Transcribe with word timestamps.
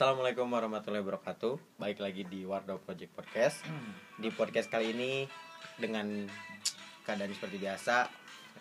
Assalamualaikum 0.00 0.48
warahmatullahi 0.48 1.04
wabarakatuh. 1.04 1.76
Baik 1.76 2.00
lagi 2.00 2.24
di 2.24 2.48
Wardo 2.48 2.80
Project 2.80 3.12
Podcast. 3.12 3.60
Di 4.16 4.32
podcast 4.32 4.72
kali 4.72 4.96
ini 4.96 5.28
dengan 5.76 6.24
keadaan 7.04 7.28
seperti 7.36 7.60
biasa 7.60 8.08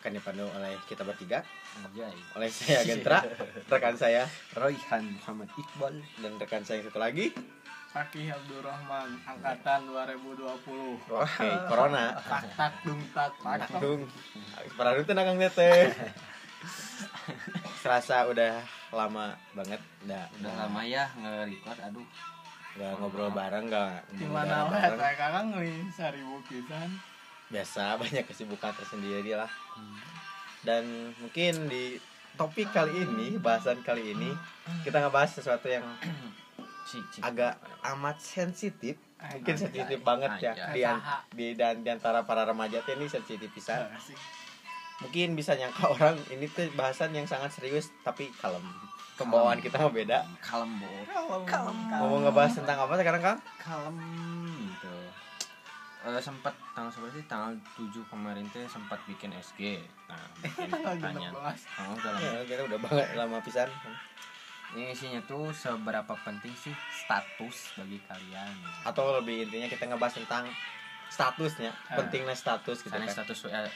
akan 0.04 0.20
dipandu 0.20 0.44
oleh 0.52 0.76
kita 0.92 1.08
bertiga, 1.08 1.40
Anjay. 1.80 2.12
oleh 2.36 2.52
saya 2.52 2.84
Gentra, 2.92 3.24
rekan 3.72 3.96
saya 3.96 4.28
Royhan 4.52 5.16
Muhammad 5.16 5.48
Iqbal. 5.56 6.04
dan 6.20 6.36
rekan 6.44 6.68
saya 6.68 6.84
yang 6.84 6.92
satu 6.92 7.00
lagi. 7.00 7.32
Fakih 7.96 8.36
Abdurrahman 8.36 9.24
angkatan 9.24 9.96
2020 9.96 10.44
Oke, 11.08 11.50
Corona. 11.72 12.20
tak 12.20 12.52
tak 12.60 12.74
dung 12.84 13.00
tak 13.16 13.32
tak 13.40 13.80
Dung. 13.80 14.04
Pernah 14.76 14.92
itu 14.92 15.14
nakang 15.16 15.40
teh. 15.56 15.88
Serasa 17.80 18.28
udah 18.28 18.79
lama 18.94 19.38
banget, 19.54 19.82
udah, 20.06 20.24
Udah 20.42 20.54
lama 20.66 20.82
ya 20.86 21.06
nge-record 21.18 21.80
aduh. 21.82 22.08
nggak 22.70 22.92
ngobrol 23.02 23.34
bareng, 23.34 23.66
nggak 23.66 23.98
gimana 24.16 24.70
bareng. 24.70 24.98
saya 25.02 25.14
kakak 25.18 25.44
ngeuing 25.52 25.90
seribu 25.90 26.38
pisan 26.46 26.90
biasa 27.50 27.84
banyak 28.02 28.24
kesibukan 28.30 28.72
tersendiri 28.78 29.34
lah. 29.36 29.50
Dan 30.62 31.12
mungkin 31.18 31.68
di 31.68 31.98
topik 32.38 32.70
kali 32.72 33.04
ini 33.04 33.36
bahasan 33.42 33.82
kali 33.82 34.14
ini 34.16 34.32
kita 34.86 35.02
ngebahas 35.02 35.42
sesuatu 35.42 35.68
yang 35.68 35.84
agak 37.28 37.58
amat 37.96 38.18
sensitif. 38.22 38.96
Mungkin 39.20 39.56
sensitif 39.60 40.00
banget 40.00 40.40
ya. 40.40 40.54
Di, 40.72 40.82
di 41.36 41.48
dan 41.58 41.84
di 41.84 41.90
antara 41.92 42.24
para 42.24 42.48
remaja 42.48 42.80
ini 42.96 43.06
sensitif 43.12 43.52
pisan. 43.52 43.92
Sih. 44.00 44.16
Mungkin 45.00 45.34
bisa 45.34 45.54
nyangka 45.54 45.88
orang 45.94 46.16
ini 46.30 46.46
tuh 46.48 46.68
bahasan 46.74 47.12
yang 47.12 47.24
sangat 47.24 47.52
serius 47.52 47.92
tapi 48.02 48.30
kalem 48.36 48.64
pembawaan 49.16 49.60
kita 49.60 49.76
mah 49.78 49.92
beda 49.92 50.24
kalem 50.40 50.80
bo. 50.80 50.88
Kalem. 51.44 51.76
mau 51.92 52.20
ngebahas 52.20 52.56
tentang 52.56 52.78
apa 52.80 52.94
sekarang 52.96 53.22
kang 53.22 53.40
Kalem 53.58 53.98
gitu. 54.70 54.96
Eh 56.00 56.16
sempat 56.18 56.56
tanggal 56.72 56.88
seberapa 56.88 57.12
sih? 57.12 57.28
Tanggal 57.28 57.52
7 57.76 57.92
kemarin 58.08 58.48
teh 58.48 58.64
sempat 58.66 59.04
bikin 59.04 59.36
SG. 59.36 59.84
Nah, 60.08 60.16
bikin 60.40 60.72
Tanggal 60.74 60.96
pertanyaan. 60.96 61.34
16. 61.36 61.84
Oh, 61.84 61.92
udah 61.94 62.12
lama. 62.14 62.24
ya 62.24 62.42
kita 62.48 62.62
udah 62.64 62.80
banget 62.80 63.08
lama 63.20 63.38
pisan 63.44 63.68
Ini 64.70 64.84
isinya 64.90 65.20
tuh 65.22 65.52
seberapa 65.52 66.14
penting 66.24 66.56
sih 66.56 66.72
status 66.96 67.76
bagi 67.76 68.00
kalian? 68.02 68.56
atau 68.86 69.20
lebih 69.20 69.44
intinya 69.44 69.68
kita 69.68 69.84
ngebahas 69.86 70.16
tentang 70.16 70.48
statusnya 71.10 71.76
Ah. 71.90 72.00
pentingnya 72.00 72.32
status 72.34 72.80
gitu 72.80 72.88
Karena 72.88 73.04
kan 73.04 73.16
status 73.20 73.38
WA 73.44 73.68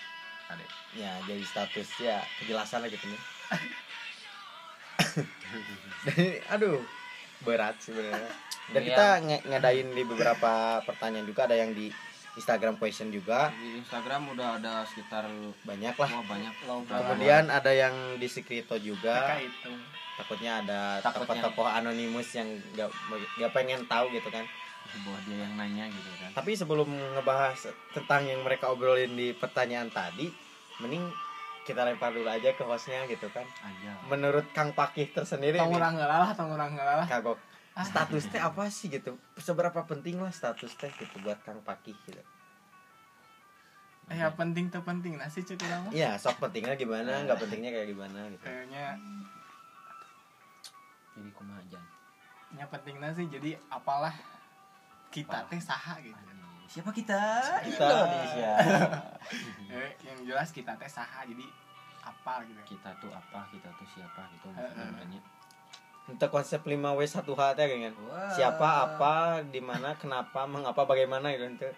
ya 0.94 1.12
jadi 1.24 1.44
status 1.44 1.90
ya 1.98 2.18
kejelasan 2.38 2.80
lah 2.80 2.90
gitu 2.90 3.06
nih 3.06 3.22
dan 6.04 6.18
aduh 6.50 6.80
berat 7.42 7.76
sebenarnya. 7.78 8.32
Dan 8.66 8.82
Iya. 8.82 8.88
kita 8.88 9.06
nge- 9.20 9.44
ngadain 9.46 9.88
di 9.92 10.04
beberapa 10.04 10.54
pertanyaan 10.82 11.28
juga 11.28 11.44
ada 11.44 11.54
yang 11.54 11.76
di 11.76 11.92
Instagram 12.34 12.80
question 12.80 13.12
juga. 13.12 13.52
Di 13.52 13.78
Instagram 13.78 14.32
udah 14.32 14.58
ada 14.58 14.88
sekitar 14.88 15.28
banyak 15.62 15.92
lah. 15.94 16.10
Wah 16.10 16.24
banyak. 16.26 16.54
Kemudian 16.88 17.52
ada 17.52 17.70
yang 17.70 17.92
di 18.16 18.26
Secreto 18.26 18.80
juga. 18.80 19.36
Itu 19.38 19.70
takutnya 20.16 20.64
ada 20.64 21.04
tokoh-tokoh 21.04 21.68
anonimus 21.68 22.32
yang 22.32 22.48
gak, 22.74 22.90
gak 23.36 23.52
pengen 23.52 23.84
tahu 23.86 24.08
gitu 24.10 24.30
kan 24.30 24.46
bahwa 25.02 25.20
dia 25.26 25.38
yang 25.42 25.54
nanya 25.58 25.86
gitu 25.90 26.10
kan. 26.22 26.30
tapi 26.38 26.52
sebelum 26.54 26.86
ngebahas 27.18 27.74
tentang 27.92 28.30
yang 28.30 28.46
mereka 28.46 28.70
obrolin 28.70 29.18
di 29.18 29.34
pertanyaan 29.34 29.90
tadi 29.90 30.30
mending 30.78 31.10
kita 31.64 31.88
lempar 31.88 32.12
dulu 32.12 32.28
aja 32.28 32.52
ke 32.52 32.64
hostnya 32.68 33.08
gitu 33.08 33.32
kan. 33.32 33.48
Aja. 33.64 33.96
menurut 34.12 34.44
Kang 34.52 34.76
Pakih 34.76 35.16
tersendiri 35.16 35.56
tong 35.56 35.72
nih, 35.72 35.80
urang 35.80 35.96
lah 35.96 36.36
tong 36.36 36.52
urang 36.52 36.76
lah 36.76 37.08
kagok. 37.08 37.40
Status 37.74 38.30
teh 38.30 38.38
apa 38.38 38.70
sih 38.70 38.86
gitu? 38.86 39.18
Seberapa 39.40 39.82
penting 39.90 40.22
lah 40.22 40.30
status 40.30 40.78
teh 40.78 40.92
gitu 40.94 41.24
buat 41.24 41.40
Kang 41.42 41.64
Pakih 41.66 41.96
gitu. 42.06 42.22
Ya 44.12 44.28
penting 44.36 44.68
tuh 44.68 44.84
penting 44.84 45.16
nasi 45.16 45.42
cek 45.42 45.58
urang 45.64 45.88
mah 45.88 45.92
iya 45.96 46.20
sok 46.20 46.38
pentingnya 46.44 46.76
gimana 46.76 47.24
nggak 47.24 47.40
pentingnya 47.40 47.72
kayak 47.72 47.88
gimana 47.96 48.20
gitu. 48.30 48.44
Kayaknya 48.46 49.00
Jadi 51.14 51.30
kumaha 51.32 51.62
aja. 51.62 51.80
yang 52.54 52.70
penting 52.70 53.02
nasi 53.02 53.26
jadi 53.30 53.58
apalah 53.72 54.14
kita 55.14 55.38
teh 55.46 55.62
saha 55.62 56.02
gitu 56.02 56.18
Siapa 56.74 56.90
kita? 56.90 57.22
Kita. 57.70 57.86
Indonesia. 57.86 58.54
Eh, 59.74 59.90
yang 60.06 60.20
jelas 60.26 60.50
kita 60.54 60.74
teh 60.78 60.90
saha 60.90 61.26
jadi 61.26 61.46
apa 62.02 62.46
gitu 62.46 62.62
kita 62.78 62.94
tuh 63.02 63.10
apa? 63.14 63.46
Kita 63.50 63.70
tuh 63.74 63.88
siapa 63.90 64.26
gitu 64.34 64.50
maksudnya. 64.54 65.22
untuk 66.04 66.30
konsep 66.30 66.60
5W1H 66.62 67.42
teh 67.56 67.66
kan 67.66 67.94
siapa 68.36 68.68
apa 68.90 69.42
di 69.48 69.64
mana 69.64 69.96
kenapa 69.98 70.44
mengapa 70.46 70.84
bagaimana 70.84 71.32
gitu. 71.34 71.48
Teh, 71.58 71.74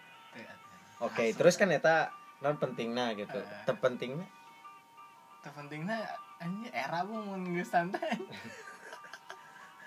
oke 0.99 1.23
Asal. 1.23 1.37
terus 1.37 1.55
kan 1.55 1.69
eta 1.71 2.09
non 2.43 2.57
pentingnya 2.59 3.15
gitu 3.15 3.39
terpentingnya 3.63 4.27
terpentingnya 5.39 6.03
ini 6.43 6.67
era 6.73 7.05
bu 7.05 7.15
mau 7.21 7.37
geus 7.47 7.69
santai 7.71 8.17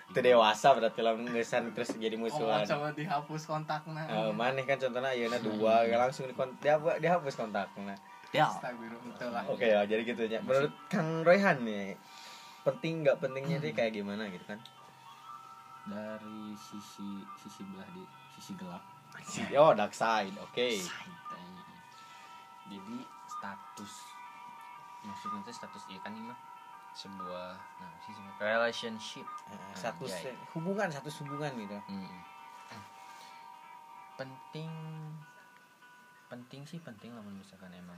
itu 0.09 0.19
dewasa 0.25 0.73
berarti 0.73 1.05
lah 1.05 1.13
ngesan 1.13 1.69
terus 1.77 1.93
jadi 1.93 2.17
oh 2.17 2.25
musuhan 2.25 2.65
coba 2.65 2.89
dihapus 2.97 3.43
kontaknya 3.45 4.03
Eh, 4.09 4.31
maneh 4.33 4.65
kan 4.65 4.81
contohnya 4.81 5.13
ayeuna 5.13 5.37
dua 5.37 5.85
langsung 5.85 6.25
di 6.25 6.33
dia 6.61 6.75
dihapus 6.97 7.35
kontaknya 7.37 7.93
Ya. 8.29 8.45
Oke 9.49 9.65
ya, 9.65 9.81
jadi 9.89 10.05
gitu 10.05 10.29
ya. 10.29 10.37
Menurut 10.45 10.69
Kang 10.85 11.25
Royhan 11.25 11.65
nih, 11.65 11.97
penting 12.61 13.01
nggak 13.01 13.17
pentingnya 13.17 13.57
sih 13.57 13.73
kayak 13.73 13.97
gimana 13.97 14.29
gitu 14.29 14.45
kan? 14.45 14.61
Dari 15.89 16.53
sisi 16.53 17.25
sisi 17.41 17.65
belah 17.73 17.89
di 17.89 18.05
sisi 18.37 18.53
gelap. 18.53 18.85
Oh, 19.57 19.73
dark 19.73 19.97
side, 19.97 20.37
oke. 20.37 20.69
Santai. 20.77 21.41
Jadi 22.69 23.01
status 23.25 23.93
maksudnya 24.99 25.49
status 25.49 25.83
iya 25.89 25.99
kan 26.03 26.11
ini 26.11 26.27
mah 26.27 26.37
sebuah 26.91 27.49
nah 27.77 27.91
sih 28.01 28.13
relationship 28.37 29.25
Eh, 29.49 29.57
Satu 29.73 30.05
Anjay. 30.05 30.35
hubungan, 30.53 30.87
satu 30.87 31.09
hubungan 31.19 31.51
gitu. 31.57 31.77
Hmm. 31.87 32.09
penting 34.15 34.69
penting 36.27 36.61
sih 36.63 36.77
penting 36.77 37.09
lah 37.09 37.23
misalkan 37.23 37.71
emang 37.71 37.97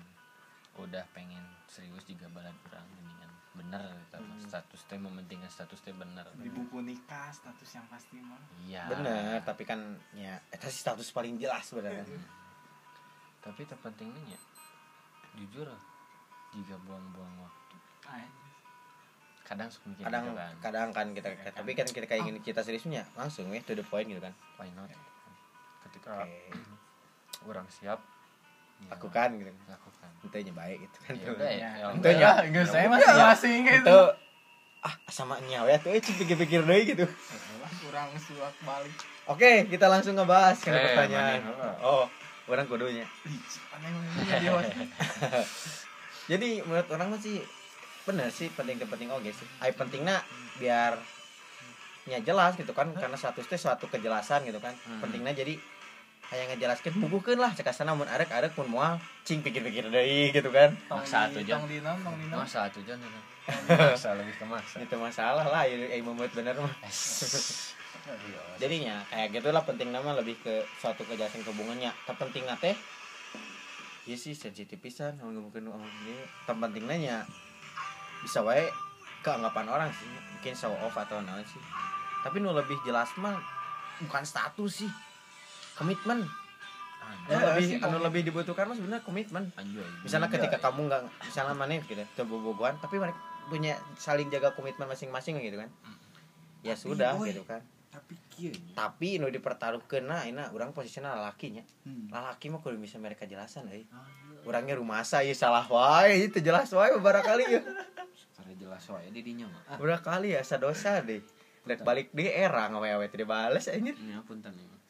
udah 0.78 1.03
pengen 1.12 1.41
serius 1.66 2.06
juga 2.06 2.29
balad 2.29 2.53
kurang 2.63 2.85
mendingan 2.94 3.28
bener 3.52 3.84
gitu. 4.06 4.16
Hmm. 4.16 4.40
status 4.40 4.81
teh 4.85 4.96
mementingkan 4.96 5.50
status 5.50 5.81
teh 5.81 5.91
bener 5.91 6.23
di 6.38 6.47
buku 6.47 6.79
nikah 6.79 7.28
status 7.29 7.68
yang 7.73 7.84
pasti 7.85 8.22
mah 8.22 8.40
iya 8.62 8.88
Bener, 8.88 9.44
tapi 9.44 9.66
kan 9.66 9.81
ya 10.13 10.40
itu 10.47 10.68
sih 10.68 10.79
status 10.79 11.09
paling 11.09 11.35
jelas 11.35 11.68
sebenarnya. 11.68 12.06
tapi 13.41 13.66
terpentingnya 13.66 14.22
ya, 14.29 14.40
jujur 15.35 15.66
jika 16.53 16.78
buang-buang 16.79 17.34
waktu 17.41 17.75
Ay, 18.06 18.23
kadang 19.51 19.67
suka 19.67 19.85
mikir 19.89 20.03
Kadang 20.07 20.23
gitu 20.23 20.35
kan 20.38 20.53
kadang 20.63 20.88
kan 20.89 21.07
kita 21.12 21.28
tapi 21.51 21.72
kan 21.75 21.84
kita 21.85 22.06
kayak 22.06 22.23
gini 22.23 22.39
kita 22.39 22.63
seriusnya 22.63 23.03
langsung 23.13 23.51
ya 23.51 23.59
to 23.62 23.75
the 23.75 23.84
point 23.84 24.07
gitu 24.07 24.17
kan. 24.17 24.31
why 24.56 24.72
not 24.72 24.88
ketika 25.84 26.23
Oke, 26.23 26.56
orang 27.44 27.67
siap 27.67 28.00
ya, 28.79 28.88
lakukan 28.90 29.29
gitu. 29.35 29.51
lakukan 29.67 30.09
Intinya 30.22 30.53
baik 30.56 30.78
gitu 30.81 30.97
kan. 31.01 31.13
ya 31.13 31.28
udah 31.29 31.51
ya, 31.51 31.69
ya, 31.75 31.90
ya 31.91 32.16
ya. 32.16 32.31
enggak 32.47 32.66
saya 32.66 32.85
Ya 32.85 32.90
masih 32.90 33.13
masing 33.17 33.59
gitu 33.66 33.84
Itu 33.84 34.00
ah 34.81 34.95
sama 35.07 35.35
nyawa 35.44 35.78
tuh 35.78 35.91
eh 35.91 36.00
pikir-pikir 36.00 36.63
deh 36.63 36.81
gitu. 36.88 37.06
kurang 37.81 38.09
suak 38.17 38.56
balik 38.63 38.95
Oke, 39.28 39.67
kita 39.67 39.85
langsung 39.85 40.17
ngebahas 40.17 40.57
ke 40.57 40.67
Eh, 40.67 40.81
pertanyaan. 40.81 41.45
mana? 41.45 41.78
Oh, 41.79 42.09
orang 42.47 42.66
kudunya. 42.66 43.06
jadi 46.28 46.50
menurut 46.63 46.88
orang 46.90 47.07
mah 47.13 47.22
sih 47.22 47.38
bener 48.11 48.27
sih 48.27 48.51
penting 48.51 48.75
penting 48.83 49.07
oke 49.07 49.31
sih. 49.31 49.47
Ay 49.63 49.72
pentingnya 49.72 50.19
biar 50.59 50.99
nya 52.11 52.19
jelas 52.19 52.58
gitu 52.59 52.73
kan 52.75 52.91
karena 52.91 53.16
status 53.16 53.47
teh 53.47 53.55
suatu 53.55 53.87
kejelasan 53.87 54.43
gitu 54.43 54.59
kan. 54.59 54.75
Hmm. 54.84 54.99
Pentingnya 54.99 55.31
jadi 55.31 55.55
kayak 56.31 56.55
ngejelaskan 56.55 56.96
bubuhkeun 57.03 57.40
lah 57.43 57.52
cek 57.52 57.67
asana 57.67 57.91
mun 57.91 58.08
arek 58.08 58.31
arek 58.31 58.55
mun 58.55 58.72
moal 58.72 58.96
cing 59.28 59.43
pikir-pikir 59.43 59.91
deui 59.91 60.31
gitu 60.31 60.47
kan. 60.52 60.75
Maksa 60.87 61.28
tong 61.31 61.67
non 61.67 61.99
masa 62.31 62.72
tujuan 62.72 62.99
itu 62.99 63.19
masa 63.67 64.16
lebih 64.16 64.35
ke 64.37 64.46
masa 64.47 64.75
Itu 64.79 64.96
masalah 64.96 65.43
lah 65.43 65.67
ya 65.67 65.75
eh 65.91 65.99
membuat 65.99 66.31
bener 66.31 66.55
mah. 66.55 66.72
Jadinya 68.64 69.03
kayak 69.11 69.28
gitulah 69.35 69.64
penting 69.67 69.91
nama 69.91 70.16
lebih 70.16 70.40
ke 70.40 70.64
suatu 70.79 71.03
kejelasan 71.03 71.43
hubungannya. 71.43 71.91
Terpentingnya 72.07 72.55
teh 72.59 72.75
Iya 74.09 74.17
sih 74.17 74.34
sensitif 74.34 74.81
pisan 74.81 75.22
mungkin 75.22 75.69
terpentingnya 76.49 76.97
nya 76.97 77.17
bisa 78.22 78.41
wae 78.41 78.70
keanggapan 79.22 79.66
orang 79.70 79.90
sih. 79.94 80.08
Mungkin 80.38 80.53
show 80.58 80.73
off 80.82 80.97
atau 80.97 81.22
naon 81.22 81.46
sih. 81.46 81.62
Tapi 82.22 82.38
nu 82.41 82.53
lebih 82.53 82.78
jelas 82.85 83.09
mah 83.18 83.38
bukan 84.02 84.23
status 84.26 84.85
sih. 84.85 84.91
Komitmen. 85.78 86.26
Anu 87.02 87.28
Eh, 87.28 87.38
lebih 87.38 87.66
anu 87.84 87.97
lebih 88.02 88.22
dibutuhkan 88.23 88.66
mah 88.70 88.76
sebenarnya 88.78 89.03
komitmen. 89.03 89.44
Misalnya 90.06 90.29
Iya, 90.29 90.35
ketika 90.38 90.58
iya. 90.58 90.64
kamu 90.64 90.79
nggak 90.90 91.02
misalnya 91.28 91.56
mana 91.58 91.73
gitu 91.78 92.03
terbobogohan 92.16 92.78
tapi 92.79 92.97
mereka 92.97 93.20
punya 93.50 93.76
saling 94.00 94.32
jaga 94.32 94.53
komitmen 94.56 94.88
masing-masing 94.88 95.38
gitu 95.44 95.59
kan. 95.59 95.70
Ya 96.62 96.78
Tapi, 96.78 96.82
sudah 96.88 97.17
boy. 97.17 97.29
gitu 97.34 97.44
kan. 97.46 97.62
tapi 97.91 98.16
tapi 98.72 99.20
nu 99.20 99.28
dipertaruhkeun 99.28 100.08
na 100.08 100.24
ina 100.24 100.47
urang 100.56 100.72
posisinya 100.72 101.12
lalakinya 101.12 101.59
hmm. 101.84 102.08
lalaki 102.08 102.47
mah 102.47 102.64
kudu 102.64 102.79
bisa 102.79 102.96
mereka 102.96 103.28
jelasan 103.28 103.67
euy. 103.67 103.84
Ah, 103.91 104.08
iya. 104.08 104.47
urangnya 104.47 104.79
rumasa 104.79 105.20
ieu 105.28 105.35
salah 105.35 105.67
wae 105.67 106.32
itu 106.32 106.40
jelas 106.40 106.72
wae 106.72 106.88
beberapa 106.96 107.20
kali 107.20 107.44
ya 107.52 107.59
jelas 108.61 108.85
wae 108.93 109.09
didinya 109.09 109.49
mah 109.49 109.63
ah. 109.73 109.78
Beberapa 109.81 110.13
kali 110.13 110.37
ya 110.37 110.46
sadosa 110.46 111.02
deh. 111.02 111.25
Dek 111.66 111.81
balik 111.81 112.13
deh 112.13 112.29
erang 112.29 112.78
awe-awe 112.78 113.05
teu 113.09 113.25
dibales 113.25 113.66
anjir. 113.66 113.97
Ini 113.97 114.22
apunten 114.22 114.53
ya 114.53 114.81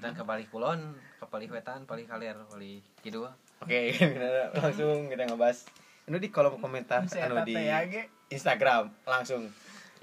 dan 0.00 0.12
ke 0.12 0.22
balik 0.22 0.48
kulon 0.52 0.94
ke 1.18 1.26
balik 1.28 1.50
wetan 1.52 1.88
balik 1.88 2.06
kalir 2.10 2.36
balik 2.50 2.82
kidul. 3.00 3.28
Oke 3.62 3.94
langsung 4.60 5.08
kita 5.08 5.24
ngebahas. 5.28 5.66
Anu 6.06 6.22
di 6.22 6.30
kolom 6.30 6.62
komentar 6.62 7.02
Saya 7.10 7.26
anu 7.26 7.42
di 7.42 7.54
ya 7.56 7.82
Instagram 8.30 8.92
langsung. 9.08 9.50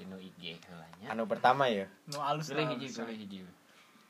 Inu 0.01 0.17
IG 0.17 0.57
heulanya 0.67 1.07
anu 1.13 1.29
pertama 1.29 1.69
ya? 1.69 1.85
Nu 2.09 2.19
alus 2.19 2.49
pilih 2.49 2.65
lah, 2.65 2.75
hiji 2.75 2.87
pilih 2.89 3.17
hiji. 3.17 3.39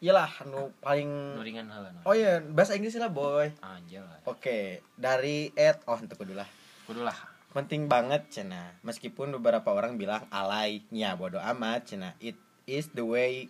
Iyalah 0.03 0.31
anu 0.47 0.71
paling 0.79 1.37
nuringan 1.37 1.67
heula 1.69 1.91
nu 1.91 2.01
oh 2.07 2.15
iya 2.15 2.39
bahasa 2.39 2.73
Inggris 2.79 2.95
lah 2.97 3.11
boy. 3.11 3.51
Aja 3.59 3.99
lah 4.01 4.17
oke 4.25 4.81
dari 4.95 5.51
Ed 5.53 5.83
oh 5.85 5.99
untuk 5.99 6.23
kudu 6.23 6.33
lah. 6.33 6.47
Kudulah 6.83 7.15
penting 7.53 7.85
banget 7.85 8.27
cina. 8.33 8.73
Meskipun 8.81 9.31
beberapa 9.39 9.69
orang 9.71 9.95
bilang 9.95 10.25
alay. 10.33 10.81
Nya 10.89 11.13
bodo 11.13 11.37
amat 11.37 11.93
cina. 11.93 12.17
It 12.19 12.35
is 12.65 12.89
the 12.91 13.05
way 13.05 13.47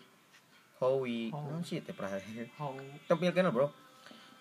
how 0.78 1.00
we 1.00 1.32
How. 1.32 1.48
non 1.48 1.64
sih 1.64 1.80
teh 1.80 1.96
perasaan 1.96 2.22
How- 2.60 2.76
tampilkan 3.08 3.50
bro. 3.50 3.72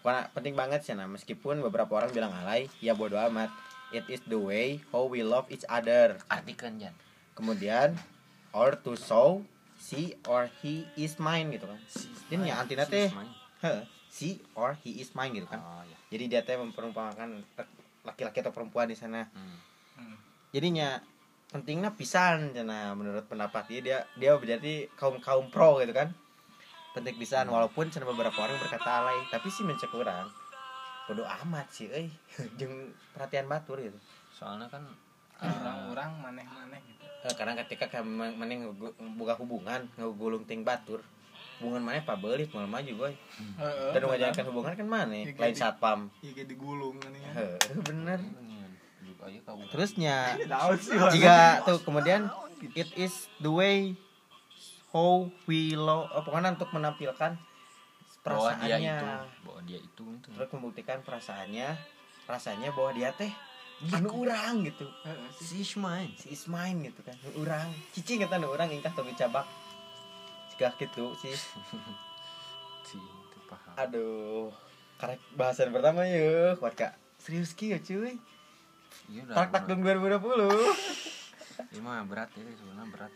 Karena 0.02 0.26
penting 0.34 0.58
banget 0.58 0.82
cina. 0.82 1.06
Meskipun 1.06 1.62
beberapa 1.62 1.94
orang 1.94 2.10
bilang 2.10 2.34
alay 2.34 2.66
ya 2.82 2.92
bodo 2.92 3.16
amat. 3.16 3.48
It 3.94 4.08
is 4.10 4.20
the 4.26 4.40
way 4.40 4.82
how 4.90 5.06
we 5.06 5.22
love 5.22 5.46
each 5.48 5.64
other. 5.70 6.18
Artikan 6.26 6.82
jan. 6.82 6.92
Kemudian 7.38 7.94
or 8.52 8.76
to 8.82 8.98
show 8.98 9.46
she 9.78 10.18
or 10.28 10.50
he 10.60 10.84
is 10.98 11.16
mine 11.16 11.54
gitu 11.54 11.70
kan. 11.70 11.80
Ini 12.32 12.50
ya, 12.50 12.60
antina 12.60 12.84
teh. 12.88 13.12
Heh, 13.62 13.84
she 14.10 14.42
or 14.58 14.74
he 14.82 14.98
is 14.98 15.14
mine 15.14 15.36
gitu 15.36 15.46
kan. 15.46 15.62
Oh 15.62 15.84
ya 15.86 16.02
jadi 16.12 16.24
dia 16.28 16.40
teh 16.44 16.60
memperumpamakan 16.60 17.40
laki-laki 18.02 18.42
atau 18.42 18.54
perempuan 18.54 18.90
di 18.90 18.96
sana. 18.98 19.26
Hmm. 19.32 19.56
Hmm. 19.98 20.16
jadinya 20.50 21.00
pentingnya 21.52 21.92
pisan 21.92 22.56
cina 22.56 22.96
menurut 22.96 23.28
pendapat 23.28 23.68
dia 23.68 23.80
dia 23.84 23.98
dia 24.16 24.32
berarti 24.36 24.88
kaum 24.96 25.20
kaum 25.22 25.48
pro 25.48 25.78
gitu 25.80 25.94
kan. 25.94 26.10
Penting 26.92 27.16
pisan 27.16 27.48
walaupun 27.48 27.88
cina 27.88 28.04
beberapa 28.04 28.36
orang 28.36 28.60
berkata 28.60 29.04
alay 29.04 29.18
tapi 29.32 29.48
sih 29.48 29.64
mencek 29.64 29.92
orang 29.94 30.28
bodo 31.06 31.24
amat 31.44 31.66
sih 31.72 31.88
euy. 31.88 32.08
Jeung 32.58 32.94
perhatian 33.14 33.46
batur 33.48 33.78
gitu. 33.80 33.98
Soalnya 34.34 34.68
kan 34.70 34.84
orang-orang 35.42 36.10
maneh-maneh 36.22 36.80
gitu. 36.86 37.02
Eh, 37.22 37.34
karena 37.38 37.54
ketika 37.62 38.02
mending 38.02 38.74
buka 39.14 39.38
hubungan 39.38 39.86
ngegulung 39.94 40.42
ting 40.46 40.66
batur 40.66 41.02
hubungan 41.62 41.78
mana 41.80 42.02
pabelit 42.02 42.50
malah 42.50 42.66
maju 42.68 42.92
boy. 42.98 43.14
Heeh, 43.38 43.90
dan 43.94 44.00
mengajarkan 44.02 44.44
hubungan 44.50 44.72
kan 44.74 44.86
mana 44.86 45.14
Ya, 45.14 45.30
lain 45.30 45.54
jadi- 45.54 45.54
satpam. 45.54 46.10
Iya 46.18 46.30
kayak 46.34 46.48
digulung 46.50 46.98
kan 46.98 47.14
ya. 47.14 47.30
Bener. 47.86 48.18
Terusnya 49.70 50.34
sih. 50.34 50.98
jika 51.14 51.62
tuh 51.62 51.78
kemudian 51.86 52.26
it 52.74 52.90
is 52.98 53.30
the 53.38 53.46
way 53.46 53.94
how 54.90 55.30
we 55.46 55.78
love 55.78 56.10
oh, 56.10 56.26
pokoknya 56.26 56.52
untuk 56.52 56.74
menampilkan 56.74 57.38
bahwa 58.20 58.50
dia 58.58 58.78
perasaannya. 58.78 58.92
itu 58.92 59.06
bahwa 59.42 59.60
dia 59.62 59.78
itu 59.78 60.04
terus 60.26 60.48
membuktikan 60.50 60.98
perasaannya 61.00 61.68
rasanya 62.24 62.68
bahwa 62.70 62.90
dia 62.90 63.14
teh 63.14 63.30
anu 63.90 64.22
urang 64.22 64.62
gitu. 64.62 64.86
Heeh, 65.02 65.26
sih. 65.38 65.62
si 65.62 65.74
Ismail. 65.74 66.10
Si 66.14 66.30
is 66.30 66.46
mine 66.46 66.86
gitu 66.86 67.02
kan. 67.02 67.14
Nu 67.18 67.42
urang. 67.42 67.66
Cici 67.90 68.14
kata 68.14 68.38
nu 68.38 68.50
urang 68.50 68.70
ingkah 68.70 68.90
toge 68.90 69.14
cabak 69.14 69.42
jika 70.52 70.68
gitu 70.76 71.16
sih. 71.16 71.32
Paham. 73.52 73.74
Aduh 73.76 74.48
karek 74.96 75.18
bahasan 75.34 75.74
pertama 75.74 76.06
yuk 76.06 76.62
kuat 76.62 76.78
kak 76.78 76.94
serius 77.20 77.52
ki 77.52 77.76
ya 77.76 77.78
cuy. 77.82 78.16
Iya 79.10 79.22
tak 79.28 79.50
tak 79.52 79.62
dong 79.68 79.82
2020 79.82 80.48
ini 81.72 81.80
mah 81.84 82.06
berat 82.08 82.32
ya 82.32 82.48
sebenarnya 82.56 82.88
berat. 82.88 83.12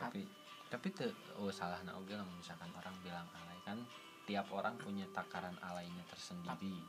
Tapi 0.00 0.26
tapi 0.72 0.86
tuh 0.90 1.14
oh 1.38 1.52
salah 1.54 1.78
nah 1.86 1.94
oke 1.94 2.10
lah 2.10 2.26
misalkan 2.34 2.72
orang 2.74 2.94
bilang 3.06 3.28
alay. 3.38 3.58
Kan 3.62 3.78
tiap 4.26 4.50
orang 4.50 4.74
punya 4.80 5.06
takaran 5.14 5.54
alaynya 5.62 6.02
tersendiri. 6.10 6.80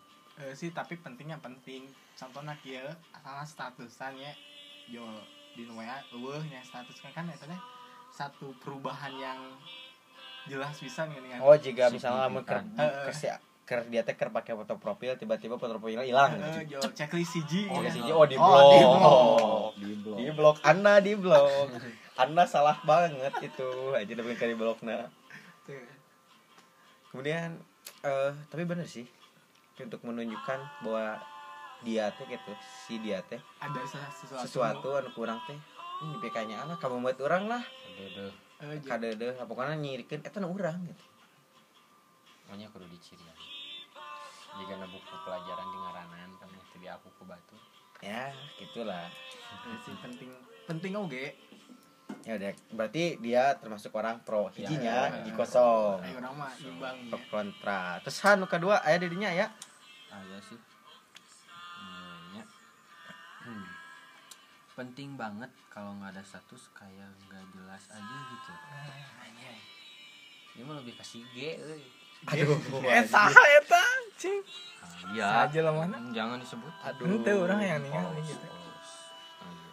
Eh, 0.42 0.56
sih 0.57 0.74
tapi 0.74 0.98
pentingnya 0.98 1.38
penting. 1.44 1.86
Contohnya 2.18 2.57
kia 2.63 2.95
salah 3.21 3.45
statusan 3.45 4.18
ya 4.18 4.33
yo 4.89 5.06
di 5.56 5.63
WA 5.68 6.00
eueuh 6.12 6.44
nya 6.51 6.60
status 6.63 7.00
kan 7.00 7.12
kan 7.16 7.31
eta 7.31 7.48
teh 7.48 7.62
satu 8.16 8.56
perubahan 8.64 9.12
yang 9.12 9.40
jelas 10.48 10.72
bisa 10.80 11.04
nih 11.06 11.20
kan 11.36 11.40
oh 11.44 11.56
jika 11.60 11.92
misalnya 11.92 12.32
kamu 12.32 12.40
ker 12.48 12.60
ker, 13.66 13.82
dia 13.90 14.06
teh 14.06 14.14
ker 14.14 14.30
pakai 14.30 14.54
foto 14.54 14.78
profil 14.78 15.18
tiba-tiba 15.18 15.58
foto 15.58 15.76
profilnya 15.76 16.06
hilang 16.06 16.38
gitu. 16.38 16.78
yo 16.78 16.80
checklist 16.94 17.34
hiji 17.36 17.66
Oh, 17.68 17.82
gitu. 17.82 17.98
si 17.98 18.14
oh 18.14 18.24
di 18.24 18.38
Oh, 18.38 18.46
blok. 18.46 19.74
di 19.76 19.92
blok. 19.98 20.18
di 20.22 20.26
blok 20.32 20.56
Anda 20.62 21.02
di 21.02 21.18
blok. 21.18 21.74
Anda 22.16 22.46
salah 22.46 22.78
banget 22.86 23.34
itu. 23.42 23.68
Aja 23.92 24.06
udah 24.08 24.22
bukan 24.24 24.48
di 24.48 24.56
blok 24.56 24.80
nah. 24.86 25.10
Kemudian 27.10 27.58
eh 28.06 28.32
tapi 28.48 28.64
bener 28.70 28.86
sih 28.86 29.10
untuk 29.82 30.00
menunjukkan 30.06 30.60
bahwa 30.86 31.18
dia 31.82 32.14
teh 32.14 32.26
gitu 32.30 32.54
si 32.86 33.02
dia 33.02 33.20
teh 33.26 33.42
ada 33.58 33.82
sesuatu 33.82 34.46
sesuatu 34.46 34.88
anu 34.94 35.10
kurang 35.12 35.42
teh 35.50 35.58
ini 35.97 36.15
BK-nya 36.19 36.57
anak 36.62 36.77
kamu 36.77 37.00
buat 37.01 37.19
orang 37.21 37.47
lah. 37.47 37.63
Deh 37.95 38.31
Eh, 38.57 38.80
j- 38.80 38.88
kade 38.88 39.09
deh 39.13 39.36
pokoknya 39.38 39.75
nyirikan 39.75 40.19
eta 40.19 40.39
nu 40.39 40.47
urang 40.50 40.80
gitu. 40.81 41.03
Makanya 42.45 42.71
kudu 42.71 42.88
dicirian. 42.88 43.36
Jika 44.56 44.74
ada 44.74 44.88
buku 44.88 45.15
pelajaran 45.21 45.65
di 45.65 45.77
ngaranan 45.77 46.30
kamu 46.39 46.59
tadi 46.69 46.88
aku 46.88 47.07
ke 47.12 47.24
batu. 47.25 47.56
Ya 48.00 48.31
gitulah. 48.56 49.12
Eh, 49.65 49.77
sih 49.81 49.95
penting. 50.00 50.31
Penting 50.65 50.94
oge. 50.95 51.36
Ya 52.24 52.36
udah 52.36 52.51
berarti 52.71 53.18
dia 53.19 53.53
termasuk 53.56 53.92
orang 53.92 54.21
pro 54.21 54.47
hijinya 54.50 55.09
Ya, 55.09 55.13
hiji 55.15 55.31
kosong. 55.33 56.00
Ayo 56.00 56.18
orang 56.18 56.33
mah 56.36 56.51
imbang 56.57 56.97
pro 57.07 57.18
ya. 57.18 57.27
kontra. 57.27 57.81
Terus 58.01 58.18
han 58.24 58.39
kedua 58.45 58.80
aya 58.81 58.97
didinya 58.97 59.30
ya? 59.30 59.51
Ada 60.07 60.38
sih 60.42 60.57
penting 64.75 65.16
banget 65.16 65.48
kalau 65.68 65.95
nggak 65.95 66.12
ada 66.12 66.22
status 66.22 66.68
kayak 66.72 67.07
nggak 67.25 67.44
jelas 67.51 67.83
aja 67.89 68.18
gitu. 68.30 68.51
Ini 70.56 70.64
mah 70.64 70.76
lebih 70.80 70.95
kasih 70.95 71.23
G 71.31 71.56
euy. 71.57 71.83
aduh. 72.26 72.56
Eta 72.81 73.28
anjir. 73.28 73.44
eta 73.59 73.83
cing. 74.16 74.40
Ah, 74.80 74.92
iya. 75.11 75.28
Saja 75.45 75.59
lah 75.61 75.73
mana. 75.76 75.95
Hmm, 75.95 76.11
jangan 76.11 76.38
disebut. 76.40 76.71
Aduh. 76.81 77.06
Ente 77.06 77.31
orang 77.31 77.59
yang 77.59 77.80
ningali 77.80 78.07
Polos, 78.16 78.28
gitu. 78.30 78.45
Ah, 78.45 78.56
iya. 79.45 79.71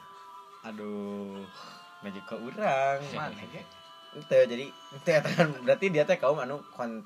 aduh. 0.64 1.42
Ngajak 2.02 2.24
ke 2.24 2.34
urang 2.36 2.98
mana 3.14 3.42
itu 4.12 4.28
jadi 4.28 4.66
itu 4.68 5.08
ya 5.08 5.24
kan 5.24 5.48
berarti 5.64 5.86
dia 5.88 6.04
teh 6.04 6.20
kaum 6.20 6.36
anu 6.36 6.60
kon 6.68 7.00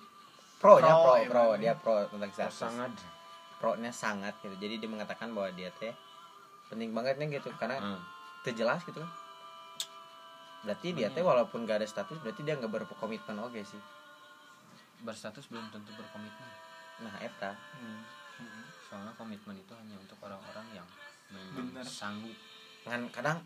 pro 0.58 0.82
nya 0.82 0.90
pro 0.90 1.14
Pro, 1.14 1.22
pro. 1.22 1.44
emang. 1.46 1.60
dia 1.62 1.74
pro 1.76 1.94
tentang 2.10 2.26
Oh, 2.26 2.34
status. 2.34 2.56
sangat. 2.58 2.90
Pro 3.56 3.72
nya 3.78 3.92
sangat 3.94 4.34
gitu. 4.42 4.56
Jadi 4.58 4.82
dia 4.82 4.90
mengatakan 4.90 5.30
bahwa 5.30 5.52
dia 5.52 5.70
teh 5.72 5.94
penting 6.66 6.90
banget 6.90 7.16
nih 7.16 7.38
gitu 7.38 7.50
karena 7.56 7.78
Hmm. 7.78 8.00
terjelas 8.42 8.82
gitu 8.82 8.98
kan. 8.98 9.10
Berarti 10.62 10.88
dia 10.92 11.08
teh 11.14 11.22
walaupun 11.22 11.62
gak 11.62 11.78
ada 11.82 11.86
status 11.86 12.18
berarti 12.18 12.42
dia 12.42 12.58
nggak 12.58 12.70
berkomitmen 12.70 13.38
oke 13.38 13.60
sih. 13.62 13.78
Berstatus 15.02 15.46
belum 15.46 15.70
tentu 15.70 15.94
berkomitmen. 15.94 16.50
Nah 17.02 17.14
eta. 17.20 17.54
Hmm. 17.76 18.02
soalnya 18.86 19.10
komitmen 19.18 19.56
itu 19.58 19.72
hanya 19.74 19.98
untuk 19.98 20.14
orang-orang 20.22 20.62
yang 20.70 20.86
memang 21.32 21.74
Bener. 21.74 21.82
sanggup. 21.82 22.36
Kan 22.86 23.10
kadang 23.10 23.42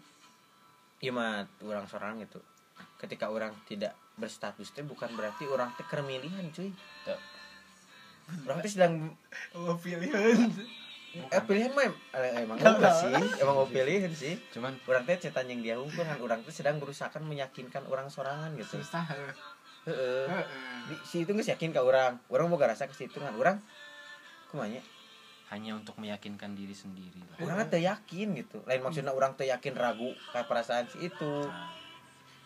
iya 1.01 1.15
mah 1.15 1.49
orang 1.65 1.89
seorang 1.89 2.21
gitu. 2.21 2.45
Ketika 3.01 3.33
orang 3.33 3.57
tidak 3.65 3.97
berstatus 4.21 4.69
teh 4.75 4.85
bukan 4.85 5.09
berarti 5.17 5.49
orang 5.49 5.73
teh 5.79 5.87
kermilihan 5.89 6.45
cuy. 6.53 6.69
Tuh. 7.09 7.21
orang 8.45 8.61
teh 8.61 8.69
sedang 8.69 9.17
oh 9.57 9.75
pilihan 9.81 10.53
eh 11.11 11.43
pilihan 11.43 11.75
mah 11.75 11.91
eh, 11.91 12.47
emang 12.47 12.55
enggak. 12.55 12.95
sih? 12.95 13.11
Emang 13.43 13.59
mau 13.59 13.67
pilihan 13.67 14.13
sih. 14.15 14.39
Cuman 14.55 14.79
orang 14.87 15.03
teh 15.03 15.19
cetan 15.19 15.51
yang 15.51 15.59
dia 15.59 15.75
unggul 15.75 16.07
kan 16.07 16.19
orang 16.23 16.47
teh 16.47 16.55
sedang 16.55 16.79
berusaha 16.79 17.11
meyakinkan 17.19 17.83
orang 17.91 18.07
sorangan 18.07 18.55
gitu. 18.55 18.79
Susah 18.79 19.03
heuh. 19.11 19.35
heeh. 19.91 20.27
Di- 20.87 21.03
si 21.03 21.27
itu 21.27 21.35
nggak 21.35 21.59
yakin 21.59 21.75
ke 21.75 21.81
orang. 21.83 22.23
Orang 22.31 22.47
mau 22.47 22.61
rasa 22.63 22.87
ke 22.87 22.95
situ 22.95 23.19
kan. 23.19 23.35
Orang 23.35 23.59
kumanya? 24.55 24.79
Hanya 25.51 25.75
untuk 25.75 25.99
meyakinkan 25.99 26.55
diri 26.55 26.79
sendiri 26.79 27.19
lah. 27.27 27.37
Orang 27.43 27.67
teh 27.67 27.83
yakin 27.83 28.39
gitu. 28.39 28.63
Lain 28.71 28.79
maksudnya 28.79 29.11
orang 29.11 29.35
teh 29.35 29.51
yakin 29.51 29.75
ragu 29.75 30.15
kayak 30.31 30.47
perasaan 30.47 30.87
si 30.87 31.11
itu. 31.11 31.35
Nah, 31.43 31.75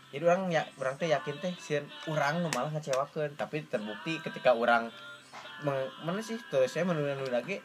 jadi 0.08 0.24
orang 0.24 0.48
ya 0.48 0.64
orang 0.80 0.96
teh 0.96 1.12
yakin 1.12 1.36
teh 1.36 1.52
si 1.60 1.76
orang 2.08 2.40
malah 2.48 2.72
ngecewakan 2.72 3.36
tapi 3.36 3.60
terbukti 3.68 4.24
ketika 4.24 4.56
orang 4.56 4.88
meng- 5.60 5.92
mana 6.00 6.24
sih? 6.24 6.40
Terus 6.48 6.72
saya 6.72 6.88
menunda 6.88 7.12
lagi 7.28 7.60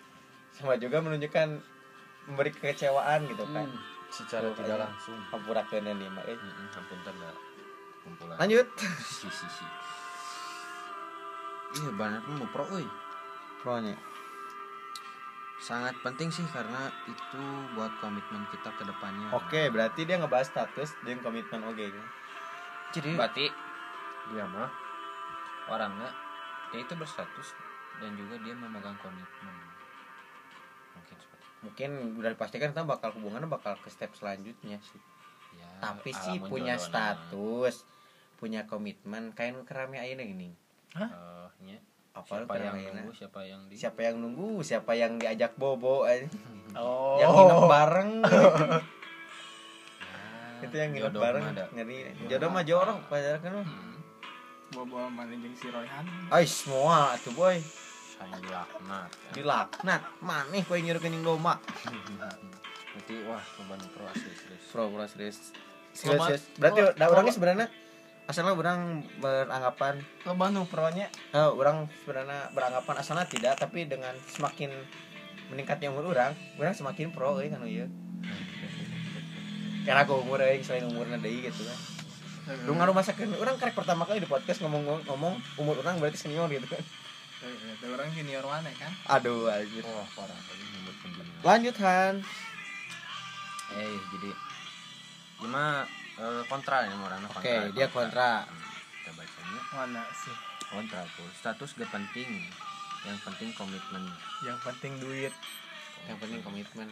sama 0.60 0.76
juga 0.76 1.00
menunjukkan 1.00 1.48
memberi 2.28 2.52
kekecewaan 2.52 3.26
gitu 3.32 3.48
kan. 3.56 3.66
Hmm, 3.66 3.80
secara 4.12 4.52
tidak 4.52 4.78
langsung. 4.84 5.16
Hampurakeun 5.32 5.88
ini 5.88 6.12
mah 6.12 6.24
eh. 6.28 6.36
Hmm, 6.36 6.76
ampun 6.76 7.00
tanda 7.08 7.32
kumpulan. 8.04 8.36
Lanjut. 8.36 8.68
Si 9.00 9.28
si 9.32 9.48
si. 9.48 9.66
Iya 11.80 11.92
banget 11.96 12.22
mau 12.28 12.50
pro 12.50 12.66
euy 12.74 12.88
pro 13.62 13.78
nya 13.78 13.94
sangat 15.60 15.92
penting 16.02 16.32
sih 16.32 16.48
karena 16.56 16.88
itu 17.06 17.44
buat 17.76 17.92
komitmen 18.00 18.48
kita 18.50 18.72
ke 18.74 18.88
depannya. 18.88 19.28
Oke 19.36 19.70
berarti 19.70 20.08
dia 20.08 20.18
ngebahas 20.18 20.50
status 20.50 20.96
dan 21.06 21.22
komitmen 21.22 21.62
oke 21.68 21.84
kan 21.84 22.06
jadi 22.90 23.14
berarti 23.14 23.46
dia 24.34 24.46
mah 24.50 24.70
orangnya 25.70 26.10
dia 26.74 26.82
itu 26.82 26.94
berstatus 26.98 27.54
dan 28.02 28.18
juga 28.18 28.42
dia 28.42 28.54
memegang 28.58 28.98
komitmen 29.02 29.56
mungkin 31.62 31.90
udah 32.16 32.30
dipastikan 32.30 32.70
kita 32.70 32.84
bakal 32.84 33.12
hubungannya 33.12 33.46
bakal 33.46 33.76
ke 33.76 33.88
step 33.88 34.12
selanjutnya 34.12 34.80
sih. 34.82 35.02
Ya, 35.52 35.68
tapi 35.82 36.12
sih 36.12 36.38
punya 36.40 36.76
status 36.76 37.84
punya 38.36 38.64
komitmen 38.64 39.32
kayak 39.32 39.52
nu 39.52 39.62
kerame 39.62 39.98
ayeuna 39.98 40.24
gini 40.24 40.56
Eh, 40.92 41.48
nya. 41.62 41.76
apa 42.10 42.26
siapa 42.42 42.56
yang 42.56 42.76
nunggu 42.90 43.12
siapa 43.12 43.40
yang 43.44 43.62
di 43.66 43.76
siapa 43.76 44.00
yang 44.02 44.16
nunggu 44.18 44.50
siapa 44.62 44.92
yang 44.94 45.12
diajak 45.16 45.54
bobo 45.54 46.04
aja. 46.04 46.26
oh. 46.74 47.18
Yang 47.18 47.32
nginep 47.34 47.62
bareng. 47.68 48.12
Ya, 50.60 50.66
itu 50.66 50.76
yang 50.76 50.92
nginep 50.92 51.14
bareng 51.14 51.44
ada. 51.50 51.64
ngeri. 51.72 51.98
Jodoh 52.26 52.50
mah 52.50 52.64
jorok 52.64 53.00
pacaran 53.08 53.40
kan 53.40 53.54
Hmm, 53.60 53.96
bawa 54.72 55.08
mana 55.08 55.32
si 55.54 55.68
Royhan. 55.68 56.04
Ais 56.30 56.52
semua 56.54 57.16
tuh 57.18 57.32
boy 57.32 57.58
sayang 58.20 58.42
dilaknat 58.42 59.10
ya. 59.10 59.32
dilaknat? 59.34 60.02
Maneh 60.20 60.62
kowe 60.62 60.76
nyuruh 60.76 61.00
kening 61.00 61.24
domba 61.24 61.56
berarti 62.92 63.16
wah 63.24 63.40
beban 63.56 63.80
pro 63.90 64.04
asli 64.06 64.28
serius 64.30 64.64
pro 64.68 64.84
pro 64.88 65.06
serius 65.06 65.38
serius 65.92 66.14
Loba- 66.14 66.28
serius. 66.28 66.44
berarti 66.56 66.80
loba- 66.84 66.96
da 66.96 67.06
orangnya 67.08 67.32
sebenarnya 67.32 67.68
asalnya 68.26 68.54
orang 68.54 68.82
beranggapan. 69.18 69.96
Lo 70.22 70.36
banu 70.36 70.62
pronya 70.64 71.08
eh, 71.32 71.50
orang 71.50 71.90
sebenarnya 71.98 72.52
beranggapan 72.52 72.96
asalnya 72.98 73.26
tidak 73.26 73.58
tapi 73.58 73.86
dengan 73.86 74.14
semakin 74.28 74.70
meningkatnya 75.50 75.90
umur 75.90 76.14
orang 76.14 76.36
orang 76.56 76.76
semakin 76.76 77.10
pro 77.10 77.40
euy 77.40 77.50
kan 77.50 77.64
ieu 77.64 77.90
karena 79.82 80.04
aku 80.04 80.14
umur 80.20 80.38
euy 80.40 80.62
selain 80.62 80.86
umurnya 80.86 81.18
deui 81.18 81.42
gitu 81.42 81.66
kan. 81.66 81.78
Lu 82.66 82.74
ngaruh 82.74 82.94
masakan 82.94 83.34
orang 83.36 83.58
karek 83.58 83.74
pertama 83.74 84.04
kali 84.04 84.20
di 84.20 84.26
podcast 84.26 84.62
ngomong 84.62 85.06
ngomong 85.06 85.34
umur 85.56 85.82
orang 85.82 85.98
berarti 85.98 86.18
senior 86.20 86.46
gitu 86.50 86.66
kan 86.66 86.82
ada 87.40 87.86
orang 87.96 88.10
junior 88.12 88.44
mana 88.44 88.70
kan? 88.76 88.92
Aduh 89.08 89.48
anjir. 89.48 89.84
Wah 89.88 90.08
parah. 90.12 90.36
Tadi 90.36 90.64
nyebut 90.76 90.96
pembunuhan 91.00 91.40
lanjut 91.44 91.76
Han. 91.80 92.16
Eh 93.80 93.96
jadi 94.12 94.30
cuma 95.40 95.88
eh, 96.20 96.42
kontra 96.52 96.84
ya 96.84 96.94
orang 97.00 97.24
Oke, 97.32 97.72
dia 97.72 97.88
kontra. 97.88 98.44
kita 99.00 99.12
bacanya. 99.16 99.62
Mana 99.72 100.04
sih? 100.12 100.36
Kontra 100.68 101.02
tuh. 101.16 101.30
Status 101.32 101.80
gak 101.80 101.88
penting. 101.96 102.28
Yang 103.08 103.18
penting 103.24 103.50
komitmen. 103.56 104.04
Yang 104.44 104.60
penting 104.68 104.94
duit. 105.00 105.34
Yang 106.12 106.18
penting 106.20 106.40
komitmen. 106.44 106.90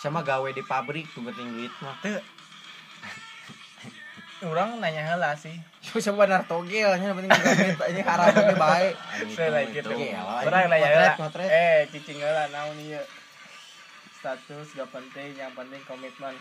Sama 0.00 0.24
gawe 0.24 0.48
di 0.48 0.64
pabrik 0.64 1.04
tuh 1.12 1.20
penting 1.28 1.52
duit. 1.60 1.72
Mah 1.84 1.94
tuh 2.00 2.16
orang 4.42 4.82
nanya 4.82 5.02
heula 5.06 5.30
sih. 5.38 5.54
Yo 5.86 6.02
sama 6.02 6.26
benar 6.26 6.42
togel 6.50 6.90
nya 6.98 7.14
penting 7.14 7.30
gawe 7.30 7.86
ini 7.94 8.00
harapannya 8.02 8.56
baik. 8.58 8.94
Saya 9.30 9.48
lagi 9.54 9.78
gitu. 9.78 9.94
Orang 9.94 10.66
nanya 10.66 11.14
motret. 11.14 11.46
eh 11.46 11.86
cicing 11.94 12.18
heula 12.18 12.50
naon 12.50 12.74
ieu. 12.82 12.98
Status 14.18 14.74
gak 14.74 14.90
penting 14.90 15.36
yang 15.38 15.52
penting 15.54 15.78
komitmen. 15.86 16.34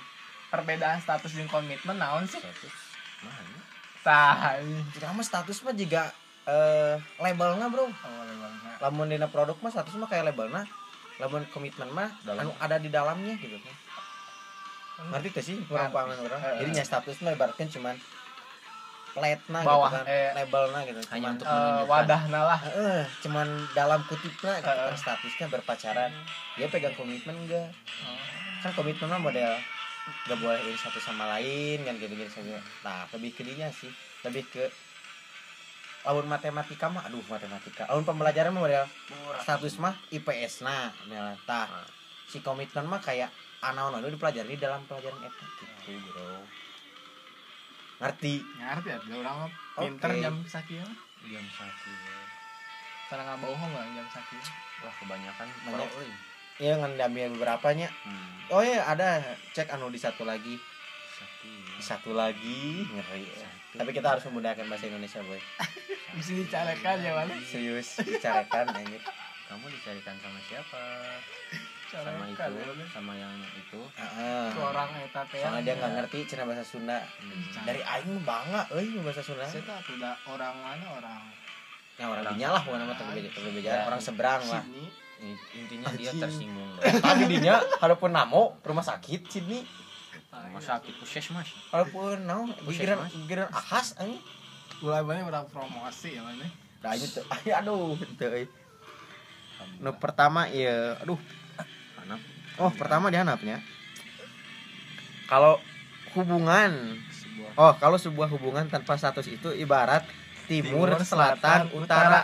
Perbedaan 0.49 0.97
status 1.03 1.37
dan 1.37 1.45
komitmen 1.51 1.99
naon 1.99 2.25
sih? 2.25 2.41
Status 2.41 2.73
mana? 3.21 3.59
Tah 4.03 5.13
mah 5.13 5.25
status 5.25 5.61
mah 5.61 5.75
juga 5.77 6.09
eh 6.49 6.97
labelnya 7.21 7.69
bro. 7.69 7.85
Oh 7.85 7.91
banget 7.93 8.79
lamun 8.81 9.07
dina 9.07 9.27
produk 9.31 9.55
mah 9.61 9.71
status 9.71 9.95
mah 9.99 10.09
kayak 10.09 10.33
labelnya. 10.33 10.65
Lamun 11.21 11.45
komitmen 11.53 11.91
mah 11.93 12.09
anu 12.25 12.51
ada 12.57 12.81
di 12.81 12.89
dalamnya 12.89 13.37
gitu 13.37 13.59
kan 13.61 13.82
ngerti 14.95 15.27
gak 15.31 15.43
sih 15.43 15.55
kurang 15.63 15.87
Ngerti. 15.87 15.95
pahaman 15.95 16.17
orang? 16.21 16.39
Eh, 16.39 16.53
jadi 16.61 16.69
eh. 16.75 16.85
status 16.85 17.15
mah 17.19 17.31
ibaratkan 17.31 17.67
cuman 17.67 17.95
plate-na 19.13 19.59
Bawah, 19.61 19.87
gitu 19.87 19.95
kan 19.95 20.05
eh, 20.07 20.29
labelnya 20.33 20.79
gitu 20.83 21.01
hanya 21.07 21.13
cuman 21.13 21.31
untuk 21.31 21.45
Eh, 21.45 21.53
menunjukkan. 21.53 21.85
wadahna 21.87 22.39
lah. 22.43 22.59
eh, 22.67 23.03
cuman 23.19 23.47
dalam 23.71 23.99
kutipnya 24.03 24.51
gitu 24.55 24.65
Eh, 24.65 24.75
kan 24.75 24.89
eh. 24.89 24.97
statusnya 24.97 25.45
berpacaran. 25.49 26.11
Dia 26.55 26.67
pegang 26.67 26.93
komitmen 26.93 27.35
enggak 27.39 27.69
Oh. 28.01 28.17
kan 28.59 28.71
komitmen 28.73 29.07
mah 29.07 29.19
model 29.19 29.53
gak 30.23 30.35
boleh 30.35 30.59
ini 30.61 30.75
satu 30.75 30.97
sama 30.97 31.29
lain 31.29 31.79
kan 31.79 31.93
gitu 31.95 32.09
gitu 32.11 32.31
saja. 32.31 32.57
Nah 32.81 33.05
lebih 33.09 33.31
ke 33.31 33.41
dinya 33.41 33.69
sih 33.69 33.91
lebih 34.23 34.45
ke 34.47 34.65
lawan 36.03 36.25
matematika 36.25 36.87
mah 36.87 37.03
aduh 37.03 37.21
matematika. 37.23 37.85
Lawan 37.87 38.03
pembelajaran 38.03 38.49
mah 38.49 38.61
model 38.61 38.85
status 39.39 39.77
mah 39.77 39.93
IPS 40.09 40.61
nah 40.61 40.89
nah 41.05 41.37
tah 41.43 41.69
Ah. 41.71 41.85
si 42.25 42.39
komitmen 42.39 42.83
mah 42.83 42.97
kayak 42.97 43.29
anaon 43.63 43.95
anu 43.95 44.11
dipelajari 44.11 44.59
dalam 44.59 44.83
pelajaran 44.83 45.19
eta 45.23 45.45
gitu 45.87 45.99
bro. 46.11 46.43
Ngerti? 48.03 48.35
Ngerti 48.59 48.89
ya? 48.91 48.97
Dia 49.07 49.17
orang 49.23 49.37
pinter 49.79 50.09
Oke. 50.11 50.19
jam 50.19 50.35
sakieu 50.43 50.83
mah 50.83 50.97
diam 51.23 51.47
sakit 51.47 52.27
karena 53.07 53.23
nggak 53.29 53.39
bohong 53.47 53.71
lah 53.71 53.85
jam 53.95 54.07
sakieu 54.11 54.43
wah 54.83 54.93
kebanyakan 54.99 55.47
Banyak. 55.47 55.71
pro 55.71 55.85
euy. 56.03 56.11
ya 56.59 56.73
ngambil 56.75 57.31
beberapa 57.39 57.67
nya 57.71 57.87
hmm. 57.87 58.51
oh 58.51 58.61
ya 58.61 58.83
ada. 58.83 59.23
Cek 59.55 59.71
anu 59.71 59.87
di 59.87 59.99
satu 60.01 60.27
lagi. 60.27 60.59
Sakit 61.15 61.79
di 61.79 61.83
satu 61.83 62.11
lagi. 62.11 62.83
Ngeri. 62.83 63.23
Ya. 63.23 63.47
Satu. 63.47 63.75
tapi 63.79 63.89
kita 63.95 64.07
harus 64.11 64.23
menggunakan 64.27 64.65
bahasa 64.67 64.85
Indonesia 64.91 65.23
boy. 65.23 65.39
Bisa 66.19 66.31
dicalekan 66.37 67.01
ya 67.01 67.11
mana 67.17 67.33
serius 67.41 67.97
bicarakan 68.05 68.69
anjir 68.69 69.01
kamu 69.49 69.65
dicarikan 69.65 70.15
sama 70.21 70.39
siapa 70.45 70.81
sama 71.95 72.25
itu 72.25 72.41
ya 72.41 72.85
sama 72.89 73.13
yang 73.13 73.29
itu. 73.53 73.81
Heeh. 73.93 74.45
Itu 74.49 74.59
orang 74.59 74.89
eta 74.99 75.21
teh. 75.27 75.37
Soalnya 75.37 75.61
dia 75.61 75.73
nggak 75.75 75.91
ngerti 75.95 76.17
cina 76.25 76.43
bahasa 76.43 76.63
Sunda. 76.63 76.97
Hmm. 77.19 77.63
dari 77.63 77.81
aing 77.81 78.09
mah 78.09 78.23
bangga 78.23 78.61
euy 78.71 78.97
bahasa 78.99 79.21
Sunda. 79.21 79.45
Saya 79.45 79.61
tahu 79.63 79.93
udah 79.95 80.13
orang 80.27 80.55
mana 80.57 80.85
orang? 80.93 81.21
Yang 81.93 82.09
orang 82.09 82.23
dinya 82.33 82.47
lah 82.49 82.61
bukan 82.61 82.79
nama 82.81 82.93
terbeja 82.95 83.29
terbeja 83.29 83.69
Ya. 83.69 83.83
orang 83.85 84.01
seberang 84.01 84.41
lah. 84.43 84.63
Intinya 85.53 85.87
dia 85.93 86.11
tersinggung 86.11 86.75
tapi 87.05 87.23
dinya 87.27 87.63
walaupun 87.79 88.11
namo 88.11 88.59
rumah 88.59 88.83
sakit 88.83 89.23
sini 89.23 89.63
rumah 90.27 90.59
sakit 90.59 90.99
puskesmas 90.99 91.47
walaupun 91.71 92.27
namo 92.27 92.51
gigiran 92.67 93.07
gigiran 93.07 93.47
ahas 93.47 93.95
anjing 93.95 94.19
mulai 94.81 94.99
banyak 94.99 95.23
orang 95.23 95.47
promosi 95.47 96.19
ya 96.19 96.21
mana 96.21 96.43
Nah, 96.83 96.91
itu 96.91 97.07
tuh. 97.07 97.23
aduh 97.55 97.95
itu 97.95 98.19
euy. 98.19 98.45
nu 99.79 99.95
pertama 99.95 100.51
iya 100.51 100.99
aduh 100.99 101.15
oh 102.57 102.71
pertama 102.73 103.09
dihanapnya 103.09 103.61
kalau 105.25 105.57
hubungan 106.13 106.97
sebuah 107.09 107.51
oh 107.57 107.73
kalau 107.77 107.97
sebuah 107.97 108.29
hubungan 108.29 108.65
tanpa 108.67 108.93
status 108.93 109.25
itu 109.25 109.49
ibarat 109.53 110.05
timur, 110.45 110.91
Timur, 110.91 111.01
selatan, 111.01 111.71
selatan, 111.71 111.77
utara. 111.79 112.21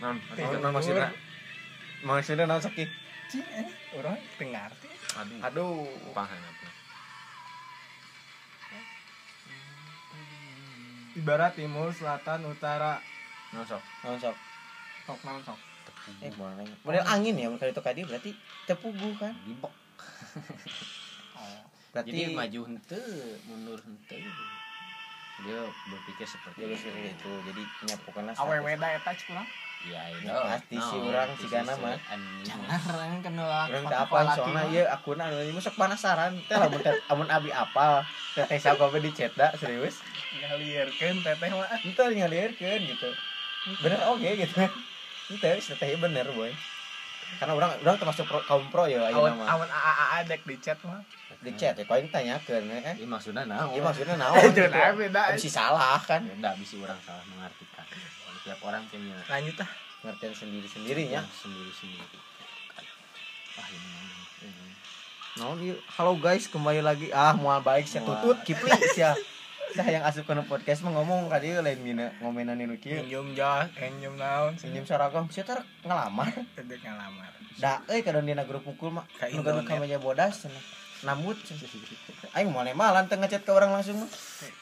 non 0.00 0.16
Timur. 0.32 0.58
Non 0.58 0.72
maksudnya 0.72 1.12
maksudnya 2.02 2.44
non 2.48 2.58
sakit. 2.58 2.88
cing 3.24 3.44
eh 3.52 3.68
orang 3.94 4.18
dengar 4.36 4.70
aduh 5.14 5.38
Aduh. 5.40 5.86
paham 6.12 6.36
apa 6.36 6.68
ibarat 11.14 11.52
timur 11.54 11.94
selatan 11.94 12.42
utara 12.44 12.98
non 13.54 13.62
sok 13.62 13.82
Non 14.02 14.18
sok. 14.18 14.36
sok 15.06 15.18
naon 15.22 15.40
sok 15.40 15.58
Eh, 16.20 16.32
boleh. 16.36 16.68
Model 16.84 17.04
angin 17.08 17.34
ya, 17.40 17.48
kalau 17.56 17.72
itu 17.72 17.82
kadi 17.84 18.00
berarti 18.04 18.30
tepugu 18.64 19.10
kan? 19.20 19.34
dibok 19.44 19.72
oh 21.36 21.62
Berarti 21.92 22.10
jadi 22.10 22.34
maju 22.34 22.60
hente 22.66 23.00
mundur 23.46 23.78
hente 23.84 24.18
dia 25.44 25.66
berpikir 25.86 26.24
seperti 26.24 26.64
jadi 26.64 26.74
seperti 26.78 27.08
itu. 27.18 27.32
Jadi 27.42 27.62
nyapukeun 27.86 28.32
aww 28.34 28.64
da 28.78 28.88
eta 28.94 29.10
cik 29.12 29.26
kurang 29.28 29.48
ya 29.84 30.00
itu 30.08 30.24
Pasti 30.30 30.76
si 30.80 30.96
urang 30.96 31.30
si 31.36 31.46
Gana 31.50 31.74
mah. 31.76 31.98
jangan 32.46 32.78
orang 32.94 33.20
kenal 33.20 33.48
Urang 33.68 33.84
teu 33.90 33.98
apal 33.98 34.24
soalnya 34.32 34.64
ieu 34.70 34.84
akuna 34.88 35.28
anu 35.28 35.42
ieu 35.44 35.58
sok 35.60 35.76
penasaran. 35.76 36.32
Teh 36.48 36.56
lamun 36.56 36.80
teh 36.80 36.94
amun 37.10 37.28
abi 37.28 37.50
apal, 37.52 38.06
teh 38.32 38.44
teh 38.46 38.58
sagobe 38.62 39.02
dicet 39.02 39.34
da 39.36 39.52
serius. 39.58 40.00
ngalirkeun 40.34 41.20
teteh 41.20 41.50
mah 41.52 41.82
Itu 41.82 42.00
ngalirkeun 42.00 42.80
gitu. 42.88 43.10
Bener 43.82 44.00
oke 44.08 44.30
gitu. 44.38 44.60
Itu 45.30 45.36
teh 45.40 45.96
bener 45.96 46.26
boy. 46.32 46.52
Karena 47.40 47.52
orang 47.56 47.70
orang 47.82 47.96
termasuk 47.98 48.24
pro, 48.28 48.38
kaum 48.44 48.68
pro 48.68 48.84
ya 48.86 49.10
awan 49.10 49.34
mah. 49.40 49.48
awan 49.48 49.68
aa 49.72 50.22
dek 50.22 50.44
di 50.44 50.54
chat 50.60 50.78
mah 50.84 51.00
Di 51.42 51.50
chat 51.58 51.74
ya, 51.74 51.82
kau 51.82 51.96
yang 51.98 52.06
tanyakeun 52.12 52.68
eh. 52.70 52.94
ini 53.00 53.08
maksudnya 53.08 53.42
nah 53.48 53.66
Iya 53.66 53.80
maksudnya 53.82 54.14
naon? 54.14 54.38
Itu 54.54 54.62
nah, 54.70 54.92
beda. 54.94 55.34
Bisa 55.34 55.50
salah 55.50 55.98
kan? 55.98 56.22
ya 56.22 56.36
enggak 56.36 56.54
bisa 56.60 56.78
orang 56.78 57.00
salah 57.02 57.24
mengartikan 57.32 57.84
tiap 58.44 58.60
orang 58.60 58.84
punya 58.92 59.16
lanjut 59.24 59.56
ah 59.64 59.70
Ngertiin 60.04 60.36
sendiri-sendirinya. 60.36 61.16
yang 61.24 61.28
sendiri 61.32 61.72
sendiri 61.72 62.18
ah 63.56 63.66
ini 63.72 63.88
ini 64.44 64.68
Naon 65.34 65.58
ieu? 65.64 65.74
Halo 65.98 66.14
guys, 66.14 66.46
kembali 66.46 66.78
lagi. 66.78 67.10
Ah, 67.10 67.34
moal 67.34 67.58
baik 67.58 67.90
Moal. 67.90 68.06
tutut 68.22 68.38
kipli 68.46 68.70
sia. 68.94 69.18
saya 69.74 69.98
yang 69.98 70.04
asup 70.06 70.22
kena 70.30 70.46
podcast 70.46 70.86
mah 70.86 70.94
ngomong 70.94 71.26
ka 71.26 71.42
dieu 71.42 71.58
lain 71.58 71.82
mina 71.82 72.14
ngomenan 72.22 72.54
nu 72.62 72.78
kieu 72.78 73.02
Enjum 73.02 73.34
jos, 73.34 73.66
enjum 73.74 74.14
naon 74.14 74.54
senyum 74.54 74.86
saragam 74.86 75.26
sia 75.34 75.42
teh 75.42 75.58
ngelamar. 75.82 76.30
Kedek 76.54 76.78
ngalamar. 76.86 77.34
da 77.58 77.82
euy 77.90 78.06
kadon 78.06 78.22
dina 78.22 78.46
grup 78.46 78.62
pukul 78.62 78.94
mah. 78.94 79.02
Nu 79.34 79.42
gaduh 79.42 79.66
ka 79.66 79.74
meja 79.82 79.98
bodas 79.98 80.46
cenah. 80.46 80.62
aing 82.34 82.48
moal 82.54 82.70
malan 82.72 83.10
teu 83.10 83.18
ngechat 83.18 83.42
ke 83.42 83.50
orang 83.50 83.74
langsung 83.74 83.98
mah. 83.98 84.10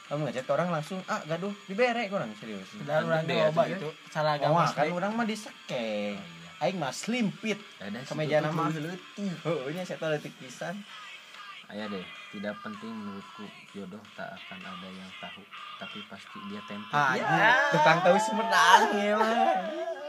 Kamu 0.09 0.26
ngechat 0.33 0.49
ke 0.49 0.52
orang 0.57 0.73
langsung 0.73 0.99
ah 1.04 1.21
gaduh 1.28 1.52
dibere 1.69 2.09
kurang 2.09 2.33
serius. 2.40 2.73
Dan 2.88 3.04
urang 3.04 3.28
loba 3.28 3.69
itu 3.69 3.88
seragam 4.09 4.57
Oh, 4.57 4.64
SD. 4.64 4.76
kan 4.81 4.87
orang 4.97 5.12
mah 5.12 5.26
disekeng 5.28 6.16
Oh, 6.16 6.25
iya. 6.25 6.50
aing 6.64 6.78
mah 6.81 6.92
slim 6.95 7.28
fit 7.37 7.61
Ada 7.85 8.00
kemeja 8.09 8.40
nama 8.40 8.73
heuh 8.73 9.71
nya 9.76 9.85
saya 9.85 10.00
tahu 10.00 10.09
leutik 10.16 10.33
pisan. 10.40 10.81
Ayah 11.73 11.88
deh, 11.88 12.04
tidak 12.33 12.57
penting 12.59 12.89
menurutku 12.91 13.45
jodoh 13.71 14.01
tak 14.12 14.33
akan 14.33 14.59
ada 14.59 14.89
yang 14.89 15.11
tahu, 15.19 15.45
tapi 15.77 16.01
pasti 16.07 16.39
dia 16.49 16.65
tempe. 16.65 16.89
ah 16.91 17.12
Ya. 17.12 17.23
iya. 17.23 17.51
tukang 17.69 18.01
tahu 18.01 18.17
Sumedang 18.19 18.83
ya 18.91 19.15
mah 19.15 19.29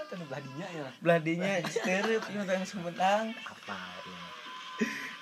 kan 0.07 0.19
beladinya 0.23 0.67
ya. 0.69 0.87
beladinya 0.99 1.51
steureut 1.65 2.23
ieu 2.23 2.39
tukang 2.39 2.63
Sumedang 2.63 3.23
Apa 3.43 3.75
ya? 4.01 4.21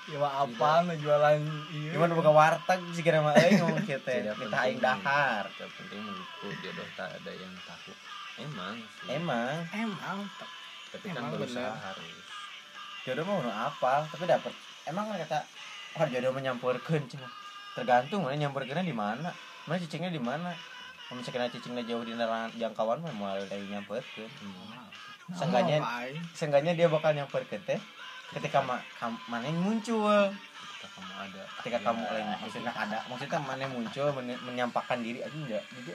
Ya 0.08 0.18
mah 0.18 0.44
apa 0.44 0.70
nu 0.84 0.94
jualan 0.96 1.42
ieu. 1.72 1.90
gimana 1.92 2.14
buka 2.14 2.30
warteg 2.30 2.80
sih 2.92 3.02
kira 3.02 3.18
mah 3.20 3.34
aing 3.34 3.58
ngomong 3.60 3.82
teh 3.82 3.98
Tidak 3.98 4.22
kita 4.30 4.38
penting. 4.38 4.62
aing 4.62 4.80
dahar 4.80 5.44
Tidak 5.50 5.72
penting 5.74 6.00
menurutku 6.02 6.48
jodoh 6.60 6.88
tak 6.94 7.10
ada 7.12 7.32
yang 7.32 7.54
tahu. 7.64 7.92
Emang 8.38 8.76
sih. 8.78 9.08
emang 9.12 9.58
Emang 9.72 10.18
tapi 10.92 11.08
kan 11.10 11.24
berusaha 11.30 11.72
harus. 11.74 12.14
jodoh 13.02 13.24
mah 13.24 13.36
udah 13.40 13.56
apa 13.70 13.94
tapi 14.06 14.28
dapat 14.28 14.54
emang 14.84 15.08
kan 15.08 15.18
kata 15.20 15.40
oh 15.98 16.06
jodoh 16.08 16.32
menyampurkeun 16.32 17.04
cenah 17.08 17.32
tergantung 17.72 18.24
mana 18.28 18.36
nyampurkeunnya 18.38 18.84
di 18.84 18.96
mana 18.96 19.30
mana 19.66 19.78
cicingnya 19.80 20.12
di 20.12 20.20
mana 20.20 20.52
kalau 21.08 21.20
misalkan 21.20 21.52
cicingnya 21.52 21.84
jauh 21.88 22.04
di 22.04 22.16
nerangan 22.16 22.52
jangkauan 22.56 23.00
mah 23.04 23.14
mau 23.16 23.40
dari 23.48 23.68
nyamperkeun 23.68 24.32
Hmm. 24.42 25.38
Seenggaknya 25.38 25.80
Apa, 25.80 26.12
ay? 26.12 26.12
seenggaknya 26.36 26.76
dia 26.76 26.92
bakal 26.92 27.16
nyamperkeun 27.16 27.64
teh 27.64 27.80
ketika 28.36 28.60
ma 28.60 28.84
kam, 29.00 29.16
mana 29.32 29.48
yang 29.48 29.64
muncul 29.64 30.08
Ketika 30.60 30.88
kamu 30.92 31.14
ada. 31.16 31.44
ketika 31.60 31.78
ya, 31.80 31.86
kamu 31.88 32.04
lain 32.04 32.28
maksudnya 32.36 32.74
ada 32.76 32.98
maksudnya 33.08 33.40
mana 33.40 33.60
yang 33.64 33.74
muncul 33.76 34.08
men- 34.20 34.42
menyampaikan 34.44 35.00
diri 35.00 35.20
aja 35.24 35.32
enggak 35.36 35.64
jadi 35.72 35.94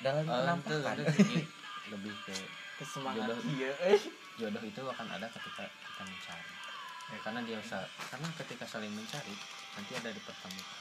Oh, 0.00 0.24
penampakan 0.24 0.96
itu 0.96 1.20
sih 1.20 1.44
lebih 1.92 2.16
ke 2.24 2.32
Kesemangat 2.80 3.28
Jodoh. 3.28 3.38
iya 3.44 3.76
eh. 3.84 4.00
jodoh 4.40 4.64
itu 4.64 4.80
akan 4.80 5.06
ada 5.12 5.28
ketika 5.28 5.68
kita 5.84 6.02
mencari 6.08 6.48
ya, 7.10 7.18
karena 7.22 7.40
dia 7.42 7.56
usah 7.58 7.82
karena 8.10 8.28
ketika 8.38 8.64
saling 8.66 8.92
mencari 8.94 9.34
nanti 9.76 9.92
ada 9.98 10.10
dipertemukan 10.10 10.78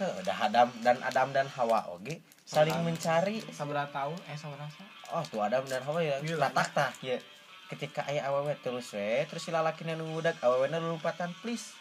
Heh, 0.00 0.08
udah 0.24 0.36
Adam 0.48 0.68
dan 0.80 0.96
Adam 1.04 1.28
dan 1.28 1.44
Hawa 1.44 1.84
oke. 1.92 2.24
Saling 2.48 2.72
Adam. 2.72 2.88
mencari. 2.88 3.44
Sabar 3.52 3.84
tahun 3.92 4.16
eh 4.32 4.38
sabar 4.40 4.64
sa. 4.72 4.80
oh 5.12 5.20
tuh 5.28 5.44
Adam 5.44 5.60
dan 5.68 5.84
Hawa 5.84 6.00
ya. 6.00 6.16
Gila, 6.24 6.48
latak 6.48 6.72
tah 6.72 6.88
ya. 7.04 7.20
Ketika 7.68 8.08
ayah 8.08 8.32
awewe 8.32 8.56
terus 8.64 8.96
we 8.96 9.28
terus 9.28 9.44
si 9.44 9.52
lalaki 9.52 9.84
nu 9.84 10.08
budak 10.08 10.40
awewe 10.40 10.72
lumpatan 10.72 11.36
please. 11.44 11.76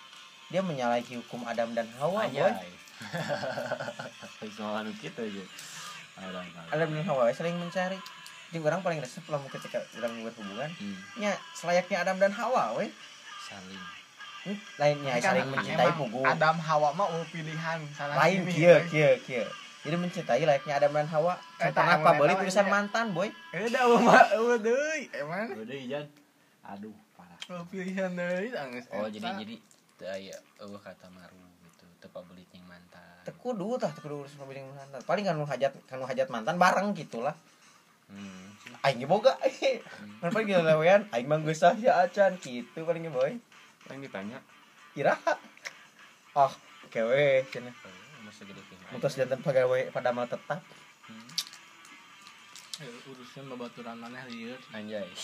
Dia 0.51 0.59
menyalahi 0.59 1.15
hukum 1.15 1.47
Adam 1.47 1.71
dan 1.71 1.87
Hawa 1.95 2.27
boy. 2.27 2.51
Semua 4.51 4.83
anu 4.83 4.91
gitu 4.99 5.23
aja 5.23 5.45
ada 6.19 6.43
Adam 6.75 6.89
dan 6.91 7.03
Hawa 7.07 7.31
saling 7.31 7.55
mencari. 7.55 7.95
Jeung 8.49 8.65
orang 8.65 8.81
paling 8.81 8.97
resep 8.97 9.21
lah 9.29 9.37
ketika 9.45 9.77
orang 10.01 10.25
berhubungan 10.25 10.73
hmm, 10.73 11.21
nya 11.21 11.37
selayaknya 11.53 12.01
Adam 12.01 12.17
dan 12.17 12.33
Hawa 12.33 12.81
we 12.81 12.89
saling. 13.49 13.83
Hmm, 14.39 14.57
lainnya 14.79 15.11
Kan 15.19 15.23
saling 15.35 15.47
mencintai 15.51 15.91
pugu 15.99 16.23
Adam 16.23 16.55
Hawa 16.63 16.95
mah 16.95 17.11
oh 17.11 17.23
pilihan 17.27 17.79
salah 17.91 18.15
lain 18.23 18.47
kia 18.47 18.87
kia 18.87 19.19
kia. 19.19 19.43
Jadi 19.83 19.95
mencintai 19.95 20.43
layaknya 20.43 20.73
Adam 20.79 20.91
dan 20.95 21.07
Hawa. 21.11 21.35
Eh, 21.59 21.71
tak 21.71 21.83
pernah 21.83 21.99
apa 21.99 22.09
boleh 22.19 22.33
tulisan 22.39 22.67
mantan 22.71 23.11
boy? 23.11 23.27
Eh 23.51 23.67
dah 23.67 23.83
mah 23.99 24.31
deui 24.63 25.11
emang? 25.11 25.55
Udah 25.59 25.75
ijan 25.75 26.05
aduh 26.63 26.95
parah. 27.19 27.39
Oh 27.51 27.65
pilihan 27.67 28.11
tangis. 28.15 28.85
oh 28.95 29.07
jadi 29.11 29.27
jadi 29.43 29.55
ya 30.23 30.37
oh 30.63 30.79
kata 30.79 31.11
maru 31.11 31.39
gitu 31.67 31.83
tepat 31.99 32.23
belit 32.31 32.47
yang 32.55 32.63
mantan. 32.63 33.03
Tekudu 33.27 33.75
tah 33.75 33.91
tekudu 33.91 34.23
urus 34.23 34.39
mobil 34.39 34.63
yang 34.63 34.71
mantan. 34.71 35.03
Paling 35.03 35.23
kan 35.27 35.35
hajat 35.35 35.73
kan 35.83 35.99
hajat 35.99 36.27
mantan 36.31 36.55
bareng 36.55 36.95
gitulah. 36.95 37.35
Hmm. 38.09 38.55
aing 38.87 39.05
boga. 39.05 39.37
Kan 40.19 40.33
paling 40.33 40.49
gila 40.49 40.65
lewean. 40.65 41.05
Aing 41.13 41.29
mah 41.29 41.37
geus 41.45 41.61
sah 41.61 41.77
ya 41.77 42.01
acan 42.01 42.41
gitu 42.41 42.81
paling 42.81 43.05
ge 43.05 43.13
boy 43.13 43.37
yang 43.93 44.01
ditanya. 44.05 44.37
Ira 44.97 45.15
oh 46.37 46.51
kewe 46.89 47.45
cenah 47.49 47.73
oh, 47.73 48.21
masa 48.25 48.45
gede 48.45 48.61
kayak 48.69 48.89
mutus 48.93 49.13
jantan 49.17 49.41
pegawai 49.41 49.89
pada 49.93 50.13
mal 50.13 50.29
tetap. 50.29 50.61
Hmm. 51.09 51.29
Eh, 52.79 53.11
urusan 53.11 53.51
babaturan 53.51 53.99
maneh 53.99 54.23
lieur. 54.31 54.59
anjay. 54.71 55.07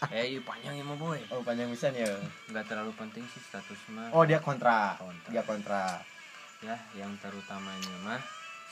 Eh 0.00 0.40
panjang 0.40 0.80
ya 0.80 0.84
mah 0.88 0.96
boy? 0.96 1.20
Oh 1.28 1.44
panjang 1.44 1.68
pisan 1.68 1.92
ya. 1.92 2.08
Nggak 2.48 2.72
terlalu 2.72 2.88
penting 2.96 3.20
sih 3.28 3.42
status 3.44 3.76
mah. 3.92 4.08
Oh 4.16 4.24
dia 4.24 4.40
kontra. 4.40 4.96
Kontra. 4.96 5.28
dia 5.28 5.42
kontra. 5.44 6.00
Ya 6.64 6.76
yang 6.96 7.12
terutamanya 7.20 7.94
mah 8.00 8.22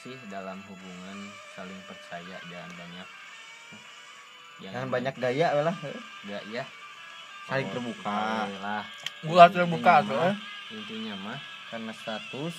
sih 0.01 0.17
dalam 0.33 0.57
hubungan 0.65 1.29
saling 1.53 1.77
percaya 1.85 2.41
jangan 2.49 2.73
banyak. 2.81 3.09
Jangan 4.65 4.89
banyak 4.89 5.15
gaya 5.21 5.49
lah. 5.61 5.77
Gak 6.25 6.45
ya 6.49 6.65
Saling 7.49 7.69
terbuka. 7.73 8.45
lah 8.61 8.85
Gua 9.25 9.45
terbuka 9.49 10.05
tuh. 10.05 10.21
eh. 10.23 10.37
intinya 10.69 11.15
mah 11.19 11.39
karena 11.67 11.93
status 11.93 12.55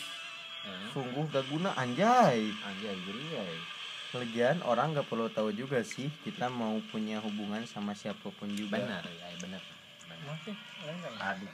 eh, 0.66 0.86
sungguh 0.90 1.30
gak 1.30 1.46
guna 1.46 1.70
anjay 1.78 2.50
anjay 2.60 2.96
gini 2.98 3.26
ya 3.30 3.46
Lagian 4.12 4.58
orang 4.66 4.98
gak 4.98 5.06
perlu 5.06 5.30
tahu 5.30 5.54
juga 5.54 5.86
sih 5.86 6.10
kita 6.26 6.50
mau 6.50 6.82
punya 6.90 7.22
hubungan 7.22 7.62
sama 7.64 7.94
siapa 7.94 8.34
pun 8.34 8.50
juga. 8.50 8.82
benar 8.82 9.06
ya 9.06 9.30
benar 9.38 9.62
benar. 10.02 10.18
Masih, 10.26 10.58
enggak 10.84 11.12
ya? 11.14 11.22
Aduh. 11.30 11.54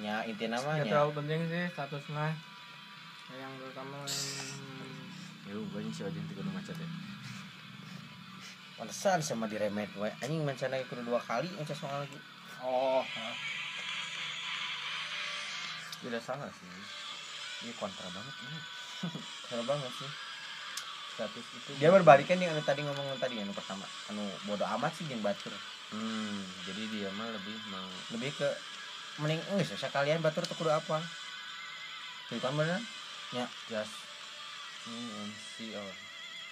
Ya 0.00 0.14
inti 0.24 0.48
namanya. 0.48 0.88
terlalu 0.88 1.12
penting 1.14 1.40
sih 1.44 1.64
status 1.70 2.04
mah. 2.08 2.32
Yang 3.30 3.52
terutama 3.60 3.96
ya 5.44 5.52
gue 5.52 5.80
sih 5.92 6.02
wajan 6.02 6.24
tiga 6.24 6.42
macet 6.48 6.72
ya 6.74 6.88
Pantesan 8.74 9.22
sama 9.22 9.46
diremet 9.46 9.90
we. 9.94 10.10
Anjing 10.22 10.42
mencana 10.42 10.78
kudu 10.90 11.06
dua 11.06 11.22
kali 11.22 11.46
mencet 11.54 11.78
soal 11.78 12.02
lagi. 12.02 12.18
oh, 12.64 13.04
tidak 16.04 16.20
salah 16.20 16.48
sih 16.52 16.68
ini 17.64 17.72
kontra 17.80 18.04
banget 18.12 18.34
ini 18.44 18.58
Salah 19.48 19.64
banget 19.64 19.92
sih. 19.96 20.10
status 21.14 21.46
itu 21.46 21.70
Dia 21.80 21.88
berbalik 21.94 22.28
kan 22.28 22.36
yang 22.36 22.52
tadi 22.60 22.84
ngomong 22.84 23.16
tadi 23.16 23.40
anu 23.40 23.54
pertama. 23.56 23.86
Anu 24.12 24.24
bodoh 24.44 24.68
amat 24.76 24.92
sih 24.96 25.08
jeung 25.08 25.24
batur. 25.24 25.52
hmm, 25.94 26.40
jadi 26.68 26.82
dia 26.90 27.08
mah 27.14 27.28
lebih 27.30 27.56
mau 27.70 27.88
Lebih 28.16 28.34
ke 28.36 28.48
mending 29.22 29.40
geus 29.54 29.78
usah 29.78 29.92
kalian 29.94 30.20
batur 30.20 30.44
tuh 30.44 30.56
kudu 30.58 30.74
apa. 30.74 31.00
Tuh 32.28 32.40
kan 32.42 32.52
bener. 32.56 32.82
just 33.70 33.94
me 34.86 34.98
and 35.22 35.32
she 35.32 35.72
or 35.72 35.88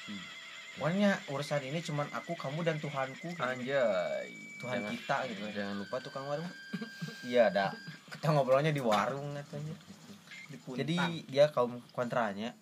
he 0.08 0.41
Pokoknya 0.72 1.10
urusan 1.28 1.62
ini 1.62 1.78
cuman 1.78 2.08
aku, 2.10 2.32
kamu 2.32 2.62
dan 2.62 2.76
Tuhanku. 2.76 3.28
gitu. 3.28 3.38
anjay 3.38 4.28
Tuhan 4.56 4.78
jangan, 4.78 4.90
kita 4.90 5.16
gitu. 5.28 5.44
jangan 5.52 5.74
lupa 5.76 5.96
tukang 5.98 6.24
warung 6.24 6.48
Iya, 7.28 7.48
ada. 7.48 7.76
Kita 8.08 8.30
ngobrolnya 8.30 8.70
di 8.70 8.80
warung 8.80 9.34
katanya. 9.34 9.74
di 10.44 10.56
puntang. 10.58 10.78
jadi 10.78 10.96
dia 11.24 11.44
kaum 11.48 11.76
kontranya 11.90 12.52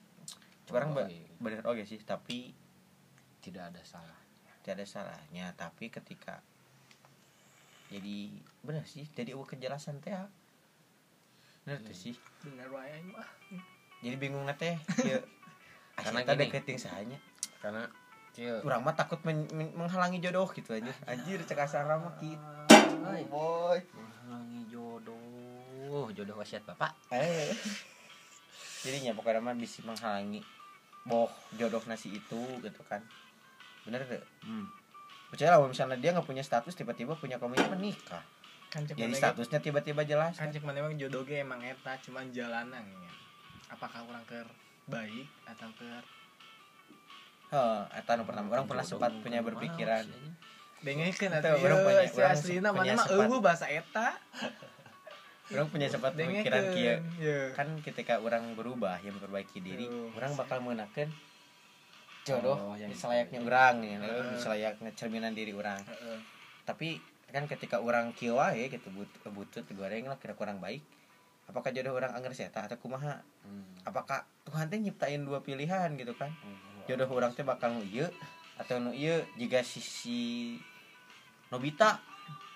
sekarang 0.65 0.91
Oh, 0.93 1.03
iya. 1.03 1.27
bener 1.37 1.59
oke 1.65 1.83
sih 1.83 1.99
tapi 1.99 2.55
tidak 3.41 3.67
ada 3.69 3.83
salah 3.83 4.15
tidak 4.61 4.79
ada 4.79 4.87
salahnya 4.87 5.51
tapi 5.53 5.89
ketika 5.89 6.39
jadi 7.89 8.31
bener 8.61 8.85
sih 8.85 9.03
jadi 9.09 9.35
eueuh 9.35 9.43
kejelasan 9.45 9.99
teh 9.99 10.15
ah. 10.15 10.31
bener 11.61 11.79
tuh 11.81 11.91
Iya. 11.91 11.99
sih 12.01 12.15
bener 12.41 12.71
wae 12.71 12.87
aing 12.89 13.11
mah. 13.11 13.27
jadi 13.99 14.15
bingung 14.17 14.47
na 14.47 14.55
teh 14.55 14.79
ya 15.11 15.19
Karena 15.97 16.23
gini. 16.23 16.39
deketin 16.41 16.79
sahanya 16.79 17.19
karena 17.61 17.85
Cil, 18.31 18.63
urang 18.63 18.87
mah 18.87 18.95
takut 18.95 19.19
men- 19.27 19.51
men- 19.51 19.75
menghalangi 19.75 20.23
jodoh 20.23 20.47
gitu 20.55 20.71
aja. 20.73 20.93
Anjir 21.07 21.43
cek 21.43 21.61
asal 21.61 21.87
mah 21.87 22.15
gitu 22.23 22.41
boy. 23.27 23.79
Menghalangi 23.93 24.61
jodoh. 24.71 26.07
Jodoh 26.15 26.37
wasiat 26.39 26.63
bapak. 26.63 26.95
Eh. 27.11 27.51
Jadinya 28.87 29.13
pokoknya 29.13 29.43
mah 29.43 29.57
bisa 29.59 29.83
menghalangi 29.83 30.41
boh 31.05 31.33
jodoh 31.59 31.83
nasi 31.91 32.15
itu 32.15 32.41
gitu 32.63 32.81
kan. 32.87 33.03
Bener 33.83 34.05
tuh 34.07 34.23
hmm. 34.47 34.67
percaya 35.33 35.57
lah 35.57 35.67
misalnya 35.67 35.97
dia 35.99 36.11
nggak 36.15 36.27
punya 36.27 36.45
status 36.45 36.77
tiba-tiba 36.77 37.19
punya 37.19 37.41
komitmen 37.43 37.83
nikah. 37.83 38.23
Kan 38.71 38.87
cek 38.87 38.95
jadi 38.95 39.11
statusnya 39.11 39.59
tiba-tiba 39.59 40.07
jelas 40.07 40.39
kan 40.39 40.55
cek 40.55 40.63
mana 40.63 40.87
emang 40.87 40.95
jodoh 40.95 41.27
ge 41.27 41.43
emang 41.43 41.59
eta 41.67 41.99
cuman 42.07 42.31
jalanan 42.31 42.87
ya. 42.87 43.13
Apakah 43.75 44.07
orang 44.07 44.23
ke 44.31 44.39
baik 44.87 45.27
atau 45.51 45.67
ke 45.75 45.89
Heeh, 47.51 47.81
eta 47.93 48.15
nu 48.15 48.23
pertama. 48.23 48.47
Orang 48.53 48.67
pernah 48.67 48.83
sempat 48.83 49.11
punya 49.17 49.41
berpikiran. 49.41 50.07
Dengekeun 50.81 51.33
atuh 51.35 51.59
orang 51.59 51.79
punya- 51.83 52.07
si 52.07 52.17
orang 52.17 52.33
aslina 52.33 52.69
punya 52.71 52.93
mana 52.95 53.01
mah 53.01 53.07
eueuh 53.13 53.41
bahasa 53.41 53.67
eta. 53.69 54.17
Orang 55.51 55.67
punya 55.67 55.91
sempat 55.91 56.15
pemikiran 56.15 56.63
kia 56.71 57.03
Iya. 57.19 57.51
kan 57.51 57.67
ketika 57.83 58.23
orang 58.23 58.55
berubah 58.55 59.03
yang 59.03 59.19
memperbaiki 59.19 59.59
diri 59.59 59.83
orang 60.15 60.39
bakal 60.39 60.63
mengenakan 60.63 61.11
jodoh 62.23 62.55
Oh, 62.55 62.75
yang 62.79 62.95
selayaknya 62.95 63.43
orang 63.43 63.83
ya. 63.83 63.99
Selayaknya 64.39 64.95
cerminan 64.95 65.35
diri 65.35 65.51
orang 65.51 65.83
tapi 66.63 67.03
kan 67.27 67.51
ketika 67.51 67.83
orang 67.83 68.15
kieu 68.15 68.39
wae 68.39 68.71
gitu 68.71 68.95
but, 68.95 69.11
butut 69.27 69.67
goreng 69.71 70.07
lah 70.07 70.23
kira 70.23 70.39
kurang 70.39 70.63
baik 70.63 70.87
apakah 71.45 71.75
jodoh 71.75 71.99
orang 71.99 72.15
anggar 72.15 72.31
seta 72.31 72.71
atau 72.71 72.79
kumaha? 72.79 73.19
Hmm. 73.43 73.67
apakah 73.83 74.23
Tuhan 74.47 74.71
teh 74.71 74.79
nyiptain 74.79 75.19
dua 75.19 75.43
pilihan 75.43 75.91
gitu 75.93 76.15
kan? 76.15 76.31
Oh, 76.47 76.70
jodoh 76.89 77.09
orang 77.11 77.33
teh 77.33 77.45
bakal 77.45 77.75
nu 77.75 77.83
ieu 77.85 78.07
atau 78.61 78.77
nu 78.81 78.93
ieu 78.93 79.25
jika 79.41 79.65
sisi 79.65 80.57
Nobita. 81.51 81.99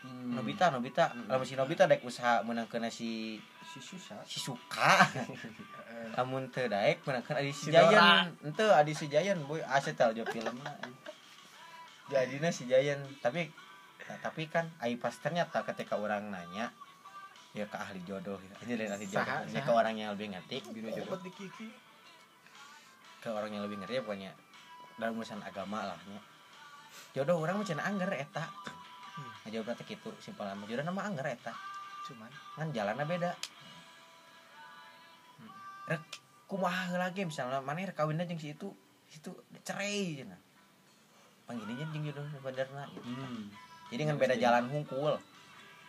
Hmm. 0.04 0.38
Nobita 0.38 0.70
Nobita. 0.70 1.10
Lamun 1.26 1.46
si 1.48 1.58
Nobita 1.58 1.90
dek 1.90 2.06
usaha 2.06 2.44
menangkeun 2.46 2.86
si 2.92 3.40
si 3.64 3.78
susah 3.82 4.22
si 4.22 4.38
suka. 4.38 5.08
Lamun 6.16 6.52
teu 6.54 6.70
daek 6.70 7.02
menangkeun 7.02 7.36
adi 7.40 7.50
si. 7.50 7.74
Jayan 7.74 8.30
henteu 8.44 8.70
adi 8.70 8.92
si 8.94 9.10
Jayan 9.10 9.42
boy 9.48 9.64
aset 9.64 9.98
tau 9.98 10.14
jo 10.14 10.22
film 10.30 10.60
jadinya 12.12 12.52
si 12.52 12.68
Jayan 12.68 13.00
tapi 13.24 13.48
nah, 14.04 14.18
tapi 14.20 14.44
kan 14.52 14.68
ai 14.84 15.00
pas 15.00 15.16
ternyata 15.16 15.64
ketika 15.64 15.96
orang 15.96 16.28
nanya 16.28 16.68
ya 17.54 17.64
ke 17.70 17.78
ahli 17.78 18.02
jodoh. 18.02 18.36
Ini 18.66 18.74
lain 18.74 18.92
ahli 18.98 19.06
jodoh. 19.06 19.46
Ya 19.54 19.62
ke 19.62 19.70
orang 19.70 19.94
yang 19.94 20.10
lebih 20.18 20.34
ngerti. 20.34 20.58
Biro 20.74 20.90
jodoh. 20.90 21.22
Ke 23.24 23.32
orang 23.32 23.56
yang 23.56 23.64
lebih 23.64 23.80
ngerti 23.80 23.96
ya 23.96 24.02
pokoknya. 24.04 24.32
Dalam 25.00 25.16
urusan 25.16 25.40
agama 25.40 25.88
lah 25.88 25.98
nya 26.12 26.20
jodoh 27.16 27.40
orang 27.40 27.64
macam 27.64 27.80
anggar 27.80 28.12
eta. 28.12 28.44
Hmm. 29.14 29.30
ngajawab 29.46 29.78
teh 29.80 29.86
gitu 29.96 30.10
simpel 30.20 30.44
nama 30.44 30.62
jodoh 30.68 30.84
nama 30.84 31.00
anggar 31.08 31.26
eta. 31.32 31.56
Cuman? 32.04 32.28
Kan 32.60 32.68
jalannya 32.76 33.08
beda. 33.08 33.32
Rek 35.88 36.02
kumaha 36.44 37.08
ge 37.16 37.24
misalnya 37.24 37.64
mana 37.64 37.88
rek 37.88 37.96
kawin 37.96 38.20
jeung 38.20 38.36
si 38.36 38.52
itu 38.52 38.68
itu 39.14 39.30
cerai 39.64 40.20
cenah 40.20 40.40
panggilnya 41.48 41.86
jeung 41.92 42.04
jodoh 42.08 42.24
benerna 42.42 42.88
gitu. 42.92 43.04
hmm. 43.04 43.52
jadi 43.92 44.02
kan 44.10 44.16
beda 44.18 44.34
jalan 44.40 44.64
hungkul 44.72 45.14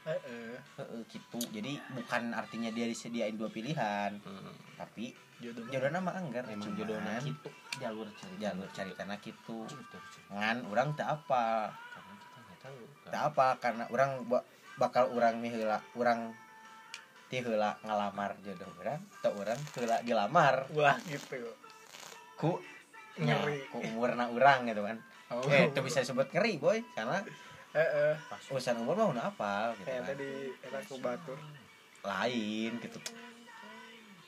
heeh. 0.06 0.56
heeh 0.60 1.02
gitu 1.10 1.40
jadi 1.50 1.80
bukan 1.96 2.36
artinya 2.36 2.70
dia 2.70 2.86
disediain 2.86 3.36
dua 3.36 3.50
pilihan. 3.50 4.20
Hmm. 4.22 4.56
tapi 4.78 5.16
Jodoh. 5.36 5.68
jodoh 5.68 5.92
nama 5.92 6.12
anggar 6.16 6.48
emang 6.48 6.72
jodohnya 6.74 7.20
gitu 7.20 7.50
jalur 7.76 8.08
cari 8.14 8.36
jalur 8.40 8.68
cari 8.72 8.92
tanah 8.92 9.18
gitu 9.20 9.68
ngan 10.30 10.64
orang 10.66 10.96
tak 10.96 11.12
apa 11.14 11.70
karena 11.92 12.14
tak 13.06 13.22
apa 13.30 13.48
karena 13.60 13.84
orang 13.90 14.24
ba- 14.26 14.48
bakal 14.76 15.12
orang 15.12 15.40
nih 15.40 15.52
heula 15.52 15.84
orang 15.94 16.32
ti 17.26 17.40
heula 17.40 17.76
ngalamar 17.82 18.40
jodoh 18.40 18.72
orang 18.78 19.00
atau 19.20 19.32
orang 19.36 19.60
heula 19.74 19.98
dilamar 20.02 20.56
Wah, 20.72 20.96
gitu. 21.04 21.36
ku 22.36 22.60
Ngeri. 23.16 23.68
ku 23.68 23.80
umurna 23.82 24.28
orang 24.28 24.66
gitu 24.66 24.82
kan 24.82 25.00
Oh. 25.26 25.42
eh 25.50 25.66
itu 25.66 25.80
bisa 25.82 26.00
disebut 26.00 26.30
ngeri 26.30 26.62
boy 26.62 26.78
karena 26.94 27.18
Heeh. 27.74 28.14
pas 28.30 28.38
urusan 28.46 28.78
umur 28.78 28.94
mah 28.96 29.08
udah 29.10 29.26
apa 29.28 29.74
gitu 29.76 29.90
kan 29.90 30.06
tadi 30.06 30.32
eta 30.62 30.80
ku 30.86 30.96
batur. 31.02 31.36
lain 32.06 32.78
gitu 32.78 33.02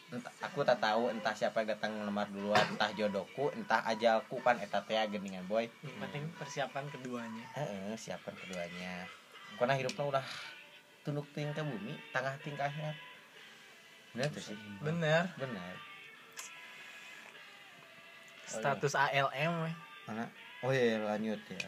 entah, 0.08 0.32
aku 0.40 0.64
tak 0.64 0.80
tahu 0.80 1.12
entah 1.12 1.36
siapa 1.36 1.64
yang 1.64 1.76
datang 1.76 1.92
ngelamar 2.00 2.32
duluan 2.32 2.64
entah 2.72 2.92
jodohku 2.96 3.52
entah 3.52 3.84
ajalku 3.92 4.40
pan 4.40 4.56
eta 4.56 4.80
teh 4.88 4.96
geningan 5.12 5.44
boy 5.52 5.68
Yang 5.84 5.98
penting 6.00 6.24
persiapan 6.40 6.86
keduanya. 6.88 7.46
Heeh, 7.60 7.92
siapkan 8.00 8.32
keduanya. 8.40 9.04
Karena 9.60 9.74
hidupnya 9.76 10.06
udah 10.18 10.26
tunduk 11.04 11.28
ting 11.36 11.52
ke 11.52 11.60
bumi, 11.60 12.00
tengah 12.16 12.36
ting 12.40 12.56
ke 12.56 12.64
akhirat. 12.64 12.96
Bener 14.16 14.28
tuh 14.32 14.44
sih. 14.44 14.58
Bener. 14.80 15.28
Bener. 15.36 15.74
Status 18.48 18.96
ALM 18.96 19.54
weh. 19.68 19.76
Mana? 20.08 20.32
Oh 20.64 20.72
iya 20.72 21.04
lanjut 21.04 21.40
ya. 21.52 21.68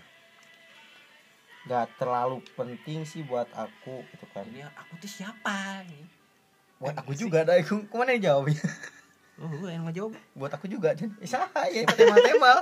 Gak 1.67 1.91
terlalu 1.99 2.39
penting 2.55 3.03
sih 3.03 3.19
buat 3.21 3.51
aku 3.51 4.07
gitu 4.15 4.25
kan. 4.31 4.47
ini 4.47 4.63
aku 4.63 4.95
tuh 4.95 5.11
siapa 5.11 5.83
nih 5.85 6.18
Buat 6.79 6.95
aku 7.03 7.11
juga 7.11 7.43
dah, 7.43 7.59
aku 7.59 7.83
ke 7.85 7.95
mana 7.95 8.15
yang 8.15 8.23
jawabnya? 8.23 8.63
oh 9.39 9.47
gue 9.55 9.71
yang 9.71 9.87
ngejawab 9.87 10.13
buat 10.35 10.51
aku 10.51 10.67
juga 10.67 10.91
dan 10.91 11.15
isa 11.23 11.47
ya 11.71 11.87
tema-tema 11.87 12.59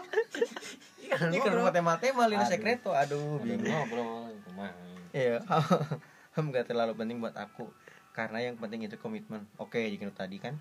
iya 1.01 1.17
ini 1.25 1.41
kan 1.41 1.49
rumah 1.49 1.73
tema-tema 1.73 2.29
lina 2.29 2.45
Aduh. 2.45 2.53
sekreto 2.53 2.93
aduh 2.93 3.41
bingung 3.41 3.65
ngobrol 3.65 4.29
kumaha 4.45 4.85
Iya, 5.15 5.41
ham 6.37 6.53
gak 6.53 6.69
terlalu 6.69 6.93
penting 6.93 7.17
buat 7.17 7.33
aku 7.33 7.71
karena 8.13 8.43
yang 8.43 8.59
penting 8.59 8.85
itu 8.85 8.99
komitmen. 9.01 9.49
Oke, 9.57 9.81
jadi 9.81 10.09
tadi 10.13 10.37
kan 10.37 10.59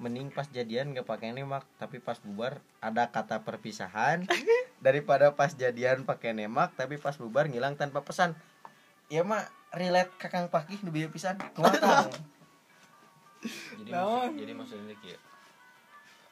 mending 0.00 0.32
pas 0.32 0.48
jadian 0.48 0.96
gak 0.96 1.04
pakai 1.04 1.36
nemak 1.36 1.68
tapi 1.76 2.00
pas 2.00 2.16
bubar 2.20 2.64
ada 2.80 3.12
kata 3.12 3.44
perpisahan 3.44 4.24
daripada 4.84 5.36
pas 5.36 5.52
jadian 5.52 6.08
pakai 6.08 6.32
nemak 6.32 6.72
tapi 6.80 6.96
pas 6.96 7.12
bubar 7.18 7.50
ngilang 7.50 7.76
tanpa 7.76 8.00
pesan. 8.00 8.32
Ya 9.12 9.20
mah 9.20 9.44
relate 9.74 10.16
kakang 10.16 10.48
pakih 10.48 10.80
bieu 10.88 11.12
pisan. 11.12 11.36
Kang? 11.36 12.08
Jadi 13.74 13.90
maksud, 13.90 14.30
jadi 14.36 14.52
maksudnya 14.52 14.96
kayak 15.00 15.20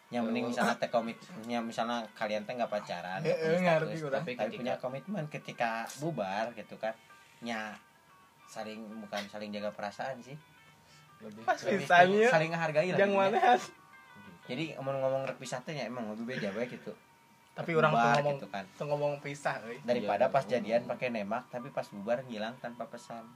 Yang 0.08 0.22
mending 0.24 0.44
misalnya 0.48 0.76
teh 0.76 0.88
komit, 0.88 1.16
ya 1.44 1.60
misalnya 1.60 2.00
kalian 2.16 2.40
teh 2.42 2.56
nggak 2.56 2.68
pacaran, 2.68 3.20
nggak 3.20 3.28
Heeh, 3.28 3.44
punya 3.50 3.60
ngerti 3.76 3.96
tapi, 4.08 4.30
Ketika- 4.32 4.56
punya 4.56 4.74
komitmen 4.78 5.24
ketika 5.28 5.70
bubar 6.00 6.48
gitu 6.52 6.80
kan, 6.80 6.96
nya 7.44 7.76
saling 8.46 8.88
bukan 9.04 9.20
saling 9.28 9.52
jaga 9.52 9.68
perasaan 9.68 10.16
sih, 10.18 10.32
lebih 11.20 11.44
Pas 11.44 11.60
lebih 11.60 11.84
pisannya. 11.84 12.24
saling 12.26 12.48
menghargai 12.48 12.88
lah 12.88 12.98
Yang 12.98 13.12
jadi 14.48 14.64
ngomong-ngomong 14.80 15.28
rek 15.28 15.36
pisah 15.36 15.60
teh 15.60 15.76
emang 15.76 16.08
lebih 16.08 16.24
beda 16.26 16.56
bae 16.56 16.64
gitu. 16.64 16.96
Tapi 17.52 17.74
orang 17.74 17.90
tuh 17.90 18.00
ngomong 18.00 18.36
gitu 18.38 18.48
kan. 18.48 18.64
tuh 18.70 18.86
ngomong 18.88 19.12
pisah 19.20 19.60
euy. 19.60 19.76
daripada 19.84 20.24
Iya, 20.24 20.32
pas 20.32 20.40
ngomong. 20.40 20.54
jadian 20.56 20.82
pakai 20.86 21.08
nemak 21.10 21.44
tapi 21.50 21.68
pas 21.68 21.84
bubar 21.84 22.24
ngilang 22.24 22.56
tanpa 22.56 22.88
pesan 22.88 23.28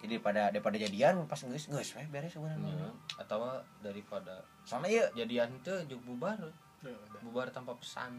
jadi 0.00 0.16
daripada 0.16 0.42
daripada 0.48 0.76
jadian 0.76 1.14
pas 1.24 1.36
geus 1.38 1.66
geus 1.66 1.92
we 1.92 2.04
beres 2.06 2.32
sebenarnya 2.32 2.72
Iya. 2.72 2.88
atau 3.18 3.40
daripada 3.78 4.40
soalnya 4.62 4.90
ya 4.90 5.04
jadian 5.14 5.52
itu 5.54 5.74
juk 5.86 6.00
bubar 6.02 6.40
udah. 6.80 7.20
bubar 7.20 7.46
tanpa 7.48 7.76
pesan 7.76 8.16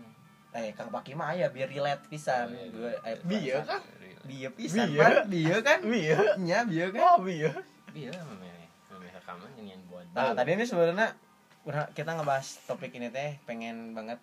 eh 0.51 0.69
kang 0.71 0.87
paki 0.87 1.11
mah 1.11 1.31
aya 1.31 1.47
biar 1.47 1.67
relate 1.67 2.05
pisan 2.05 2.47
Oh, 2.47 2.53
iya, 2.53 2.69
Biar- 2.69 3.01
eh, 3.03 3.17
Bieu 3.23 3.57
kan? 3.63 3.81
bieu 4.21 4.49
pisan 4.51 4.85
Bieu. 4.85 4.99
Pan. 4.99 5.13
bieu 5.25 5.57
kan 5.59 5.79
Bieu. 5.81 6.19
nya 6.39 6.59
bieu 6.63 6.87
kan 6.89 7.01
Oh, 7.01 7.17
bieu. 7.19 7.49
iya 7.91 8.13
memang 8.13 8.51
memang 8.87 9.11
rekaman 9.11 9.49
yang 9.57 9.81
buat 9.87 10.05
nah 10.11 10.31
tadi 10.31 10.53
ini 10.53 10.63
sebenarnya 10.63 11.17
kita 11.91 12.11
ngebahas 12.11 12.47
topik 12.63 12.91
ini 12.91 13.09
teh 13.09 13.41
pengen 13.43 13.91
banget 13.91 14.21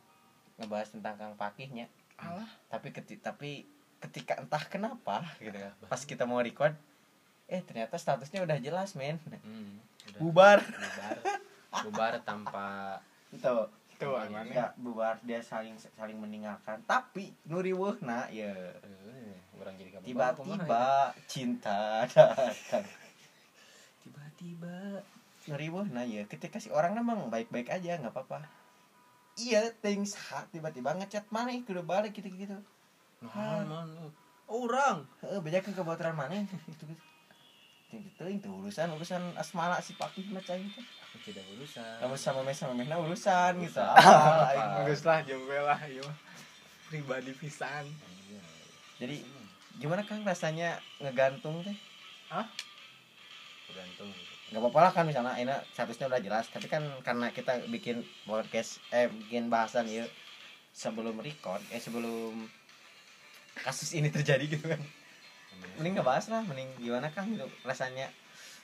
ngebahas 0.57 0.91
tentang 0.91 1.15
kang 1.17 1.35
pakihnya 1.35 1.87
Alah. 2.17 2.47
tapi 2.69 2.91
keti 2.91 3.15
tapi 3.17 3.67
ketika 3.99 4.35
entah 4.37 4.63
kenapa 4.63 5.23
gitu 5.39 5.55
ya 5.55 5.71
pas 5.83 5.99
kita 6.01 6.23
mau 6.23 6.39
record 6.39 6.75
eh 7.49 7.65
ternyata 7.65 7.97
statusnya 7.97 8.45
udah 8.45 8.61
jelas 8.61 8.93
men. 8.93 9.17
Hmm, 9.41 9.81
udah. 10.13 10.21
bubar. 10.21 10.59
Bubar. 10.61 11.17
Bubar 11.89 12.13
tanpa 12.21 13.01
itu. 13.33 13.57
Mana? 13.99 14.47
ya 14.47 14.71
bubar 14.79 15.19
dia 15.27 15.43
saling 15.43 15.75
saling 15.97 16.21
meninggalkan. 16.21 16.79
Tapi 16.87 17.35
nuriweuhna 17.49 18.31
ya. 18.31 18.53
Eh, 18.85 19.35
tiba-tiba 20.07 21.11
cinta 21.27 22.07
datang. 22.07 22.87
Tiba-tiba. 24.07 25.03
Nuriweuhna 25.51 26.07
ya. 26.07 26.23
Ketika 26.31 26.63
si 26.63 26.71
orang 26.71 26.95
memang 26.95 27.27
baik-baik 27.33 27.73
aja 27.75 27.99
nggak 27.99 28.15
apa-apa. 28.15 28.47
Iya 29.41 29.73
things 29.83 30.15
hot 30.15 30.47
tiba-tiba 30.55 30.95
ngechat 30.95 31.27
mana 31.35 31.57
kudu 31.65 31.83
balik 31.83 32.15
gitu-gitu. 32.15 32.55
Nah, 33.25 33.67
mana 33.67 33.83
orang. 34.47 35.03
Heeh, 35.27 35.43
beda 35.43 35.59
kan 35.59 35.75
kebaturan 35.75 36.15
mana? 36.15 36.39
Gitu 36.71 36.87
gitu 36.87 36.95
itu 37.89 38.25
itu 38.29 38.49
urusan 38.53 38.93
urusan 39.01 39.23
asmara 39.41 39.81
si 39.81 39.97
pakih 39.97 40.29
macam 40.29 40.61
itu 40.61 40.81
aku 41.09 41.17
tidak 41.25 41.45
urusan. 41.57 42.05
Kamu 42.05 42.17
sama 42.21 42.41
mes 42.45 42.57
sama 42.61 42.77
mesna 42.77 43.01
urusan 43.01 43.65
gitu. 43.65 43.81
Apa 43.97 44.53
aing 44.53 44.69
mah. 44.69 44.85
Bagus 44.85 45.03
lah 45.09 45.25
we 45.25 45.57
lah 45.57 45.81
ieu 45.89 46.05
mah. 46.05 46.17
Pribadi 46.93 47.33
pisan. 47.33 47.89
Iya. 48.29 48.41
jadi 49.01 49.17
gimana 49.81 50.05
kang 50.05 50.21
rasanya 50.21 50.77
ngegantung 51.01 51.65
teh? 51.65 51.77
Tergantung 53.69 54.13
nggak 54.49 54.65
apa-apa 54.65 54.81
lah 54.81 54.93
kan 54.97 55.05
misalnya 55.05 55.37
ini 55.41 55.57
statusnya 55.73 56.13
udah 56.13 56.21
jelas. 56.21 56.45
Tapi 56.53 56.69
kan 56.69 56.85
karena 57.01 57.33
kita 57.33 57.65
bikin 57.73 58.05
podcast 58.29 58.85
eh 58.93 59.09
bikin 59.09 59.49
bahasan 59.49 59.89
ya 59.89 60.05
sebelum 60.77 61.17
record 61.25 61.65
eh 61.73 61.81
sebelum 61.81 62.49
kasus 63.59 63.97
ini 63.97 64.13
terjadi 64.13 64.45
gitu 64.47 64.71
kan 64.71 64.81
mending 65.77 65.93
nggak 65.95 66.07
bahas 66.07 66.27
lah 66.27 66.43
mending 66.43 66.69
gimana 66.79 67.09
kang 67.09 67.29
gitu 67.29 67.47
rasanya 67.63 68.09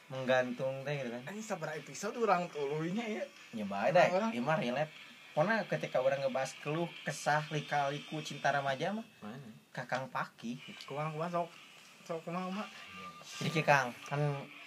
menggantung 0.06 0.84
teh 0.84 0.94
gitu 0.94 1.08
kan. 1.10 1.22
Ini 1.32 1.40
sabar 1.40 1.72
episode 1.72 2.14
orang 2.16 2.46
tuluy 2.48 2.92
nya 2.92 3.04
ya. 3.04 3.24
nyoba 3.52 3.88
deh 3.88 4.08
Orang- 4.10 4.32
ini 4.32 4.40
mah 4.40 4.58
relate. 4.58 4.92
Karena 5.34 5.58
ketika 5.66 5.98
orang 5.98 6.22
ngebahas 6.22 6.54
keluh 6.60 6.86
kesah 7.02 7.42
lika-liku 7.48 8.20
cinta 8.20 8.50
remaja 8.50 8.92
mah 8.92 9.06
mana? 9.18 9.50
kakang 9.70 10.06
paki. 10.08 10.60
Kumaha 10.84 11.10
kumaha 11.10 11.30
sok 11.32 11.48
sok 12.04 12.18
kumaha 12.22 12.52
mah. 12.52 12.68
Jadi 13.40 13.60
kang 13.60 13.90
kan 14.04 14.20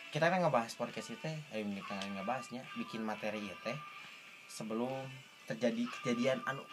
kita 0.10 0.28
kan 0.28 0.42
ngebahas 0.42 0.74
podcast 0.74 1.13
itu 1.13 1.20
teh 1.22 1.38
ayo 1.54 1.63
kita 1.63 1.96
ngebahasnya 2.18 2.63
bikin 2.76 3.04
materi 3.04 3.44
ya 3.44 3.56
teh 3.62 3.78
sebelum 4.48 5.06
terjadi 5.46 5.84
kejadian 6.02 6.40
anu 6.44 6.63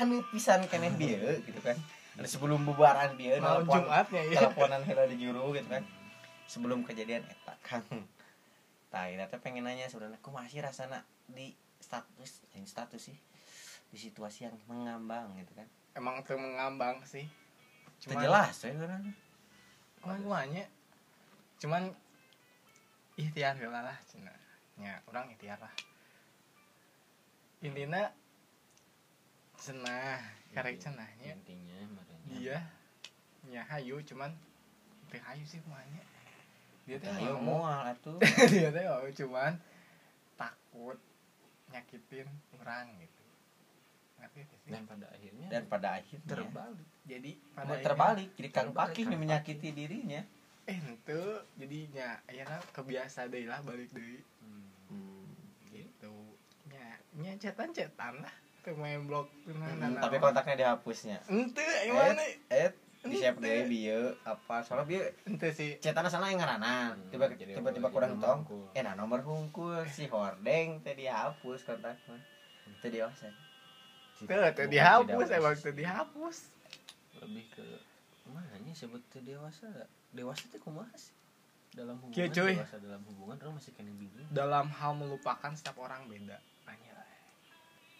anu 0.00 0.20
pisan 0.28 0.64
keneh 0.66 0.90
dia 1.00 1.20
gitu 1.38 1.60
kan 1.62 1.76
sebelum 2.20 2.68
bubaran 2.68 3.16
dia 3.16 3.40
Jumatnya 3.40 4.22
ya 4.28 4.44
teleponan 4.44 4.84
heula 4.84 5.08
di 5.08 5.16
juru 5.16 5.56
gitu 5.56 5.68
kan. 5.68 5.84
Sebelum 6.44 6.84
kejadian 6.84 7.24
eta 7.24 7.54
kan 7.64 7.80
tah 8.92 9.08
kita 9.08 9.24
teh 9.32 9.40
pengen 9.40 9.64
nanya 9.64 9.88
sebenarnya 9.88 10.20
aku 10.20 10.28
masih 10.28 10.60
rasana 10.60 11.00
di 11.24 11.56
status 11.80 12.44
yang 12.52 12.68
status 12.68 13.08
sih 13.08 13.16
di 13.88 13.96
situasi 13.96 14.44
yang 14.44 14.56
mengambang 14.68 15.32
gitu 15.40 15.56
kan. 15.56 15.64
Emang 15.96 16.20
tuh 16.20 16.36
mengambang 16.36 17.00
sih. 17.08 17.24
Teu 18.04 18.18
jelas 18.18 18.52
ya 18.60 18.74
kan 18.76 19.14
Semuanya 20.02 20.66
cuman 21.62 21.94
ikhtiar 23.14 23.54
lah 23.70 23.94
cina 24.10 24.34
ya 24.76 24.98
orang 25.08 25.30
ikhtiar 25.32 25.56
lah. 25.62 25.72
Intinya 27.62 28.10
cenah 29.62 30.18
karek 30.50 30.76
cenahnya. 30.76 31.32
intinya 31.32 31.78
makanya. 31.94 32.26
Dia 32.28 32.58
ya 33.46 33.62
hayu 33.66 34.02
cuman 34.02 34.30
teu 35.06 35.18
hayu 35.18 35.42
sih 35.42 35.58
semuanya 35.58 36.02
dia 36.82 36.98
tuh 36.98 37.10
ayo 37.14 37.38
mau 37.38 37.62
moal 37.62 37.94
atuh. 37.94 38.18
Dia 38.52 38.68
tuh 38.68 38.82
mau 38.82 39.06
cuman 39.06 39.52
takut 40.34 40.98
nyakitin 41.70 42.26
orang 42.58 42.90
gitu. 42.98 43.22
Ngerti 44.18 44.38
gak 44.42 44.58
sih? 44.58 44.70
Dan 44.70 44.82
pada 44.84 45.06
akhirnya 45.08 45.46
dan 45.46 45.62
pada 45.70 45.88
akhirnya. 45.94 46.26
Terbalik. 46.26 46.88
Jadi 47.06 47.32
Mau 47.38 47.62
akhirnya- 47.62 47.84
terbalik 47.86 48.28
jadi 48.34 48.48
kang 48.50 48.68
Terbalik, 48.70 48.90
paki 48.90 49.00
Kang 49.00 49.10
nih 49.10 49.18
menyakiti 49.18 49.68
dirinya. 49.70 50.22
Eh 50.66 50.78
itu 50.78 51.20
jadinya 51.56 52.08
akhirnya 52.24 52.58
kebiasa 52.70 53.20
deh 53.26 53.46
lah 53.46 53.62
balik 53.62 53.90
deh 53.90 54.18
Hmm. 54.90 55.30
gitu. 55.70 56.14
Nya 56.66 56.86
nya 57.14 57.32
cetan 57.38 57.70
cetan 57.70 58.18
lah 58.18 58.34
tuh 58.62 58.74
main 58.78 59.02
blog 59.04 59.26
nah, 59.50 59.66
nah, 59.74 59.90
Hmm, 59.90 59.98
nah, 59.98 60.02
tapi 60.02 60.16
kontaknya 60.22 60.54
dihapusnya. 60.54 61.18
Ente 61.26 61.66
gimana 61.86 62.22
eh 62.48 62.70
di 63.02 63.18
siap 63.18 63.42
deh 63.42 63.66
bieu 63.66 64.14
apa 64.22 64.62
soalnya 64.62 64.86
bieu 64.86 65.02
ente 65.26 65.50
sih. 65.50 65.74
cetana 65.82 66.06
sana 66.06 66.30
yang 66.30 66.38
ngaranan 66.38 66.94
Hmm, 66.94 67.10
tiba 67.10 67.26
tiba 67.34 67.70
tiba 67.74 67.88
kurang 67.90 68.22
tong 68.22 68.46
eh 68.78 68.82
nah 68.86 68.94
nomor 68.94 69.18
hungkul 69.26 69.82
si 69.90 70.06
hordeng 70.06 70.78
teh 70.86 70.94
dihapus 70.94 71.66
kontaknya. 71.66 72.16
Teh 72.78 72.90
dewasa 72.90 73.26
tuh 74.22 74.30
tuh 74.30 74.38
Bukan 74.38 74.70
dihapus 74.70 75.26
emang 75.34 75.54
tuh 75.58 75.74
dihapus. 75.74 76.36
Lebih 77.18 77.44
ke 77.58 77.66
mana 78.30 78.54
sebut 78.70 79.02
teu 79.10 79.20
dewasa? 79.26 79.66
Dewasa 80.14 80.46
teh 80.48 80.62
kumaha 80.62 80.94
sih? 80.94 81.10
Dalam 81.72 81.96
hubungan 82.04 82.14
Kieu, 82.14 82.28
cuy. 82.28 82.52
dewasa 82.54 82.76
dalam 82.84 83.02
hubungan 83.08 83.36
orang 83.40 83.54
masih 83.56 83.72
kena 83.72 83.92
bingung. 83.96 84.28
Dalam 84.28 84.68
hal 84.68 84.92
melupakan 84.92 85.50
setiap 85.56 85.80
orang 85.80 86.04
beda. 86.06 86.36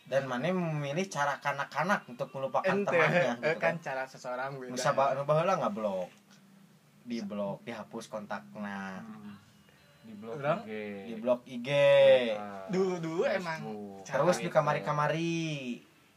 Dan 0.02 0.26
mana 0.26 0.50
memilih 0.50 1.06
cara 1.06 1.38
kanak-kanak 1.38 2.04
untuk 2.10 2.28
melupakan 2.34 2.66
ente 2.66 2.90
temannya 2.90 3.38
eh, 3.38 3.54
gitu 3.54 3.60
kan 3.62 3.74
kan. 3.78 3.84
cara 3.84 4.02
seseorang 4.04 4.58
beda. 4.58 4.74
Bisa 4.74 4.90
ba 4.92 5.14
nu 5.14 5.22
baheula 5.22 5.54
nggak 5.56 5.74
blok? 5.74 6.10
Di 7.06 7.18
blok 7.22 7.62
dihapus 7.62 8.04
kontaknya. 8.10 8.98
Di 10.02 10.12
blog 10.18 10.36
Orang? 10.42 10.66
IG 10.66 10.70
di 11.06 11.14
blok 11.16 11.40
IG 11.46 11.68
dulu 12.68 12.94
dulu 12.98 13.22
emang 13.24 13.60
Facebook. 13.62 14.04
terus 14.10 14.36
di 14.42 14.50
kamari-kamari 14.50 15.32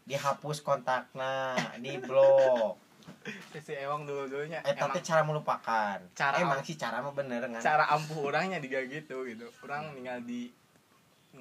dihapus 0.04 0.66
kontaknya 0.66 1.54
di 1.78 1.94
blok. 2.02 2.82
Si 3.54 3.74
emang 3.74 4.06
dulu 4.10 4.26
dulunya 4.26 4.66
eh 4.66 4.74
tapi 4.74 4.98
cara 5.02 5.22
melupakan. 5.22 6.02
Cara- 6.18 6.42
emang 6.42 6.66
sih 6.66 6.74
cara 6.74 7.06
mah 7.06 7.14
bener 7.14 7.46
kan 7.46 7.62
cara 7.62 7.86
ampuh 7.94 8.34
orangnya 8.34 8.58
juga 8.58 8.82
gitu 8.90 9.30
gitu. 9.30 9.46
Orang 9.62 9.94
tinggal 9.94 10.26
di 10.26 10.50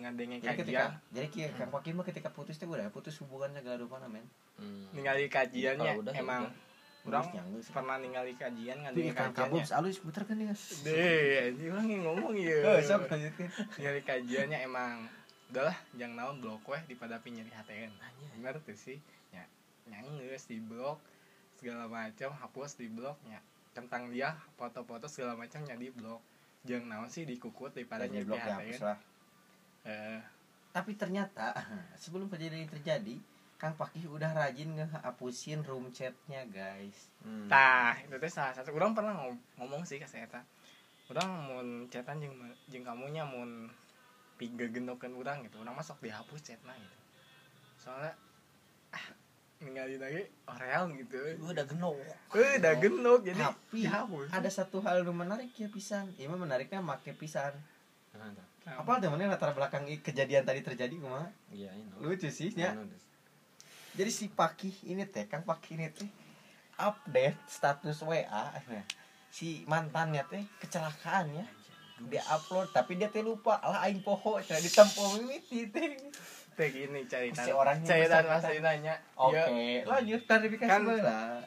ngadengin 0.00 0.38
jadi 0.42 0.56
ketika 0.58 0.66
kajian 0.66 0.92
jadi 1.14 1.26
kia 1.30 1.48
kang 1.54 1.70
Pakin 1.70 1.92
mah 1.94 2.04
ketika 2.06 2.28
putus 2.34 2.58
teh 2.58 2.66
udah 2.66 2.90
putus 2.90 3.14
hubungannya 3.22 3.62
gak 3.62 3.78
ada 3.78 3.86
mana 3.86 4.06
men. 4.10 4.26
Hmm. 4.58 4.90
tinggal 4.94 5.16
di 5.18 5.28
kajiannya 5.30 5.92
udah, 6.02 6.12
ya 6.14 6.22
emang 6.22 6.42
orang 7.04 7.26
nyanggeus. 7.36 7.68
pernah 7.68 7.96
ninggal 8.00 8.24
di 8.24 8.34
kajian 8.34 8.76
ngadengin 8.80 9.12
kajiannya. 9.12 9.36
Kabus 9.36 9.70
alus 9.76 10.00
puter 10.00 10.24
kan 10.24 10.40
dia? 10.40 10.56
Deh 10.56 11.52
ini 11.52 11.64
orang 11.68 11.86
yang 11.92 12.02
ngomong 12.08 12.32
ya 12.40 12.58
Eh, 12.64 12.80
sok 12.80 13.12
lanjutin? 13.12 13.48
Nyari 13.76 14.00
kajiannya 14.02 14.58
emang. 14.64 15.04
Udahlah 15.52 15.76
jangan 15.94 16.16
naon 16.16 16.36
blok 16.40 16.64
weh 16.64 16.82
dipadapi 16.88 17.28
nyari 17.30 17.52
HTN 17.52 17.92
Anjay. 17.92 18.28
bener 18.40 18.56
tuh 18.64 18.76
sih. 18.76 18.98
Ya 19.30 19.44
nyanggeus 19.92 20.48
di 20.48 20.58
blok 20.64 20.98
segala 21.60 21.86
macam 21.86 22.32
hapus 22.32 22.80
di 22.80 22.88
bloknya 22.88 23.38
tentang 23.76 24.08
dia 24.08 24.32
foto-foto 24.56 25.04
segala 25.06 25.36
macam 25.36 25.60
di 25.68 25.92
blok. 25.92 26.24
Jangan 26.64 26.88
naon 26.88 27.08
sih 27.12 27.28
dikukut 27.28 27.76
daripada 27.76 28.08
Pada 28.08 28.16
nyari 28.16 28.24
HTN 28.24 28.96
tapi 30.74 30.98
ternyata 30.98 31.54
sebelum 31.94 32.26
kejadian 32.26 32.66
ini 32.66 32.68
terjadi 32.68 33.16
Kang 33.54 33.78
Pakih 33.78 34.10
udah 34.10 34.34
rajin 34.34 34.74
ngehapusin 34.74 35.62
room 35.62 35.88
chatnya 35.88 36.42
guys 36.50 37.08
Hmm. 37.24 37.48
Tah, 37.48 37.96
itu 38.04 38.12
teh 38.20 38.28
salah 38.28 38.52
satu 38.52 38.76
orang 38.76 38.92
pernah 38.92 39.16
ngom- 39.16 39.40
ngomong 39.56 39.80
sih 39.88 39.96
ke 39.96 40.04
saya. 40.04 40.28
Urang 41.08 41.48
mun 41.48 41.88
chatan 41.88 42.20
jeung 42.20 42.36
jeung 42.68 42.84
kamunya 42.84 43.24
mun 43.24 43.72
piga 44.36 44.68
genokeun 44.68 45.16
urang 45.16 45.40
gitu. 45.40 45.56
Urang 45.64 45.72
masuk 45.72 45.96
dihapus 46.04 46.52
chatna 46.52 46.76
gitu. 46.76 46.96
Soalnya 47.80 48.12
ah 48.92 49.06
ninggalin 49.64 49.96
lagi 49.96 50.20
oreal 50.44 50.92
gitu. 50.92 51.16
Udah 51.40 51.64
genok 51.64 51.96
udah 52.28 52.74
genok 52.76 53.20
jadi 53.24 53.40
tapi 53.40 53.88
dihapus. 53.88 54.28
ada 54.28 54.50
satu 54.52 54.84
hal 54.84 55.00
yang 55.00 55.16
menarik 55.16 55.48
ya 55.56 55.72
pisan 55.72 56.12
ini 56.20 56.28
mah 56.28 56.44
menariknya 56.44 56.84
make 56.84 57.08
pisan 57.16 57.56
Nah, 58.12 58.28
nah. 58.64 58.80
apa 58.80 59.00
temennya 59.00 59.28
latar 59.28 59.52
belakang 59.52 59.84
kejadian 60.00 60.44
tadi 60.48 60.64
terjadi 60.64 60.96
kumaha 60.96 61.28
iya 61.52 61.70
ini 61.76 61.92
lucu 62.00 62.28
sih 62.32 62.50
ya. 62.56 62.72
Jadi 63.94 64.10
si 64.10 64.26
Pakih 64.26 64.74
ini 64.90 65.06
teh 65.06 65.30
Kang 65.30 65.46
Pakih 65.46 65.78
ini 65.78 65.86
teh 65.94 66.10
update 66.74 67.38
status 67.46 68.02
WA 68.02 68.50
si 69.30 69.62
mantannya 69.70 70.26
teh 70.26 70.42
kecelakaan 70.58 71.30
ya. 71.30 71.46
Dia 72.10 72.26
upload 72.26 72.74
tapi 72.74 72.98
dia 72.98 73.06
teh 73.06 73.22
lupa. 73.22 73.62
Lah 73.62 73.86
aing 73.86 74.02
poho 74.02 74.42
cenah 74.42 74.58
ditempo 74.58 75.14
mimiti 75.14 75.70
teh. 75.70 75.94
Teh 76.58 76.68
gini 76.74 77.06
cerita. 77.06 77.46
Si 77.46 77.54
orangnya 77.54 77.86
cerita 77.86 78.18
masih 78.26 78.58
nanya. 78.58 78.98
oke 79.14 79.30
Dia 79.30 79.86
lanjut 79.86 80.20
klarifikasi 80.26 80.70
Kan- 80.70 80.86
baheula. 80.86 81.46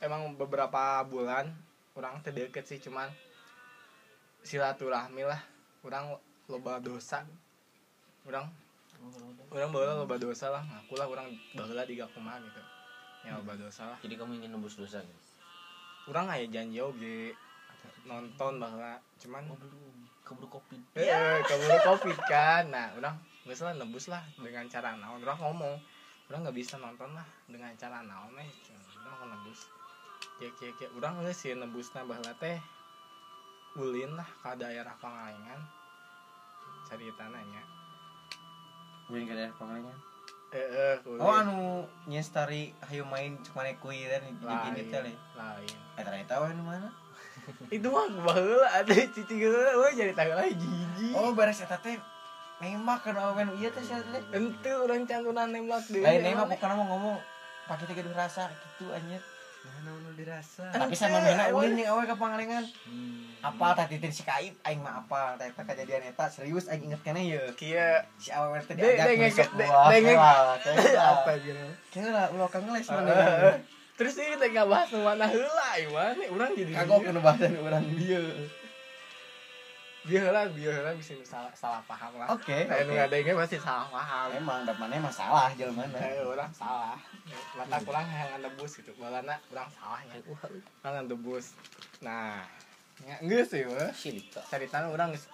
emang 0.00 0.36
beberapa 0.36 1.04
bulan 1.08 1.52
orang 1.96 2.20
teh 2.20 2.32
deket 2.32 2.68
sih 2.68 2.84
cuman 2.84 3.08
silaturahmi 4.44 5.24
lah. 5.24 5.40
Orang 5.80 6.16
loba 6.50 6.80
dosa. 6.80 7.24
Orang 8.28 8.52
orang 9.48 9.70
baheula 9.72 9.94
loba 10.04 10.16
dosa 10.20 10.52
lah. 10.52 10.62
Ngaku 10.64 10.94
lah 11.00 11.06
orang 11.08 11.28
baheula 11.56 11.82
di 11.88 11.96
kumaha 11.96 12.36
gitu. 12.44 12.60
Ya 13.24 13.36
loba 13.40 13.56
dosa 13.56 13.94
lah. 13.94 13.98
Jadi 14.04 14.14
kamu 14.20 14.40
ingin 14.40 14.52
nembus 14.52 14.76
dosa 14.76 15.00
gitu? 15.00 15.22
Orang 16.08 16.28
aya 16.28 16.44
janji 16.48 16.80
oge 16.80 17.32
nonton 18.04 18.60
baheula 18.60 19.00
cuman 19.20 19.48
oh 19.48 19.56
belum. 19.56 19.96
Keburu 20.26 20.46
kopi. 20.46 20.78
Eh 20.94 21.40
keburu 21.42 21.76
covid 21.88 22.18
kan. 22.28 22.68
Nah 22.68 22.92
orang 22.94 23.16
lah 23.50 23.74
nebus 23.74 24.06
lah 24.06 24.22
dengan 24.36 24.68
cara 24.68 24.94
naon. 24.94 25.24
Orang 25.24 25.38
ngomong 25.40 25.74
orang 26.30 26.40
nggak 26.46 26.56
bisa 26.60 26.78
nonton 26.78 27.10
lah 27.16 27.26
dengan 27.50 27.74
cara 27.74 28.04
naon 28.06 28.36
eh 28.38 28.50
orang 29.00 29.16
mau 29.18 29.28
nebus 29.34 29.66
ya 30.40 30.48
ya 30.60 30.70
ya. 30.72 30.88
Orang 30.96 31.20
geus 31.24 31.36
sih 31.42 31.52
nebusna 31.52 32.06
baheula 32.06 32.32
teh 32.40 32.56
ulin 33.76 34.10
lah 34.14 34.26
ke 34.26 34.50
daerah 34.56 34.94
Pangalengan 34.98 35.60
cari 36.82 37.06
tanahnya 37.14 37.62
Ulin 39.06 39.24
ke 39.24 39.34
daerah 39.34 39.54
Pangalengan. 39.54 39.96
eh. 40.50 40.98
Oh 41.06 41.30
anu 41.30 41.86
nyestari 42.04 42.74
hayu 42.82 43.06
main 43.06 43.38
cuk 43.38 43.54
mana 43.54 43.70
kui 43.78 44.02
dan 44.04 44.26
gini 44.26 44.82
teh 44.88 45.00
le. 45.00 45.12
lain 45.34 45.76
Eh 45.94 46.02
ternyata 46.02 46.42
weh 46.42 46.50
nu 46.52 46.66
mana? 46.66 46.90
itu 47.74 47.86
mah 47.86 48.04
baheula 48.26 48.68
ada 48.74 48.90
cici 48.90 49.34
geula 49.38 49.72
we 49.78 49.94
jadi 49.94 50.12
tahu 50.12 50.34
lagi 50.34 50.58
jiji 50.58 51.14
Oh 51.14 51.30
beres 51.32 51.62
eta 51.62 51.78
teh 51.78 51.94
nembak 52.58 53.00
kan 53.00 53.16
awen 53.16 53.54
ieu 53.56 53.70
teh 53.70 53.80
sia 53.80 54.02
teh. 54.02 54.20
ente 54.34 54.70
urang 54.74 55.06
cantunan 55.06 55.48
nembak 55.48 55.86
deui 55.86 56.02
Lain 56.02 56.20
nembak 56.20 56.50
bukan 56.50 56.70
mau 56.74 56.86
ngomong 56.90 57.16
pakai 57.64 57.94
gaduh 57.94 58.12
rasa 58.12 58.50
gitu 58.50 58.90
anjir. 58.90 59.22
Dirasa 60.12 60.68
Tapi 60.68 60.92
sama 60.92 61.18
mina 61.20 61.48
ulin 61.50 61.72
jeung 61.74 61.88
awe 61.88 62.02
ka 62.04 62.12
Pangalengan. 62.12 62.60
hmm. 62.60 63.40
Apa 63.40 63.72
teh 63.72 63.96
titin 63.96 64.12
si 64.12 64.20
Kaib 64.20 64.52
aing 64.60 64.84
mah 64.84 65.00
apa 65.00 65.40
eta 65.40 65.64
kejadian 65.64 66.04
eta 66.04 66.28
serius 66.28 66.68
aing 66.68 66.92
inget 66.92 67.00
keneh 67.00 67.24
ye. 67.26 67.40
kia 67.56 68.04
Si 68.20 68.28
awe 68.28 68.52
teh 68.60 68.76
diajak 68.76 69.16
dengek. 69.16 69.32
Keula, 69.32 70.60
apa 71.16 71.30
gitu 71.40 71.66
Keula 71.88 72.22
ulah 72.30 72.48
kang 72.48 72.68
ngeles 72.68 72.84
Eh, 72.84 72.92
mana. 72.92 73.12
eh, 73.48 73.56
terus 73.96 74.16
ini 74.16 74.36
teh 74.36 74.48
nggak 74.50 74.68
bahas 74.68 74.92
mana 74.92 75.24
heula 75.24 75.68
iwan 75.80 76.16
urang 76.28 76.52
jadi 76.52 76.72
Kagok 76.74 77.00
kena 77.02 77.20
bahasan 77.20 77.56
urang 77.56 77.84
dieu. 77.96 78.24
Biar 80.00 80.32
lah 80.32 80.48
biar 80.48 80.80
lah 80.80 80.94
bisa 80.96 81.12
salah 81.28 81.52
salah 81.52 81.84
paham 81.84 82.16
lah 82.16 82.32
Oke. 82.32 82.64
Nu 82.64 82.72
oke. 82.72 82.92
ngadengnya 82.96 83.36
pasti 83.36 83.60
salah 83.60 83.84
paham 83.92 84.32
Emang 84.32 84.64
depannya 84.64 84.96
masalah 84.96 85.52
jelema 85.52 85.84
Eh, 85.92 86.24
orang 86.24 86.48
salah 86.56 86.96
mata 87.52 87.76
kurang 87.84 88.08
yang 88.08 88.40
ngebus 88.40 88.80
gitu 88.80 88.96
balana 88.96 89.36
kurang 89.52 89.68
salah 89.68 90.00
ya 90.08 90.16
kurang 90.24 91.04
ngebus 91.04 91.52
nah 92.00 92.40
Ya, 93.00 93.16
geus 93.24 93.48
sih. 93.48 93.64
Silita. 93.96 94.44
Cerita 94.44 94.84
geus. 94.84 95.24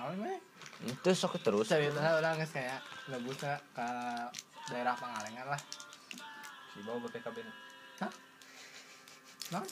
Naon 0.00 0.16
mah? 0.16 0.32
Itu 0.80 1.12
sok 1.12 1.36
terus. 1.44 1.68
Cerita 1.68 2.00
urang 2.16 2.40
geus 2.40 2.56
kayak 2.56 2.80
lebusna 3.12 3.60
ke 3.76 3.86
daerah 4.72 4.96
Pangalengan 4.96 5.52
lah. 5.52 5.60
Si 6.72 6.80
bawa 6.80 7.04
BPKB. 7.04 7.36
Naon? 9.52 9.68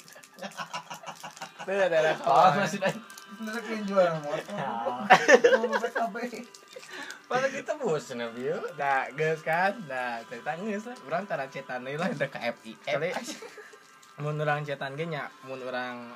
Itu 1.65 1.71
daerah 1.73 2.15
Oh, 2.25 2.29
Pangalengan. 2.29 2.61
masih 2.61 2.81
ada. 2.85 3.01
Bener 3.41 3.63
yang 3.65 3.85
jual 3.89 4.09
motor. 4.21 4.43
Pada 7.25 7.47
kita 7.57 7.73
bos 7.81 8.05
nabi 8.13 8.53
yuk. 8.53 8.65
Nah, 8.77 9.09
geus 9.17 9.41
kan. 9.41 9.73
Nah, 9.89 10.21
cerita 10.29 10.53
geus 10.61 10.85
lah. 10.85 10.97
Urang 11.09 11.25
tara 11.25 11.49
cetan 11.49 11.89
deui 11.89 11.97
lah 11.97 12.13
ke 12.13 12.29
FI. 12.29 12.73
Kali 12.85 13.11
mun 14.21 14.37
urang 14.37 14.61
cetan 14.69 15.01
ge 15.01 15.09
nya 15.09 15.33
mun 15.49 15.57
urang 15.65 16.13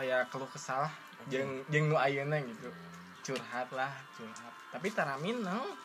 aya 0.00 0.24
keluh 0.32 0.48
kesah 0.48 0.88
lah 0.88 0.92
jeung 1.28 1.60
jeung 1.68 1.92
nu 1.92 2.00
ayeuna 2.00 2.40
gitu. 2.40 2.72
Curhat 3.20 3.68
lah, 3.76 3.92
curhat. 4.16 4.54
Tapi 4.72 4.88
tara 4.96 5.20
mineng. 5.20 5.76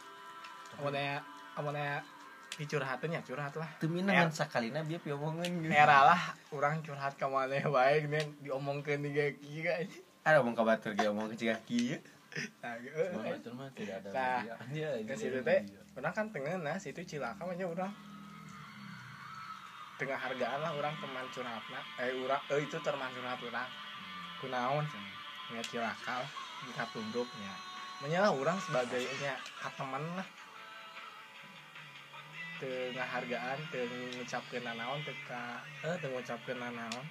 Amun 0.80 0.96
aya 0.96 1.20
amun 1.60 1.76
aya 1.76 2.00
dicurhatin 2.56 3.16
ya 3.16 3.22
curhat 3.22 3.54
lah. 3.60 3.70
Tuh 3.80 3.92
minangan 3.92 4.32
sakalina 4.32 4.80
biar 4.88 5.04
piomongin 5.04 5.60
gitu. 5.60 5.72
Era 5.76 6.08
lah 6.08 6.22
urang 6.56 6.80
curhat 6.80 7.20
ka 7.20 7.28
maneh 7.28 7.64
wae 7.68 8.08
geus 8.08 8.28
diomongkeun 8.40 9.04
di 9.04 9.12
kieu 9.12 9.62
guys. 9.64 9.92
Ada 10.24 10.40
omong 10.42 10.56
kabatur 10.56 10.96
ge 10.96 11.06
omong 11.12 11.36
ke 11.36 11.36
cigah 11.36 11.60
kieu. 11.68 12.00
Nah, 12.60 12.76
mah 13.56 13.72
tidak 13.72 14.04
ada 14.04 14.10
Nah. 14.12 14.68
Iya, 14.68 15.00
Ke 15.08 15.16
itu 15.16 15.24
situ 15.24 15.40
dia 15.40 15.48
teh, 15.48 15.60
urang 15.96 16.12
kan 16.12 16.28
tengah 16.36 16.60
nah 16.60 16.76
situ 16.76 17.00
cilaka 17.08 17.48
aja 17.48 17.64
urang. 17.64 17.94
Tengah 19.96 20.20
hargaan 20.20 20.60
lah 20.60 20.72
urang 20.76 20.96
teman 21.00 21.24
curhatna. 21.32 21.80
Eh 22.04 22.12
urang 22.20 22.42
eh 22.52 22.60
itu 22.60 22.78
teman 22.84 23.12
curhat 23.16 23.40
urang. 23.40 23.70
Kunaon 24.44 24.84
cenah. 24.92 25.16
Ya 25.56 25.62
cilaka 25.64 26.24
lah 26.24 26.32
kita 26.68 26.84
tunduknya. 26.92 27.54
Menyalah 28.04 28.36
urang 28.36 28.60
sebagai 28.60 29.00
nya 29.24 29.40
teman 29.80 30.04
lah. 30.20 30.28
Tengah 32.56 33.08
hargaan, 33.08 33.60
teu 33.68 33.84
ngucapkeun 34.16 34.64
nanaon 34.64 35.00
teu 35.04 35.16
ka 35.28 35.60
eh 35.84 35.96
teu 36.00 36.10
ngucapkeun 36.12 36.58
nanaon. 36.60 37.06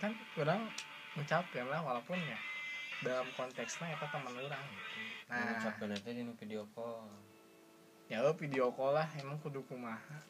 Kan 0.00 0.12
urang 0.36 0.68
ngucapkeun 1.16 1.68
lah 1.68 1.80
walaupun 1.80 2.18
ya 2.24 2.38
dalam 3.02 3.26
konteksnya 3.34 3.90
eta 3.92 4.06
teman 4.08 4.34
urang 4.38 4.64
gitu. 4.70 5.00
Nah, 5.26 5.36
Nah, 5.42 5.52
ucapkan 5.58 5.88
nanti 5.90 6.10
di 6.14 6.22
video 6.38 6.62
call. 6.76 7.08
ya 8.12 8.20
video 8.36 8.68
call 8.76 8.92
lah 8.92 9.08
emang 9.16 9.40
kudu 9.40 9.64
kumaha 9.64 10.20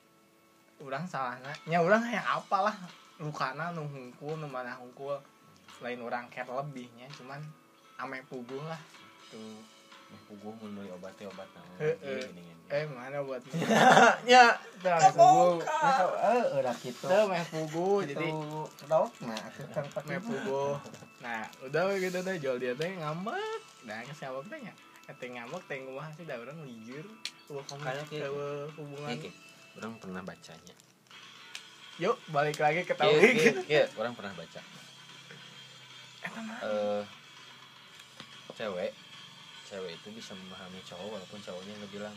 urang 0.78 1.02
salahna 1.02 1.50
nya 1.66 1.82
urang 1.82 2.06
yang 2.06 2.22
apalah 2.22 2.74
lukana 3.18 3.74
nu 3.74 3.82
hungkul 3.86 4.38
nu 4.38 4.46
mana 4.46 4.78
hungkul 4.78 5.18
lain 5.82 5.98
orang 6.02 6.30
care 6.30 6.46
lebihnya 6.46 7.10
cuman 7.18 7.42
ame 7.98 8.22
puguh 8.30 8.62
lah 8.62 8.78
tuh 9.34 9.58
puguh 10.26 10.52
mun 10.56 10.70
beli 10.74 10.90
obatnya 10.90 11.26
obat 11.28 11.48
gini. 11.78 12.42
eh 12.68 12.84
mana 12.88 13.20
buat 13.20 13.42
Ya, 14.24 14.56
tuh 14.80 14.88
ame 14.88 15.08
puguh 15.12 15.60
eh 16.18 16.42
udah 16.56 16.74
gitu. 16.80 17.04
tuh 17.04 17.20
ame 17.26 17.38
puguh 17.48 17.98
jadi 18.02 18.28
Jadi 18.28 18.88
dok 18.88 19.12
nah 19.22 19.38
aku 19.38 19.62
kan 19.70 19.84
puguh 20.20 20.74
nah 21.20 21.44
udah 21.62 21.82
gitu 21.96 22.18
deh 22.18 22.36
jual 22.36 22.56
dia 22.56 22.72
teh 22.72 22.90
ngambek. 22.96 23.60
Nah 23.84 24.00
siapa 24.10 24.40
teh 24.46 24.58
nya? 24.58 24.72
Ete 25.04 25.26
ngambek 25.28 25.62
teh 25.66 25.78
kumaha 25.80 26.08
sih 26.12 26.24
da 26.24 26.36
urang 26.36 26.58
lijur 26.62 27.04
eueuh 27.46 27.64
Kayak 27.78 28.06
gitu. 28.08 28.40
hubungan. 28.76 29.10
Orang 29.74 29.92
pernah 29.98 30.22
bacanya. 30.22 30.74
yuk 32.00 32.16
balik 32.26 32.56
lagi 32.56 32.82
ke 32.82 32.96
topik. 32.96 33.68
iya, 33.68 33.84
orang 34.00 34.16
pernah 34.16 34.32
baca. 34.32 34.60
Eh, 36.62 37.02
cewek, 38.52 38.90
cewek 39.72 39.96
itu 39.96 40.08
bisa 40.12 40.36
memahami 40.36 40.80
cowok 40.84 41.08
walaupun 41.16 41.40
cowoknya 41.40 41.72
nggak 41.80 41.92
bilang. 41.96 42.16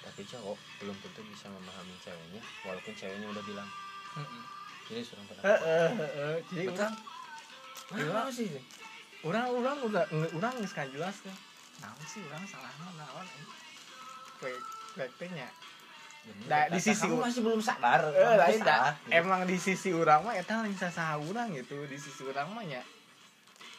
Tapi 0.00 0.20
cowok 0.24 0.56
belum 0.80 0.96
tentu 1.04 1.20
bisa 1.28 1.46
memahami 1.52 1.94
ceweknya 2.00 2.40
walaupun 2.64 2.92
ceweknya 2.96 3.26
udah 3.28 3.44
bilang. 3.44 3.68
Jadi 4.88 5.00
orang 5.12 5.26
pernah. 5.28 5.42
Jadi 6.48 6.64
Betul. 6.64 6.92
urang 8.00 8.24
Nah, 8.24 8.32
sih? 8.32 8.48
urang 9.20 9.48
urang 9.52 9.78
udah 9.84 10.04
nge- 10.08 10.32
urang 10.32 10.54
geus 10.56 10.72
jelas 10.72 11.16
kan. 11.20 11.36
Naon 11.84 12.04
sih 12.08 12.20
urang 12.24 12.44
salahna 12.48 12.88
naon 12.96 13.26
eh. 13.28 13.46
Kayak 14.40 14.60
kayak 14.96 15.10
teh 15.20 15.30
nya. 15.32 15.48
Da, 16.48 16.72
di 16.72 16.80
sisi 16.80 17.04
kamu 17.04 17.20
masih 17.20 17.40
belum 17.44 17.60
sadar. 17.60 18.00
Eh, 18.08 18.36
lain 18.40 18.60
salah, 18.64 18.96
da. 18.96 18.96
gitu. 18.96 19.12
Emang 19.12 19.44
di 19.44 19.60
sisi 19.60 19.92
urang 19.92 20.24
mah 20.24 20.32
eta 20.32 20.64
lain 20.64 20.72
sasaha 20.72 21.20
urang 21.20 21.52
gitu. 21.52 21.84
Di 21.84 22.00
sisi 22.00 22.24
urang 22.24 22.48
mah 22.56 22.64
nya 22.64 22.80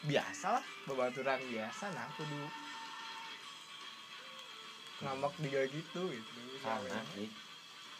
biasa 0.06 0.54
lah 0.54 0.64
babaturan 0.86 1.40
biasa 1.50 1.90
nah 1.90 2.06
kudu 2.14 2.46
ngambek 5.02 5.34
dia 5.44 5.62
gitu 5.68 6.02
gitu. 6.12 6.30
karena 6.62 7.00
sih 7.12 7.28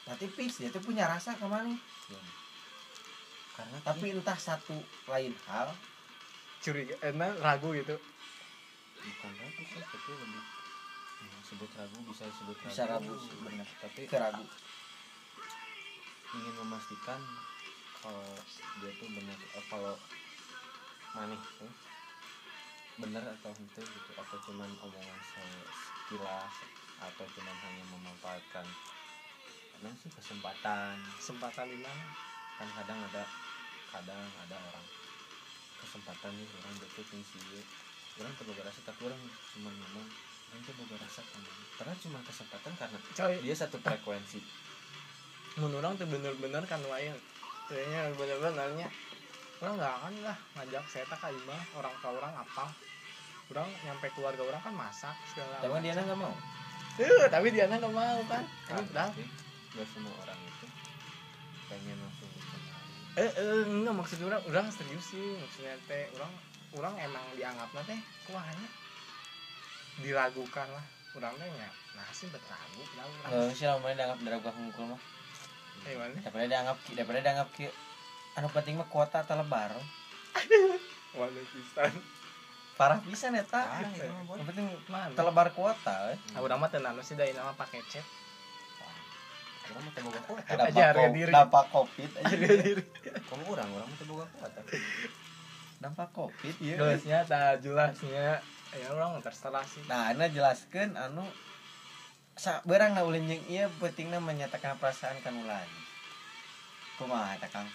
Tapi 0.07 0.25
fix 0.31 0.63
dia 0.63 0.71
tuh 0.71 0.83
punya 0.87 1.05
rasa 1.11 1.35
ke 1.37 1.47
mana 1.47 1.75
karena 3.57 3.79
Tapi 3.83 4.07
entah 4.13 4.39
satu 4.39 4.77
lain 5.09 5.35
hal 5.49 5.69
curiga 6.63 6.97
enak 7.05 7.41
ragu 7.41 7.73
gitu. 7.77 7.97
bukan 9.07 9.33
ragu 9.39 9.63
sih 9.71 9.83
tapi 9.87 10.11
lebih 10.19 10.43
ya, 11.23 11.37
sebut 11.47 11.71
ragu 11.79 11.99
bisa 12.11 12.25
disebut 12.29 12.57
ragu 12.59 12.71
Bisa 12.75 12.85
ragu 12.91 13.13
sih, 13.17 13.37
benar. 13.39 13.69
tapi 13.81 14.01
keragu. 14.11 14.45
ingin 16.37 16.55
memastikan 16.61 17.21
kalau 17.97 18.37
dia 18.83 18.93
tuh 19.01 19.09
benar 19.09 19.39
eh, 19.41 19.65
kalau 19.73 19.95
maneh 21.17 21.41
tuh 21.57 21.71
benar 23.01 23.25
atau 23.41 23.53
itu 23.57 23.81
gitu 23.97 24.11
atau 24.17 24.37
cuman 24.49 24.71
omongan 24.85 25.21
se- 25.21 25.69
sekilas 25.73 26.53
atau 27.01 27.25
cuman 27.37 27.57
hanya 27.65 27.85
memanfaatkan 27.93 28.67
karena 29.77 29.91
sih 30.01 30.11
kesempatan? 30.15 30.97
Kesempatan 31.21 31.69
di 31.69 31.79
mana? 31.85 32.07
kan 32.57 32.69
kadang 32.73 32.99
ada 33.13 33.23
kadang 33.93 34.25
ada 34.41 34.57
orang 34.57 34.87
kesempatan 35.77 36.33
nih 36.41 36.49
orang 36.65 36.75
deket 36.81 37.07
nih 37.13 37.25
sih 37.25 37.41
orang 38.17 38.33
tuh 38.41 38.45
boga 38.49 38.65
rasa 38.65 38.81
tapi 38.81 39.01
orang 39.05 39.21
cuma 39.53 39.69
ngomong 39.69 40.07
orang 40.49 40.61
tuh 40.65 40.75
boga 40.81 40.97
rasa 41.05 41.21
kamu 41.21 41.53
karena 41.77 41.95
cuma 42.01 42.19
kesempatan 42.25 42.73
karena 42.81 42.99
Coy, 43.13 43.35
dia 43.45 43.57
satu 43.57 43.77
frekuensi. 43.77 44.41
Mun 45.61 45.73
urang 45.77 46.01
tuh 46.01 46.09
bener-bener 46.09 46.65
kan 46.65 46.81
lain 46.81 47.13
kayaknya 47.69 48.09
bener-benernya 48.17 48.89
orang 49.61 49.75
nggak 49.77 49.95
akan 50.01 50.15
lah 50.25 50.37
ngajak 50.57 50.85
saya 50.89 51.05
tak 51.09 51.29
imah 51.29 51.63
orang 51.77 51.93
tua 52.01 52.13
orang 52.17 52.33
apa? 52.41 52.73
Orang 53.53 53.69
nyampe 53.85 54.09
keluarga 54.17 54.43
orang 54.49 54.63
kan 54.65 54.75
masak 54.75 55.17
segala 55.29 55.61
Tapi 55.61 55.85
dia 55.85 55.93
nggak 55.93 56.17
mau. 56.17 56.33
Eh, 56.97 57.29
tapi 57.35 57.53
dia 57.53 57.69
nggak 57.69 57.93
mau 57.93 58.21
kan 58.29 58.45
ini 58.73 58.81
udah 58.93 59.09
Tapi 59.13 59.25
nggak 59.77 59.89
semua 59.93 60.15
orang 60.25 60.39
itu 60.41 60.67
pengen 61.69 61.99
langsung 62.01 62.31
eh 63.17 63.31
eh 63.33 63.65
enggak 63.65 63.95
maksud 63.97 64.19
orang 64.25 64.43
orang 64.49 64.67
serius 64.73 65.13
sih 65.13 65.37
maksudnya 65.41 65.77
teh 65.89 66.09
orang 66.17 66.33
orang 66.77 66.95
emang 67.01 67.25
dianggapnya 67.37 67.83
teh 67.85 68.01
kuahnya 68.29 68.69
diragukan 70.01 70.69
lah 70.73 70.85
orang 71.17 71.33
teh 71.37 71.49
ya 71.49 71.69
nah 71.97 72.09
sih 72.13 72.29
berragu 72.29 72.83
lah 72.97 73.05
orang 73.05 73.29
Nggak 73.33 73.57
sih 73.57 73.65
lah, 73.69 73.77
mana 73.81 73.97
dianggap 73.97 74.21
daraga 74.21 74.51
hungkul 74.53 74.85
mah. 74.93 75.01
eh 75.89 75.95
mana 75.97 76.17
Daripada 76.21 76.45
dianggap 76.45 76.77
ki, 76.85 76.91
daripada 76.93 77.19
dianggap 77.25 77.49
ki. 77.57 77.65
Anu 78.37 78.49
penting 78.53 78.77
mah 78.77 78.89
kuota 78.93 79.25
telebar. 79.25 79.73
waduh 81.17 81.47
pisan 81.49 81.93
Parah 82.77 83.01
pisan 83.01 83.33
eta. 83.33 83.65
Parah 83.65 83.89
itu 83.89 84.05
mah, 84.05 84.23
Boy. 84.29 84.37
Yang 84.37 84.47
penting 84.53 84.67
mana 84.87 85.13
telebar 85.17 85.49
kuota. 85.57 86.13
eh. 86.13 86.19
Nah, 86.37 86.41
udah 86.45 86.57
mah 86.57 86.69
tenan 86.69 86.97
sih 87.01 87.17
dari 87.17 87.33
nama 87.33 87.57
pakai 87.57 87.81
chat. 87.89 88.05
orang 89.67 89.83
mau 89.83 89.93
teboga 89.99 90.21
kuat 90.31 90.43
Aja 90.47 90.63
Dampak 90.63 90.79
harga 90.79 91.07
diri. 91.11 91.33
Dampak 91.35 91.65
covid 91.75 92.11
aja. 92.23 92.37
kamu 93.27 93.45
orang 93.51 93.69
orang 93.75 93.87
mau 93.91 93.99
teboga 93.99 94.27
kuat 94.39 94.51
Dampak 95.83 96.09
covid 96.15 96.55
ya. 96.63 96.77
Jelasnya 96.79 97.19
tak 97.27 97.67
jelasnya 97.67 98.39
ya 98.71 98.87
orang 98.95 99.19
terserah 99.19 99.67
sih. 99.67 99.83
Nah, 99.91 100.15
anda 100.15 100.31
jelaskan 100.31 100.95
anu 100.95 101.27
sa 102.39 102.61
berang 102.63 102.93
na 102.95 103.03
ulin 103.03 103.27
jeung 103.27 103.43
ieu 103.49 103.67
pentingna 103.81 104.23
menyatakan 104.23 104.79
perasaan 104.79 105.19
kan 105.25 105.35
ulan. 105.35 105.67
Kumaha 107.01 107.35
eta 107.35 107.49
Kang? 107.51 107.67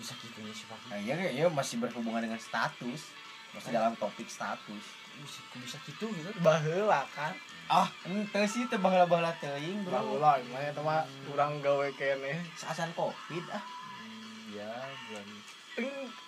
bisa 0.00 0.16
gitunya 0.16 0.48
sih 0.56 0.64
pak 0.64 0.80
Nah, 0.88 0.96
iya 0.96 1.12
iya 1.28 1.44
masih 1.52 1.76
berhubungan 1.76 2.24
dengan 2.24 2.40
status. 2.40 3.19
Masih 3.54 3.70
dalam 3.74 3.94
topik 3.98 4.28
status. 4.30 4.84
bisa 5.20 5.44
kok 5.52 5.60
bisa 5.60 5.76
gitu 5.84 6.08
gitu 6.16 6.32
Baheula 6.40 7.04
kan. 7.12 7.36
Ah, 7.68 7.84
ente 8.08 8.40
sih 8.48 8.64
teu 8.72 8.80
baheula-baheula 8.80 9.36
teuing, 9.36 9.84
Bro. 9.84 9.92
Baheula 9.92 10.40
gimana 10.40 10.64
eta 10.72 10.80
mah 10.80 11.04
urang 11.28 11.60
gawe 11.60 11.92
kene. 11.92 12.40
Saasan 12.56 12.88
covid 12.96 13.44
ah. 13.52 13.60
Hmm, 13.60 14.56
ya 14.56 14.70
bulan 15.10 15.26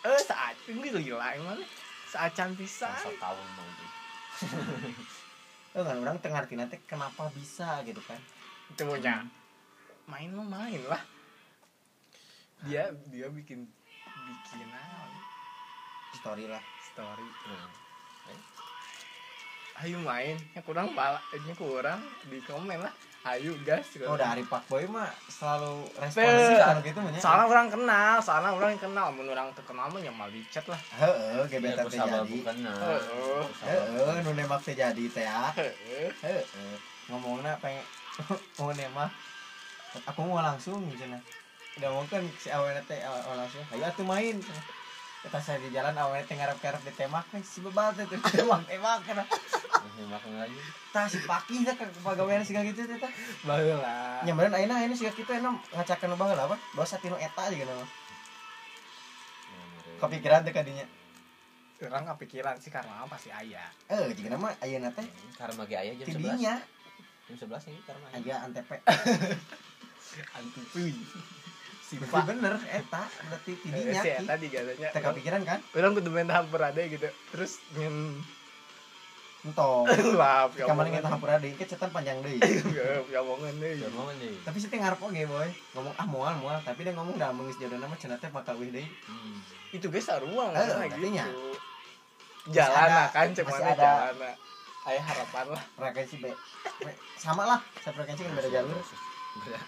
Eh 0.07 0.20
saat 0.20 0.57
ini 0.68 0.93
gila 0.93 1.25
emang. 1.35 1.64
Saat 2.12 2.37
pisan. 2.53 2.93
tahun 3.16 3.47
mau 3.57 3.68
itu 3.73 3.87
Eh 5.81 5.81
kan 5.81 5.97
orang 6.05 6.20
tengah 6.20 6.45
arti 6.45 6.53
nanti 6.53 6.77
kenapa 6.85 7.33
bisa 7.33 7.81
gitu 7.89 8.05
kan. 8.05 8.20
Itu 8.68 8.85
punya. 8.85 9.25
Main 10.05 10.37
lo 10.37 10.45
main 10.45 10.85
lah. 10.85 11.01
Dia 12.68 12.93
dia 13.09 13.27
bikin 13.33 13.64
bikin 14.05 14.68
naon. 14.68 15.11
story 16.12 16.45
lah 16.45 16.61
story 16.93 17.32
Hmm. 17.49 17.72
ayo 19.80 19.99
main 20.05 20.36
ya 20.53 20.61
kurang 20.61 20.93
bala 20.93 21.24
ini 21.32 21.57
kurang 21.57 22.05
di 22.28 22.45
komen 22.45 22.84
lah 22.84 22.93
ayo 23.32 23.57
gas 23.64 23.97
oh 24.05 24.20
dari 24.20 24.45
Pak 24.45 24.68
Boy 24.68 24.84
mah 24.84 25.09
selalu 25.24 25.88
responsif 25.97 26.61
soal 26.61 26.78
gitu 26.84 26.99
mah 27.01 27.11
nya. 27.16 27.20
soalnya 27.24 27.47
orang 27.49 27.68
kenal 27.72 28.14
soalnya 28.20 28.51
orang 28.53 28.76
kenal 28.76 29.09
mun 29.16 29.32
orang 29.32 29.49
terkenal 29.57 29.88
mah 29.88 30.05
nyamal 30.05 30.28
di 30.28 30.45
chat 30.53 30.68
lah 30.68 30.76
heeh 30.93 31.49
Ya, 31.49 31.57
gebetan 31.57 31.88
teh 31.88 31.97
jadi 31.99 32.36
nah. 32.61 32.78
Heeh. 32.84 33.43
heeh 33.64 34.14
nu 34.20 34.30
nembak 34.36 34.61
teh 34.61 34.76
jadi 34.76 35.05
teh 35.09 35.24
ya 35.24 35.49
Heeh. 35.57 36.12
heeh 36.20 36.76
ngomongna 37.09 37.57
pengen 37.64 37.88
mau 38.61 38.76
nembak 38.76 39.11
aku 40.05 40.20
mau 40.28 40.45
langsung 40.45 40.84
cenah 40.93 41.24
udah 41.80 41.90
mungkin 41.97 42.28
si 42.36 42.53
awalnya 42.53 42.84
teh 42.84 43.01
langsung 43.32 43.64
ayo 43.72 43.88
atuh 43.88 44.05
main. 44.05 44.45
Kita 45.23 45.39
saya 45.39 45.59
di 45.62 45.70
jalan 45.70 45.95
awalnya 45.95 46.27
teh 46.27 46.35
ngarep-ngarep 46.35 46.83
ditembak 46.83 47.27
eh, 47.33 47.43
si 47.47 47.62
bebal 47.62 47.95
tembak 47.95 48.27
tembak 48.66 48.99
kana 49.07 49.23
Masih 49.83 50.07
makan 50.07 50.31
lagi. 50.39 50.59
tah 50.91 51.07
si 51.07 51.18
paki 51.23 51.62
teh 51.62 51.75
ke 51.75 51.85
pagawean 52.03 52.43
siga 52.43 52.62
gitu 52.62 52.83
teh 52.83 52.99
tah 52.99 53.11
baheula. 53.43 54.23
Nyamperin 54.23 54.55
ayeuna 54.55 54.79
ayeuna 54.79 54.95
siga 54.95 55.14
kitu 55.14 55.31
enak 55.31 55.59
ngacakeun 55.75 56.14
baheula 56.14 56.51
apa? 56.51 56.57
Dosa 56.75 56.99
tinu 56.99 57.14
eta 57.18 57.51
juga 57.51 57.70
nama 57.70 57.87
kepikiran 59.99 60.43
teh 60.43 60.51
kadinya. 60.51 60.87
Orang 61.83 62.07
kepikiran 62.14 62.59
sih 62.62 62.70
karena 62.70 63.03
apa 63.03 63.14
sih 63.18 63.31
ayah 63.31 63.66
eh 63.91 64.11
jika 64.14 64.31
nama 64.31 64.51
ayeuna 64.59 64.91
teh. 64.91 65.07
Karma 65.39 65.66
ge 65.66 65.79
aya 65.79 65.95
jam 65.99 66.07
11. 66.07 66.14
tidinya 66.14 66.55
Jam 67.31 67.37
11 67.47 67.70
nih 67.70 67.83
karma 67.87 68.07
aya. 68.11 68.18
aya 68.18 68.37
antep 68.47 68.66
si 70.66 70.95
berarti 71.95 72.20
bener 72.26 72.55
eta 72.64 73.03
berarti 73.22 73.53
tidinya 73.57 73.93
si 73.95 74.09
ki. 74.09 74.20
eta 74.20 74.34
digadanya 74.36 74.88
teh 74.88 75.01
kepikiran 75.01 75.43
kan? 75.43 75.59
Orang 75.72 75.93
kudu 75.93 76.09
main 76.09 76.24
tahap 76.24 76.47
berada 76.49 76.80
gitu. 76.80 77.05
Terus 77.30 77.53
ngen 77.72 78.22
entong. 79.43 79.84
Ya 80.55 80.64
kamar 80.64 80.86
nggak 80.86 81.03
tahu 81.03 81.18
deui 81.36 81.53
ke 81.53 81.64
cetan 81.64 81.90
panjang 81.90 82.20
deui 82.20 82.38
ya 83.09 83.18
omongan 83.20 83.59
deh. 83.59 83.74
Jam 83.76 83.90
mana 83.90 84.12
nih? 84.14 84.38
tapi 84.43 84.57
sih 84.57 84.68
teh 84.68 84.78
ngarep 84.78 85.01
oge 85.01 85.24
boy. 85.24 85.49
Ngomong 85.72 85.95
ah 85.95 86.07
moal 86.07 86.34
moal 86.38 86.59
tapi 86.61 86.82
dia 86.82 86.93
ngomong 86.93 87.16
dah 87.16 87.30
mengis 87.30 87.57
jodoh 87.57 87.76
nama 87.76 87.93
cenah 87.93 88.16
teh 88.16 88.28
maka 88.28 88.53
wih 88.53 88.70
deui 88.70 88.86
Hmm. 89.05 89.38
itu 89.70 89.88
guys 89.88 90.05
saruang 90.05 90.51
Eh, 90.51 90.61
kan 90.61 90.86
artinya. 90.86 91.24
gitu. 91.24 91.51
Jalan 92.51 92.88
kan 93.09 93.26
cuman 93.32 93.61
ada- 93.64 94.12
jalan. 94.12 94.34
Ayah 94.82 95.05
harapan 95.05 95.47
lah. 95.49 95.62
Frekuensi 95.74 96.16
be. 96.18 96.30
Be- 96.78 96.99
sama 97.16 97.47
lah 97.47 97.59
frekuensi 97.76 98.18
kan 98.20 98.32
beda 98.32 98.51
jalur. 98.53 98.78
Beda, 99.38 99.59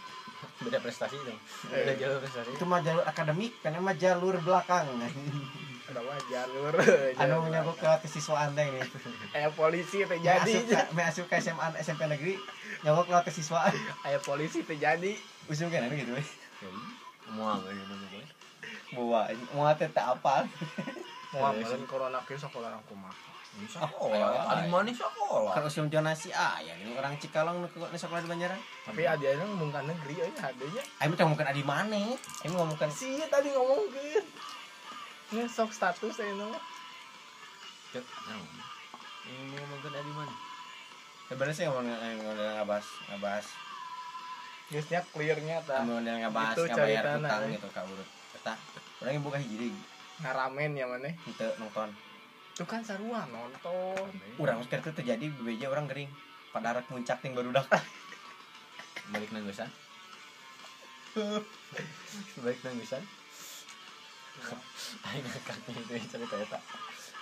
beda 0.61 0.79
prestasi 0.79 1.17
dong. 1.19 1.39
Beda 1.67 1.91
Eh. 1.91 1.97
jalur 1.97 2.19
prestasi. 2.19 2.49
itu 2.51 2.65
mah 2.65 2.81
jalur 2.81 3.03
akademik 3.03 3.53
karena 3.61 3.79
mah 3.79 3.95
jalur 3.95 4.35
belakang. 4.39 4.87
Ada 5.85 6.01
mah 6.01 6.17
jalur. 6.27 6.73
Anu 7.15 7.45
nyabuk 7.47 7.77
ke 7.77 7.89
kesiswaan 8.03 8.53
teh 8.53 8.65
nih. 8.65 8.83
Ayah 9.33 9.53
polisi 9.53 10.01
teh 10.01 10.19
jadi. 10.19 10.65
jadi 10.65 10.89
me 10.91 11.03
asup 11.03 11.27
ke 11.27 11.37
SMA 11.39 11.77
SMP 11.77 12.05
negeri 12.05 12.35
nyabuk 12.81 13.05
ke 13.07 13.29
kesiswaan 13.29 13.75
ayah 14.03 14.21
polisi 14.21 14.63
teh 14.63 14.77
jadi. 14.77 15.13
Usum 15.45 15.69
kan 15.69 15.85
anu 15.85 15.95
gitu. 15.95 16.13
We 16.13 16.25
Jadi, 16.57 16.81
Mual 17.31 17.61
aja 17.61 17.83
nama 17.85 18.07
gue. 18.07 18.25
bawa 18.93 19.27
mau 19.53 19.69
teh 19.75 19.91
tak 19.91 20.07
apa 20.15 20.47
amalan 21.35 21.83
corona 21.85 22.23
ke 22.23 22.33
sekolah 22.33 22.79
aku 22.79 22.95
mah 22.95 23.11
Sekolah. 23.55 24.51
Adi 24.51 24.67
mana 24.67 24.91
sekolah? 24.91 25.55
usum 25.63 25.87
jonasi 25.87 26.35
ah 26.35 26.59
ya 26.59 26.75
ini 26.75 26.99
orang 26.99 27.15
Cikalong 27.23 27.63
nu 27.63 27.69
sekolah 27.71 28.21
di 28.21 28.29
Banjaran. 28.29 28.59
Tapi 28.83 29.07
adanya 29.07 29.47
ngomong 29.47 29.71
kan 29.71 29.87
negeri 29.87 30.27
aja 30.27 30.51
adanya 30.51 30.83
Ayo 30.99 31.15
mah 31.15 31.17
ngomongkan 31.23 31.49
adi 31.55 31.63
mana? 31.63 32.03
Ayo 32.43 32.51
ngomongkan 32.51 32.91
sih 32.91 33.23
tadi 33.31 33.55
ngomong 33.55 33.89
kan 33.95 34.25
ini 35.35 35.51
sok 35.51 35.75
status 35.75 36.15
saya 36.15 36.31
nama 36.37 36.55
Cek, 37.91 38.05
naon? 38.07 38.49
Ini 39.27 39.57
ngomongin 39.57 39.95
Adi 39.99 40.13
mana? 40.15 40.35
sebenarnya 41.25 41.55
sih 41.57 41.65
ngomong 41.67 41.89
ngomong 41.89 42.37
ngabas 42.37 42.87
ngabas 43.09 43.47
Biasanya 44.65 45.01
clearnya 45.13 45.57
ta. 45.65 45.83
Ngomong 45.83 46.05
ngabas 46.05 46.55
Itu 46.55 46.63
ngabayar 46.69 47.05
caritana, 47.05 47.29
hutang 47.29 47.43
eh. 47.45 47.53
gitu 47.57 47.69
ka 47.73 47.81
urut. 47.83 48.09
Eta 48.37 48.55
orang 49.03 49.13
yang 49.17 49.25
buka 49.25 49.39
hiji 49.41 49.57
deui 49.57 49.75
ngaramen 50.23 50.71
ya 50.79 50.87
mana? 50.87 51.11
Henteu 51.11 51.51
nonton 51.59 51.91
itu 52.55 52.63
kan 52.63 52.87
sarua 52.87 53.27
nonton 53.27 54.07
urang 54.39 54.63
geus 54.63 54.71
keur 54.71 54.95
terjadi 54.95 55.27
bebeja 55.43 55.67
orang 55.75 55.91
gering 55.91 56.11
pada 56.55 56.71
arek 56.71 56.87
muncak 56.95 57.19
ting 57.19 57.35
barudak 57.35 57.67
Balik 59.13 59.31
nanggusan. 59.37 59.69
Balik 62.41 62.61
nanggusan. 62.65 63.03
Aing 65.05 65.25
ngakaknya 65.29 65.73
itu 65.93 66.09
cerita 66.09 66.37
eta. 66.41 66.59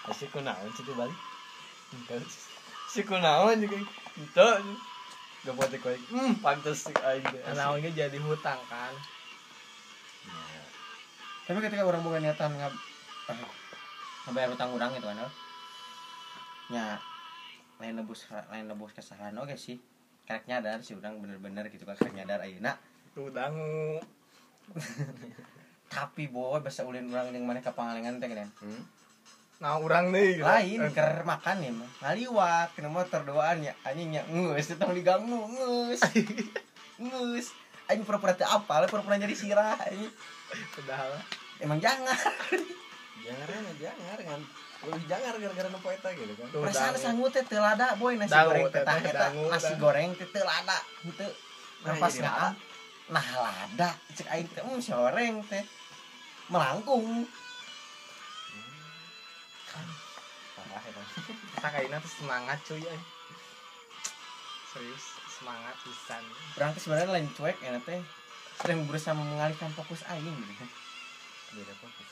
Asik 0.07 0.31
kunaon 0.31 0.71
sih 0.79 0.87
tuh 0.87 0.95
balik. 0.95 1.19
Entah. 1.91 2.23
Si 2.87 3.03
kunaon 3.03 3.59
juga. 3.59 3.83
Entah. 4.15 4.63
Gak 5.43 5.55
buat 5.59 5.75
ikut. 5.75 5.99
Hmm, 6.15 6.39
pantas 6.39 6.87
sih 6.87 6.95
asik. 6.95 7.35
naonnya 7.59 7.91
jadi 7.91 8.19
hutang 8.23 8.63
kan 8.71 8.95
Ya, 10.23 10.63
tapi 11.51 11.59
ketika 11.67 11.83
orang 11.83 12.07
bukan 12.07 12.23
niatan 12.23 12.55
ngab 12.55 12.71
ngabayar 14.25 14.49
hutang 14.55 14.71
urang 14.73 14.91
gitu 14.95 15.07
kan 15.07 15.19
oh. 15.19 15.33
nya 16.71 16.97
lain 17.83 17.99
nebus 17.99 18.31
lain 18.31 18.71
nebus 18.71 18.95
kesalahan 18.95 19.35
oke 19.39 19.59
sih. 19.59 19.77
Karek 20.23 20.47
nyadar 20.47 20.79
sih 20.79 20.95
urang 20.95 21.19
bener-bener 21.19 21.67
gitu 21.67 21.83
kan 21.83 21.99
karek 21.99 22.15
nyadar 22.15 22.39
ayeuna 22.47 22.79
tuh 23.13 23.29
dangu 23.35 23.99
tapi 25.93 26.31
boy 26.31 26.63
bahasa 26.63 26.87
ulin 26.87 27.11
urang 27.11 27.35
yang 27.35 27.45
mana 27.45 27.61
ke 27.61 27.69
pangalengan 27.69 28.17
teh 28.17 28.31
kan 28.31 28.49
Hmm? 28.63 28.83
nah 29.63 29.79
orang 29.79 30.11
nih 30.11 30.39
gitu. 30.39 30.47
lain 30.47 30.81
ker 30.91 31.23
makan 31.23 31.63
ya 31.63 31.71
mah. 31.71 31.91
Ngaliwat 32.03 32.75
kena 32.75 32.91
motor 32.91 33.23
doaan 33.23 33.63
ya. 33.63 33.71
Anjing 33.87 34.11
ya 34.11 34.27
ngus. 34.27 34.75
Itu 34.75 34.83
diganggu 34.91 35.39
ngus. 35.39 36.03
Ngus. 37.07 37.55
Anjing 37.87 38.03
pura-pura 38.03 38.35
teu 38.35 38.43
apal 38.43 38.91
pura-pura 38.91 39.23
jadi 39.23 39.31
sirah 39.39 39.79
anjing. 39.79 40.11
Padahal 40.75 41.15
emang 41.63 41.79
jangan 41.79 42.11
Jangan 43.21 43.65
jangan 43.77 44.19
kan. 44.25 44.41
Lebih 44.83 45.05
jangan 45.07 45.39
gara-gara 45.39 45.69
nopo 45.71 45.89
eta 45.95 46.11
gitu 46.17 46.35
kan. 46.35 46.47
Tuh, 46.51 46.61
perasaan 46.65 46.95
sangu 46.99 47.27
teh 47.31 47.45
teu 47.47 47.63
lada 47.63 47.95
boy 47.95 48.19
nasi 48.19 48.35
Dangu, 48.35 48.51
goreng 48.51 48.67
teh, 48.67 48.83
teh 48.83 48.83
tah 48.83 48.97
teh, 48.99 49.13
eta 49.15 49.27
nasi 49.31 49.73
goreng 49.79 50.11
teh 50.19 50.29
teu 50.33 50.43
lada 50.43 50.79
henteu 51.07 51.31
Nah, 51.83 51.99
pas 51.99 52.15
jadi 52.15 52.23
ngaa 52.27 52.51
nah 53.11 53.27
lada. 53.35 53.91
Cek 54.15 54.29
aing 54.31 54.49
teh 54.51 54.63
hmm 54.63 54.83
goreng 54.83 55.35
teh. 55.47 55.63
Melangkung. 56.51 57.27
Parah 60.59 60.83
eta. 60.83 61.03
kita 61.31 61.69
kayaknya 61.71 61.99
tuh 62.03 62.13
semangat 62.19 62.59
cuy 62.67 62.83
ay. 62.83 63.01
serius 64.73 65.05
semangat 65.39 65.77
pisan. 65.85 66.23
Teh 66.59 66.81
sebenarnya 66.83 67.15
lain 67.15 67.29
cuek 67.39 67.59
ya 67.63 67.79
teh. 67.87 68.03
Sedang 68.59 68.83
berusaha 68.91 69.15
mengalihkan 69.15 69.71
fokus 69.79 70.03
aing 70.11 70.27
gitu. 70.27 70.55
Kan 70.59 70.71
Beda 71.55 71.75
fokus. 71.79 72.12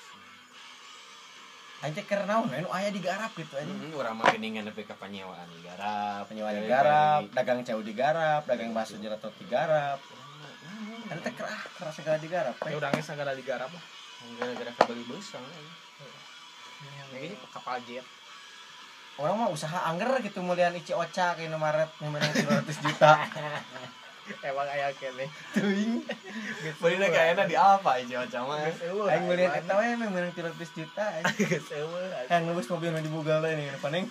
Teh 1.82 2.04
keur 2.04 2.22
naon 2.24 2.44
we 2.46 2.60
nu 2.60 2.68
aya 2.68 2.88
digarap 2.88 3.32
gitu 3.32 3.56
anjing 3.56 3.72
Hmm, 3.72 3.96
urang 3.96 4.12
mah 4.14 4.28
geningan 4.28 4.64
nepi 4.64 4.84
ka 4.84 4.92
panyewaan 4.94 5.48
digarap. 5.50 6.28
penyewa 6.28 6.52
Balik- 6.52 6.60
digarap, 6.62 7.20
dagang 7.32 7.60
jauh 7.62 7.80
digarap, 7.80 8.42
dagang 8.44 8.70
bakso 8.70 8.96
jeratot 8.96 9.32
digarap. 9.38 9.96
Kan 11.08 11.16
teh 11.18 11.32
kerah, 11.32 11.60
kerah 11.74 11.90
segala 11.90 12.16
digarap. 12.16 12.54
ya 12.54 12.62
teh. 12.62 12.76
orangnya 12.76 13.00
segala 13.02 13.32
digarap 13.32 13.68
lah 13.68 13.84
gara-gara 14.36 14.70
kebagi 14.70 15.04
besar 15.06 15.40
ini 17.10 17.32
kapal 17.48 17.80
jet 17.82 18.04
Orang 19.16 19.36
mah 19.36 19.48
usaha 19.48 19.84
angger 19.84 20.20
gitu 20.22 20.40
mulian 20.40 20.72
Ici 20.72 20.92
Ocha 20.92 21.32
kayak 21.34 21.52
Maret 21.52 21.92
yang 21.98 22.08
menang 22.08 22.32
200 22.32 22.72
juta. 22.78 23.20
emang 24.40 24.68
ayah 24.68 24.90
kene 24.92 25.26
Teuing. 25.52 26.06
beli 26.76 26.96
kayaknya 27.02 27.44
di 27.44 27.54
apa 27.54 27.90
aja 27.96 28.22
macam 28.22 28.42
Aing 29.06 29.24
mulian 29.24 29.50
eta 29.52 29.74
we 29.74 29.84
yang 29.86 30.00
menang 30.04 30.32
300 30.32 30.56
juta. 30.72 31.04
anjing. 31.18 31.60
sewa 31.60 32.00
Yang 32.30 32.42
nebus 32.46 32.66
mobil 32.68 32.88
nu 32.90 33.00
dibugal 33.00 33.42
ini 33.44 33.68
paning. 33.78 34.06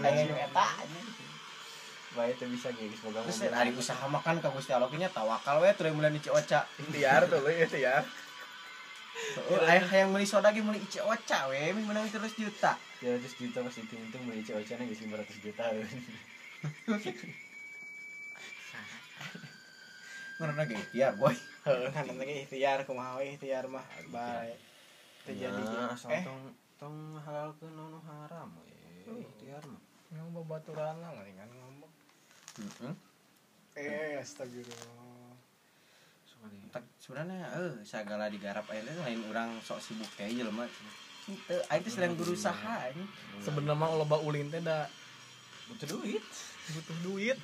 Aing 0.00 0.30
eta. 0.30 0.66
baik 2.10 2.34
itu 2.34 2.44
bisa 2.50 2.74
guys 2.74 2.90
semoga 2.92 3.22
Terus 3.22 3.38
hari 3.48 3.70
usaha 3.70 4.02
makan 4.02 4.42
ka 4.42 4.50
Gusti 4.50 4.74
Allah 4.74 4.90
tawakal 5.08 5.62
we 5.62 5.70
tuluy 5.72 5.94
mulian 5.94 6.10
Ici 6.12 6.26
Ocha. 6.26 6.66
ikhtiar 6.76 7.30
tuh 7.30 7.38
lo 7.38 7.46
ikhtiar 7.46 8.02
Oh, 9.46 9.60
aya 9.62 9.78
hayang 9.84 10.10
meuli 10.10 10.24
soda 10.24 10.50
ge 10.50 10.58
meuli 10.58 10.80
Ici 10.80 10.98
Ocha 10.98 11.46
we 11.46 11.70
menang 11.70 12.06
300 12.06 12.34
juta. 12.34 12.74
ya 12.98 13.14
terus 13.14 13.34
juta 13.34 13.62
pas 13.62 13.72
itu 13.72 13.94
untung 13.94 14.22
beli 14.26 14.42
cewek-ceweknya 14.42 14.90
guys 14.90 15.00
500 15.00 15.44
juta 15.44 15.64
Ngarana 20.40 20.64
ge 20.64 20.72
ikhtiar 20.72 21.12
boy. 21.20 21.36
heeh 21.68 21.92
kan 21.92 22.08
nanti 22.08 22.48
ikhtiar 22.48 22.88
kumaha 22.88 23.20
ikhtiar 23.20 23.68
mah 23.68 23.84
baik. 24.08 24.56
Terjadi 25.28 25.60
asal 25.92 26.16
eh. 26.16 26.24
tong 26.24 26.56
tong 26.80 26.96
halal 27.20 27.52
ke 27.60 27.68
nono 27.68 28.00
haram 28.08 28.48
eh 28.64 29.04
ikhtiar 29.04 29.60
mah. 29.68 29.76
Ngomong 30.16 30.48
baturan 30.48 30.96
lah 30.96 31.12
mendingan 31.12 31.44
ngomong. 31.44 31.92
Eh 33.76 34.16
astagfirullah. 34.16 35.36
Sebenarnya 36.96 37.44
eh 37.60 37.84
segala 37.84 38.32
digarap 38.32 38.64
aja 38.72 38.96
lain 39.04 39.20
orang 39.28 39.60
sok 39.60 39.84
sibuk 39.84 40.08
kayak 40.16 40.40
jelema 40.40 40.64
itu 40.64 40.80
itu 41.52 41.88
sedang 41.92 42.16
berusaha 42.16 42.96
sebenarnya 43.44 43.92
loba 43.92 44.16
ulin 44.24 44.48
teh 44.48 44.64
da 44.64 44.88
butuh 45.68 46.00
duit. 46.00 46.24
Butuh 46.72 46.96
duit 47.04 47.36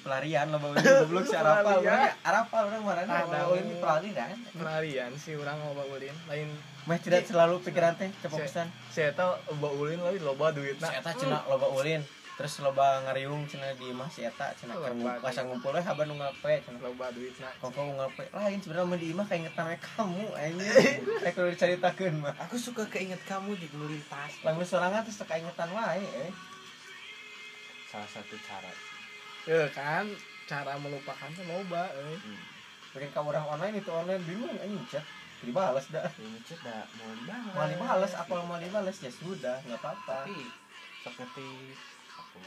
pelarian 0.00 0.48
lo 0.48 0.56
bawa 0.56 0.74
goblok 1.04 1.28
si 1.28 1.36
Arapa 1.36 1.80
Pelarian. 1.80 1.92
orang 1.92 2.12
Arapa 2.24 2.56
orang 2.64 2.80
mana 2.80 3.02
Ada. 3.04 3.16
ada 3.28 3.40
ini 3.60 3.74
pelarian 3.76 4.28
pelarian 4.56 5.10
sih 5.20 5.36
orang 5.36 5.60
loba 5.60 5.84
ulin 5.92 6.16
lain 6.32 6.48
mah 6.88 6.96
tidak 6.96 7.28
selalu 7.28 7.60
pikiran 7.60 7.92
teh 8.00 8.08
kefokusan 8.24 8.68
saya 8.88 9.12
tahu 9.12 9.36
loba 9.56 9.68
ulin 9.76 10.00
lain 10.00 10.20
loba 10.24 10.52
duit 10.52 10.80
si 10.80 10.92
eta 10.92 11.12
cenah 11.12 11.44
loba 11.48 11.68
ulin. 11.72 12.00
Terus 12.34 12.66
loba 12.66 12.98
ngariung 13.06 13.46
cenah 13.46 13.78
di 13.78 13.94
imah 13.94 14.10
si 14.10 14.26
eta 14.26 14.50
keur 14.58 14.90
duit. 14.90 15.22
pasang 15.22 15.46
ngumpul 15.46 15.70
we 15.70 15.78
haban 15.78 16.10
nu 16.10 16.18
ngape 16.18 16.66
cenah 16.66 16.82
loba 16.82 17.06
duit 17.14 17.30
na 17.38 17.46
kongko 17.62 17.94
ngape. 17.94 18.26
Lain 18.34 18.58
sebenarnya 18.58 18.90
mah 18.90 18.98
di 18.98 19.06
imah 19.14 19.26
kayak 19.30 19.40
ngetam 19.46 19.70
kamu 19.78 20.26
anjing. 20.34 20.98
Kayak 21.22 21.34
kalau 21.38 21.48
diceritakeun 21.54 22.14
mah. 22.18 22.34
Aku 22.50 22.58
suka 22.58 22.90
keinget 22.90 23.22
kamu 23.22 23.54
di 23.54 23.70
melintas. 23.70 24.34
Lamun 24.42 24.66
sorangan 24.66 25.06
terus 25.06 25.22
teka 25.22 25.38
ingetan 25.38 25.70
wae 25.70 26.02
eh. 26.02 26.34
salah 27.94 28.10
satu 28.10 28.34
cara 28.42 28.93
ya 29.44 29.68
kan? 29.72 30.04
Cara 30.44 30.76
melupakan 30.76 31.28
tuh 31.32 31.44
loba 31.48 31.88
eh. 31.92 32.18
Bikin 32.92 33.10
ka 33.10 33.20
orang 33.24 33.48
online 33.48 33.80
itu 33.80 33.90
online 33.90 34.22
bingung 34.22 34.54
anjing 34.60 34.84
chat 34.88 35.04
dibales 35.44 35.86
dah. 35.92 36.08
Ini 36.16 36.38
cek 36.44 36.60
dah. 36.64 36.84
Mau 36.98 37.12
dibahas 37.12 37.52
mau 37.52 37.66
dibales 37.68 38.12
apa 38.16 38.34
mau 38.44 38.58
dibales 38.58 38.96
ya 38.98 39.10
sudah 39.12 39.56
nggak 39.68 39.80
apa-apa. 39.80 40.28
Tapi 41.04 41.12
ngetik 41.20 41.76
aku 42.16 42.38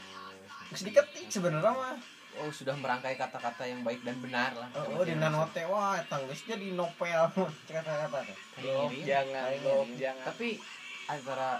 diketik 0.84 1.26
sebenarnya 1.30 1.72
mah. 1.72 1.96
Oh 2.38 2.52
sudah 2.54 2.76
merangkai 2.76 3.18
kata-kata 3.18 3.66
yang 3.66 3.82
baik 3.82 4.04
dan 4.06 4.14
benar 4.22 4.54
lah. 4.54 4.68
Oh, 4.76 5.00
oh 5.00 5.04
di 5.06 5.16
nanote 5.16 5.64
wah 5.66 5.98
tanggisnya 6.06 6.60
di 6.60 6.76
novel. 6.76 7.22
Kata-kata. 7.70 8.20
Kirim. 8.58 9.02
jangan 9.02 9.50
jangan. 9.96 10.24
Tapi 10.28 10.60
antara 11.08 11.58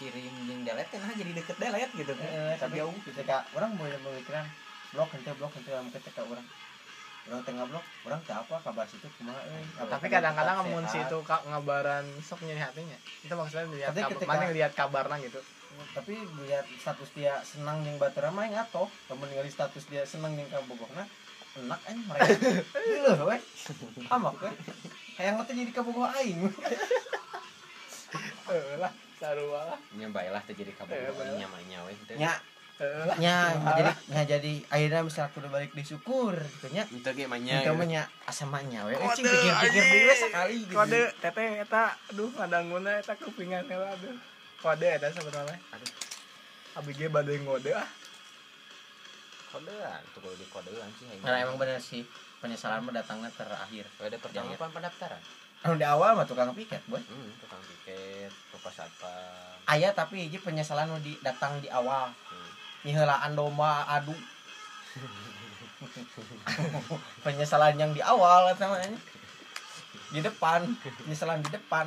kirim 0.00 0.32
yang 0.48 0.60
delete 0.64 0.96
nah 0.96 1.12
jadi 1.12 1.32
deket 1.36 1.56
delete 1.60 1.92
gitu 1.94 2.12
kan. 2.16 2.24
Eh, 2.26 2.56
tapi 2.56 2.80
jauh 2.80 2.96
ketika 3.04 3.44
orang 3.52 3.76
mulai 3.76 3.92
memikiran 4.00 4.48
blok 4.90 5.12
henteu 5.12 5.36
blok 5.36 5.52
henteu 5.52 5.76
lamun 5.76 5.92
ketika 5.92 6.24
orang 6.24 6.42
orang 7.22 7.44
tengah 7.44 7.62
blok 7.62 7.84
orang 8.02 8.18
teh 8.24 8.32
apa 8.32 8.56
kabar 8.58 8.88
situ 8.88 9.04
kumaha 9.14 9.38
euy 9.46 9.62
tapi 9.86 10.06
kadang-kadang 10.08 10.56
Sehat. 10.58 10.66
amun 10.66 10.84
si 10.88 10.98
itu 10.98 11.18
kak 11.22 11.42
ngabaran 11.44 12.02
sok 12.18 12.40
nyari 12.40 12.58
hatinya. 12.58 12.96
Itu 13.20 13.34
maksudnya 13.36 13.68
lihat 13.68 13.88
Tapi 13.92 14.00
kabar, 14.00 14.12
ketika- 14.16 14.30
mana 14.34 14.46
lihat 14.50 14.72
kabarnya 14.74 15.16
gitu. 15.20 15.40
Tapi 15.92 16.14
lihat 16.42 16.66
status 16.74 17.10
dia 17.12 17.38
senang 17.44 17.84
jeung 17.84 18.00
batur 18.00 18.24
mah 18.30 18.42
yang 18.42 18.58
atoh 18.58 18.88
lamun 19.06 19.28
ningali 19.28 19.46
status 19.46 19.84
dia 19.84 20.02
senang 20.02 20.32
jeung 20.32 20.48
kabogohna 20.48 21.04
enak 21.52 21.80
aing 21.84 22.02
mereka. 22.08 22.34
Leuh 22.74 23.20
we 23.28 23.36
amak 24.08 24.34
we 24.40 24.50
hayang 25.16 25.36
teh 25.44 25.54
jadi 25.54 25.70
kabogoh 25.70 26.08
aing. 26.10 26.40
Eh 28.48 28.74
lah 28.76 28.90
sarua. 29.20 29.76
Lah 29.76 29.80
nyobalah 29.92 30.42
terjadi 30.48 30.72
kabar 30.72 30.96
Eh, 30.96 31.12
bener. 31.12 31.36
nyaman 31.44 31.60
nyawa 31.68 31.88
itu 31.92 32.16
nya 32.16 32.32
eh 32.80 33.12
nya 33.20 33.52
jadi 33.76 33.92
nya 34.08 34.22
jadi 34.24 34.52
akhirnya 34.72 35.00
misal 35.04 35.28
aku 35.28 35.44
udah 35.44 35.52
balik 35.52 35.76
disyukur 35.76 36.32
gitu 36.32 36.66
nya. 36.72 36.88
Itu 36.88 37.12
gimana 37.12 37.60
Itu 37.60 37.76
mah 37.76 37.84
nya 37.84 38.02
asa 38.24 38.48
mah 38.48 38.64
nya 38.64 38.88
we 38.88 38.96
Kode, 38.96 39.20
cing 39.20 39.28
pikir-pikir 39.28 39.84
deui 39.84 40.16
sekali 40.16 40.56
gitu. 40.64 40.72
Kode 40.72 41.00
teteh 41.20 41.60
eta 41.60 41.92
aduh 42.08 42.32
ngadanguna 42.32 42.96
eta 42.96 43.12
kupingan 43.20 43.68
heula 43.68 43.92
aduh. 43.92 44.16
Kode 44.64 44.88
eta 44.88 45.12
sebenarnya. 45.12 45.60
Aduh. 45.76 45.92
abg 46.80 47.00
badai 47.12 47.38
ngode 47.44 47.70
ah. 47.76 47.88
Kodean 49.50 50.00
tuh 50.14 50.22
kalau 50.22 50.36
di 50.38 50.46
kodean 50.46 50.86
sih 50.94 51.10
karena 51.26 51.42
emang 51.42 51.58
bener 51.58 51.82
sih 51.82 52.06
penyesalan 52.38 52.86
mah 52.86 52.94
datangnya 52.94 53.28
terakhir. 53.34 53.82
Ada 53.98 54.16
apa 54.22 54.66
pendaftaran 54.70 55.18
anu 55.60 55.76
di 55.76 55.84
awal 55.84 56.16
mah 56.16 56.24
tukang 56.24 56.56
piket 56.56 56.80
boy. 56.88 57.00
Hmm, 57.00 57.30
tukang 57.40 57.60
tiket 57.60 58.32
tukang 58.52 58.72
satpam 58.72 59.50
aya 59.70 59.94
tapi 59.94 60.26
hiji 60.26 60.42
penyesalan 60.42 60.90
nu 60.90 60.98
di 60.98 61.14
datang 61.22 61.62
di 61.62 61.70
awal. 61.70 62.10
Hmm. 62.10 62.50
niheulaan 62.82 63.38
domba 63.38 63.86
adu. 63.86 64.16
Penyesalan 67.24 67.78
yang 67.78 67.94
di 67.94 68.02
awal 68.02 68.50
anjing. 68.50 68.98
di 70.10 70.18
depan 70.18 70.66
penyesalan 71.06 71.38
di 71.38 71.54
depan 71.54 71.86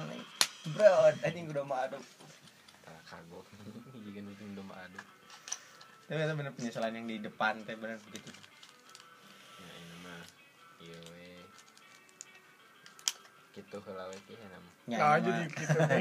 bro 0.72 1.12
anjing 1.28 1.52
udah 1.52 1.66
mah 1.68 1.92
adu. 1.92 2.00
Tak 2.88 3.00
kagok. 3.04 3.44
Jika 4.08 4.22
bikin 4.24 4.56
domba 4.56 4.80
adu. 4.80 5.00
Tapi 6.08 6.20
itu 6.24 6.34
bener 6.40 6.54
penyesalan 6.56 6.96
yang 6.96 7.06
di 7.10 7.20
depan 7.20 7.60
teh 7.68 7.76
bener 7.76 8.00
begitu. 8.08 8.32
Ya 9.60 9.72
ini 9.76 9.96
mah 10.08 10.24
iya 10.80 11.00
gitu 13.54 13.78
heula 13.86 14.10
we 14.10 14.18
ki 14.26 14.34
nama 14.49 14.74
Ya, 14.84 14.99
nah 14.99 15.16
jadi 15.16 15.47
gitu 15.47 15.80
kan 15.80 15.95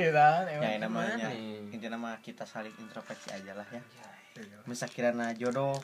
ya 0.50 0.74
namanya 0.82 1.30
mah 1.94 2.18
kita 2.18 2.42
saling 2.42 2.74
introspeksi 2.82 3.30
aja 3.30 3.54
lah 3.54 3.68
ya. 3.70 3.78
Iya. 4.34 4.58
masa 4.66 4.90
kirana 4.90 5.30
jodoh. 5.38 5.78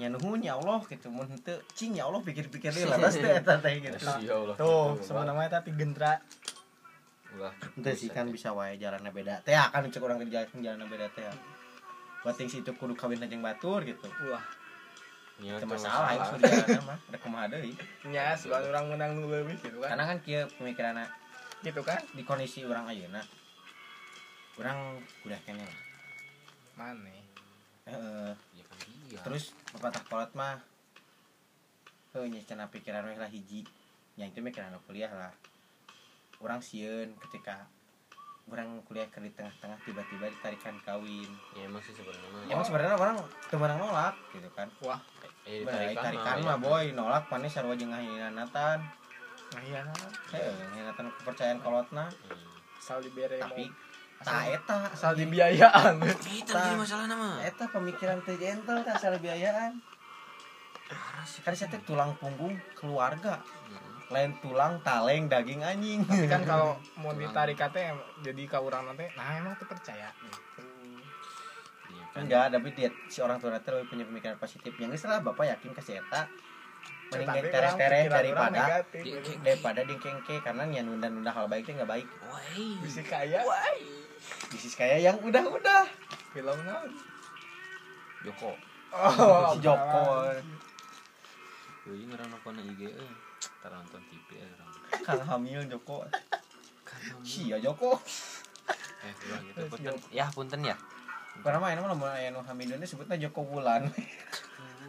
Nya 0.00 0.08
nuhun 0.08 0.40
ya 0.40 0.56
Allah 0.56 0.80
gitu. 0.88 1.12
Mun 1.12 1.28
henteu 1.28 1.60
cing 1.76 1.92
ya 1.92 2.08
Allah 2.08 2.24
pikir-pikir 2.24 2.72
deui 2.72 2.88
lah 2.88 2.96
teh 3.12 3.32
eta 3.36 3.60
teh 3.60 3.84
gitu. 3.84 4.00
Ya 4.24 4.32
Allah 4.32 4.56
tuh 4.56 4.96
gitu, 4.96 5.12
sebenarnya 5.12 5.44
eta 5.44 5.58
ti 5.60 5.76
gentra 5.76 6.16
ulah 7.36 7.52
Ente 7.76 7.92
sih 7.92 8.08
kan 8.08 8.32
bisa 8.32 8.56
wae 8.56 8.80
jalannya 8.80 9.12
beda. 9.12 9.44
Teh 9.44 9.52
akan 9.52 9.92
cek 9.92 10.00
orang 10.00 10.24
kerja 10.24 10.48
jalannya 10.48 10.88
beda 10.88 11.12
teh. 11.12 11.28
Bating 12.24 12.48
situ 12.48 12.72
kudu 12.80 12.96
kawin 12.96 13.20
jeung 13.28 13.44
batur 13.44 13.84
gitu. 13.84 14.08
Wah 14.32 14.40
Teu 15.36 15.68
masalah 15.68 16.16
yang 16.16 17.20
kumaha 17.20 17.52
deui 17.52 17.76
nya 18.08 18.32
sebagai 18.32 18.72
orang 18.72 18.88
menang 18.88 19.20
nu 19.20 19.28
leuwih 19.28 19.56
gitu 19.60 19.84
kan. 19.84 19.92
Karena 19.92 20.04
kan 20.08 20.18
kieu 20.24 20.48
pemikiranna 20.56 21.04
gitu 21.60 21.80
kan. 21.84 22.00
di 22.16 22.24
kondisi 22.24 22.64
orang 22.64 22.88
ayeuna 22.88 23.20
orang 24.56 24.96
udah 25.28 25.40
lah. 25.52 25.74
Mana 26.76 27.12
Heeh. 27.86 28.32
ya 28.56 28.64
kan 28.64 28.78
iya 29.12 29.18
terus 29.22 29.52
pepatah 29.70 30.02
kolot 30.08 30.32
mah 30.32 30.58
heuh 32.16 32.26
nya 32.32 32.40
cenah 32.40 32.72
pikiran 32.72 33.04
lah 33.04 33.28
hiji. 33.28 33.68
Nya 34.16 34.32
itu 34.32 34.40
mikiran 34.40 34.72
kuliah 34.88 35.12
lah. 35.12 35.32
Orang 36.40 36.64
sieun 36.64 37.12
ketika 37.28 37.68
orang 38.46 38.78
kuliah 38.86 39.06
ke 39.10 39.18
di 39.18 39.30
tengah-tengah 39.34 39.78
tiba-tiba 39.82 40.30
ditarikan 40.30 40.74
kawin. 40.86 41.30
Ya 41.58 41.66
emang 41.66 41.82
sih 41.82 41.94
sebenarnya 41.94 42.46
emang 42.50 42.64
sebenarnya 42.66 42.94
orang 42.94 43.16
temenang 43.50 43.78
nolak 43.82 44.14
gitu 44.30 44.48
kan. 44.54 44.68
Wah. 44.82 45.00
Eh 45.46 45.62
ditarikan 45.62 46.02
tarikan 46.02 46.36
ya. 46.42 46.46
mah 46.46 46.58
boy 46.58 46.84
nolak 46.94 47.26
panis 47.30 47.54
sarwa 47.54 47.74
jeung 47.74 47.90
ngahianatan 47.94 48.78
nah 49.46 49.62
iya. 49.62 49.78
Nah 49.86 50.10
heuh 50.34 50.50
ngahianatan 50.74 51.06
kepercayaan 51.22 51.58
kolotna 51.62 52.10
Hmm. 52.10 52.82
asal 52.82 52.98
dibere 52.98 53.38
tapi 53.38 53.70
tak 54.22 54.58
eta. 54.58 54.78
asal 54.90 55.12
dibiayaan. 55.14 56.02
Itu 56.26 56.50
jadi 56.50 56.74
masalah 56.74 57.06
nama 57.06 57.38
eta 57.46 57.70
pemikiran 57.70 58.18
teh 58.26 58.34
gentle 58.38 58.82
asal 58.82 59.14
biayaan 59.22 59.78
kan 61.42 61.54
saya 61.54 61.78
tulang 61.82 62.14
punggung 62.18 62.54
keluarga 62.78 63.42
lain 64.06 64.30
tulang 64.38 64.78
taleng 64.86 65.26
daging 65.26 65.62
anjing. 65.66 66.00
Tapi 66.06 66.26
kan 66.30 66.42
kalau 66.50 66.78
mau 66.98 67.10
ditarik 67.14 67.58
teh 67.58 67.90
jadi 68.22 68.42
ka 68.46 68.62
urang 68.62 68.86
nanti 68.86 69.10
nah 69.18 69.38
emang 69.38 69.58
tuh 69.58 69.66
percaya. 69.66 70.10
Gitu 70.14 70.62
Iya 71.86 72.04
kan. 72.10 72.18
Enggak 72.22 72.46
tapi 72.54 72.68
dia 72.74 72.90
si 73.10 73.18
orang 73.22 73.38
tua 73.38 73.54
lebih 73.54 73.86
punya 73.86 74.04
pemikiran 74.06 74.36
positif. 74.38 74.72
Yang 74.78 74.98
geus 74.98 75.04
lah 75.10 75.22
bapak 75.22 75.44
yakin 75.56 75.70
ka 75.74 75.82
si 75.82 75.98
eta. 75.98 76.30
Mending 77.06 77.30
Tapi 77.30 77.48
teres 77.54 77.70
orang 77.70 77.78
teres 77.78 78.02
pikiran 78.02 78.10
orang 78.10 78.50
daripada 78.50 78.64
gitu. 78.90 79.30
daripada 79.46 79.80
dingkengke 79.86 80.36
karena 80.42 80.62
nya 80.66 80.82
nunda-nunda 80.82 81.30
hal 81.30 81.46
baik 81.46 81.62
teh 81.66 81.74
nggak 81.78 81.86
baik. 81.86 82.06
Woi. 82.26 82.82
bisa 82.82 83.02
kaya. 83.06 83.46
Bisnis 84.50 84.74
kayak 84.74 84.98
yang 85.02 85.16
udah-udah. 85.22 85.86
Film 86.34 86.58
naon? 86.66 86.90
Joko. 88.26 88.58
Oh 88.90 89.54
si 89.54 89.62
Joko. 89.62 90.34
Euy 91.86 92.02
ngaran 92.10 92.34
apa 92.34 92.48
na 92.50 92.62
IG 92.66 92.90
euy. 92.90 93.25
Tara 93.62 93.78
nonton 93.80 94.02
TV 94.10 94.38
ya 94.38 94.46
orang. 94.46 94.70
Kang 95.02 95.22
Hamil 95.22 95.60
Joko 95.70 96.06
Sia 97.22 97.58
Joko 97.62 97.98
eh 99.06 99.12
gitu 99.42 99.62
punten. 99.70 99.94
Ya 100.10 100.26
punten 100.30 100.60
ya. 100.66 100.76
Karena 101.44 101.60
mah 101.60 101.70
ini 101.70 101.80
mah 101.84 102.16
aya 102.16 102.32
nu 102.32 102.40
Hamidun 102.42 102.82
sebutna 102.82 103.14
Joko 103.20 103.44
Wulan 103.44 103.86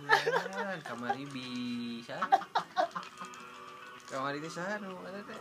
Kan 0.08 0.80
kamari 0.88 1.28
bisa. 1.28 2.18
Kamari 4.08 4.40
teh 4.40 4.48
saha 4.48 4.80
nu 4.80 4.96
ada 5.04 5.20
teh? 5.28 5.36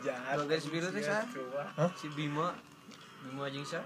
jahat 0.00 0.40
Dua 0.40 0.48
garis 0.48 0.64
biru 0.72 0.88
teh 0.88 1.04
sah? 1.04 1.22
Coba. 1.28 1.92
Si 2.00 2.08
Bima. 2.16 2.56
Bima 3.20 3.52
jeung 3.52 3.66
sa? 3.68 3.84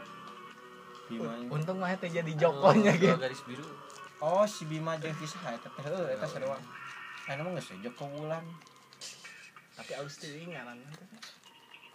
Bima 1.11 1.35
untung 1.51 1.83
mah 1.83 1.91
teh 1.99 2.07
jadi 2.07 2.33
jokonya 2.39 2.95
Oh, 2.95 3.01
gitu 3.03 3.13
Dua 3.19 3.23
garis 3.27 3.43
biru. 3.43 3.67
Oh 4.23 4.47
si 4.47 4.63
Bima 4.71 4.95
jeung 5.03 5.17
kisah 5.19 5.59
eta 5.59 5.69
teh 5.75 5.83
heuh 5.83 6.07
eta 6.15 6.27
sarua 6.31 6.57
Aya 7.31 7.39
mah 7.39 7.55
geus 7.55 7.71
we 7.71 7.87
Joko 7.87 8.11
Wulan 8.11 8.43
tapi 9.73 9.95
harus 9.95 10.19
teuing 10.19 10.53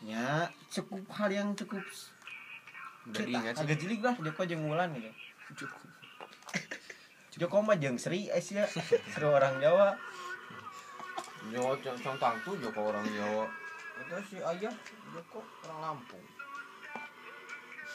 nya 0.02 0.48
cukup 0.72 1.04
hal 1.14 1.30
yang 1.34 1.52
cukup 1.58 1.84
sih. 1.90 2.14
agak 3.60 3.78
jeli 3.80 4.00
lah 4.00 4.16
Joko 4.16 4.42
jeung 4.48 4.64
Wulan 4.72 4.96
gitu 4.96 5.12
Joko. 5.66 5.80
Joko 7.38 7.56
mah 7.60 7.76
jeung 7.76 8.00
Sri 8.00 8.32
Asia 8.32 8.66
seru 9.12 9.36
orang 9.36 9.60
Jawa 9.60 10.00
Nyawa 11.52 11.76
contoh 11.80 12.34
tuh 12.44 12.56
Joko 12.64 12.92
orang 12.92 13.06
Jawa. 13.12 13.46
itu 13.98 14.16
si 14.30 14.38
ayah 14.40 14.74
kok 15.28 15.46
orang 15.68 15.80
Lampung 15.82 16.26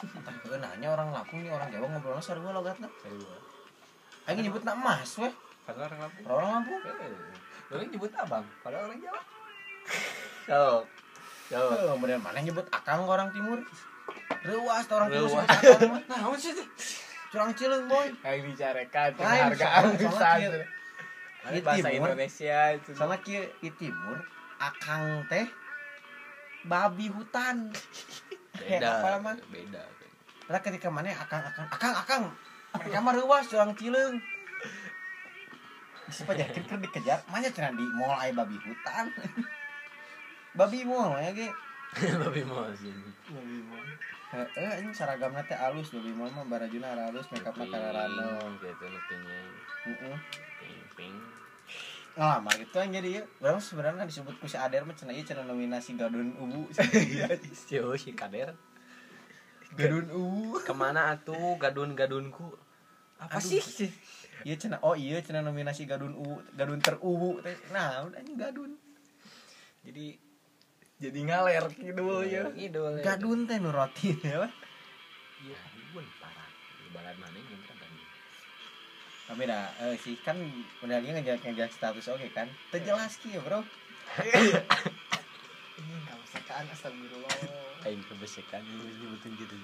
Tah 0.26 0.34
keun 0.42 0.60
nanya 0.60 0.88
orang 0.92 1.14
Lampung 1.14 1.40
nih 1.40 1.52
orang 1.54 1.70
Jawa 1.70 1.86
ngobrolnya 1.86 2.22
sarua 2.22 2.50
logatna. 2.50 2.90
Sarua. 3.00 3.38
Aing 4.26 4.42
nyebutna 4.42 4.74
emas 4.74 5.14
weh. 5.22 5.30
Padahal 5.62 5.86
orang 5.88 6.00
Lampung 6.06 6.24
Orang 6.26 6.48
Lampung. 6.58 6.80
Eh, 6.82 7.74
orang 7.74 7.88
nyebut 7.88 8.12
abang 8.18 8.44
padahal 8.60 8.82
orang 8.90 8.98
Jawa 9.00 9.20
Yo. 10.50 10.66
Yo. 11.52 11.62
Kemudian 11.94 12.20
mana 12.22 12.38
nyebut 12.42 12.66
akang 12.72 13.06
ke 13.06 13.10
orang 13.12 13.30
timur? 13.30 13.58
Reuas 14.42 14.84
teh 14.86 14.94
orang 14.98 15.08
timur 15.10 15.28
sebut 15.30 15.46
akang 15.46 16.02
nah 16.10 16.34
sih 16.38 16.54
Curang 17.32 17.56
cileung 17.56 17.88
boy. 17.88 18.12
yang 18.28 18.44
dicarekan 18.44 19.16
penghargaan 19.16 19.84
gitu. 19.96 20.60
Di 21.48 21.60
bahasa 21.64 21.88
timur. 21.88 22.08
Indonesia 22.12 22.58
itu 22.76 22.90
Soalnya 22.92 23.18
kieu 23.24 23.42
di 23.64 23.70
timur 23.80 24.20
akang 24.60 25.24
teh 25.32 25.48
babi 26.68 27.08
hutan. 27.08 27.72
beda 28.60 29.00
apa 29.00 29.08
mah? 29.24 29.36
beda 29.48 29.80
Lah 30.52 30.60
ketika 30.60 30.92
mana 30.92 31.08
akang 31.16 31.40
akang 31.40 31.66
akang 31.72 31.94
akang. 31.96 32.24
Mereka 32.76 32.98
mah 33.00 33.14
reuas 33.16 33.48
curang 33.48 33.72
cileung. 33.80 34.20
Si 36.12 36.22
pajakin 36.28 36.64
keur 36.68 36.80
dikejar, 36.84 37.24
mana 37.32 37.48
cenah 37.48 37.72
di 37.72 37.84
mall 37.96 38.12
aya 38.14 38.36
babi 38.36 38.60
hutan. 38.60 39.08
babi 40.58 40.84
mall 40.84 41.16
ya 41.16 41.32
ge. 41.32 41.48
babi 42.24 42.40
mau 42.44 42.64
sih 42.72 42.88
Heeh, 44.32 44.80
ini 44.80 44.96
seragamna 44.96 45.44
teh 45.44 45.52
alus 45.52 45.92
babi 45.92 46.08
mall 46.16 46.32
mah 46.32 46.44
barajuna 46.48 46.96
alus 47.08 47.28
makeupna 47.28 47.68
kararano. 47.68 48.40
gitu 48.60 48.84
nupinya 48.88 49.38
Heeh. 49.88 50.16
ping 50.56 50.80
ping 50.96 51.16
Ngelamar 52.12 52.52
gitu 52.60 52.76
aja 52.76 52.88
jadi 52.92 53.08
ya. 53.20 53.22
Orang 53.40 53.60
sebenarnya 53.60 54.04
disebut 54.04 54.36
ku 54.36 54.44
si 54.44 54.56
Ader 54.60 54.84
mah 54.84 54.92
cenah 54.92 55.16
ieu 55.16 55.24
cenah 55.24 55.44
nominasi 55.48 55.96
gadun 55.96 56.32
ubu. 56.36 56.68
Yo 57.72 57.96
si 57.96 58.12
kader 58.12 58.52
gadun 59.76 60.08
ubu. 60.12 60.60
ke 60.60 60.72
mana 60.76 61.16
atuh 61.16 61.56
gadun 61.56 61.96
gadunku 61.96 62.52
apa 63.16 63.40
Aduh. 63.40 63.60
sih 63.64 63.88
Iya 64.42 64.54
cenah 64.56 64.80
oh 64.80 64.92
iya 64.92 65.18
cenah 65.18 65.40
nominasi 65.40 65.84
gadun 65.84 66.12
ubu, 66.12 66.42
gadun 66.52 66.78
terubu. 66.78 67.38
Nah, 67.70 68.02
udah 68.02 68.18
anjing 68.18 68.34
gadun. 68.34 68.70
jadi 69.82 70.14
jadi 70.96 71.18
ngaler 71.20 71.66
gitu 71.68 72.22
ya 72.22 72.46
idol 72.54 72.94
Gadun 72.98 73.44
teh 73.44 73.58
nu 73.58 73.70
roti 73.70 74.14
ya. 74.16 74.46
iya 75.40 75.58
gadun 75.58 76.06
parah 76.16 76.46
balad 76.92 77.16
mana 77.18 77.34
yang 77.34 77.62
kan 77.64 77.74
gadun 77.76 78.02
Tapi 79.26 79.42
dah 79.44 79.62
eh, 79.82 79.94
sih 79.96 80.14
kan 80.18 80.38
udah 80.78 80.98
dia 80.98 81.10
ngejak 81.12 81.42
ngejak 81.42 81.66
status 81.68 82.06
oke 82.08 82.26
kan. 82.30 82.46
Teu 82.70 82.78
jelas 82.80 83.18
kieu, 83.18 83.42
Bro. 83.42 83.66
ini 85.72 85.92
nggak 85.98 86.16
masakan 86.16 86.64
astagfirullah 86.68 87.36
aing 87.82 88.02
kebesekan 88.04 88.62
lu 88.62 88.86
nyebutin 88.86 89.32
gitu 89.34 89.54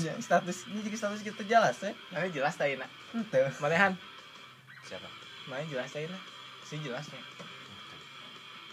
Ya, 0.00 0.12
status 0.18 0.66
ini 0.66 0.82
juga 0.82 0.96
status 0.98 1.22
kita 1.22 1.42
jelas 1.44 1.76
ya. 1.78 1.92
mana 2.10 2.26
jelas 2.26 2.54
tadi 2.54 2.74
nak 2.74 2.90
Henteu. 3.12 3.46
manehan 3.58 3.94
siapa? 4.88 5.08
Mana 5.46 5.64
jelas 5.64 5.88
tadi 5.88 6.08
nak 6.08 6.22
sih 6.64 6.80
jelasnya 6.80 7.20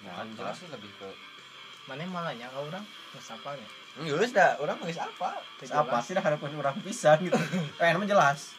kan 0.05 0.28
jelas 0.38 0.55
sih 0.55 0.70
lebih 0.70 0.91
ke 0.95 1.09
mana 1.86 2.05
malahnya 2.05 2.45
kau 2.49 2.66
orang? 2.66 2.86
Nggak 3.13 3.24
sapanya 3.26 3.68
Geus 3.95 4.36
dah, 4.36 4.59
orang 4.59 4.76
nulis 4.84 4.99
apa? 4.99 5.39
Apa 5.39 5.63
jelas. 5.63 6.03
sih 6.03 6.11
dah 6.11 6.20
harapan 6.20 6.51
orang 6.59 6.76
pisan 6.84 7.16
gitu. 7.24 7.39
Eh, 7.80 7.89
nama 7.95 8.03
jelas. 8.03 8.51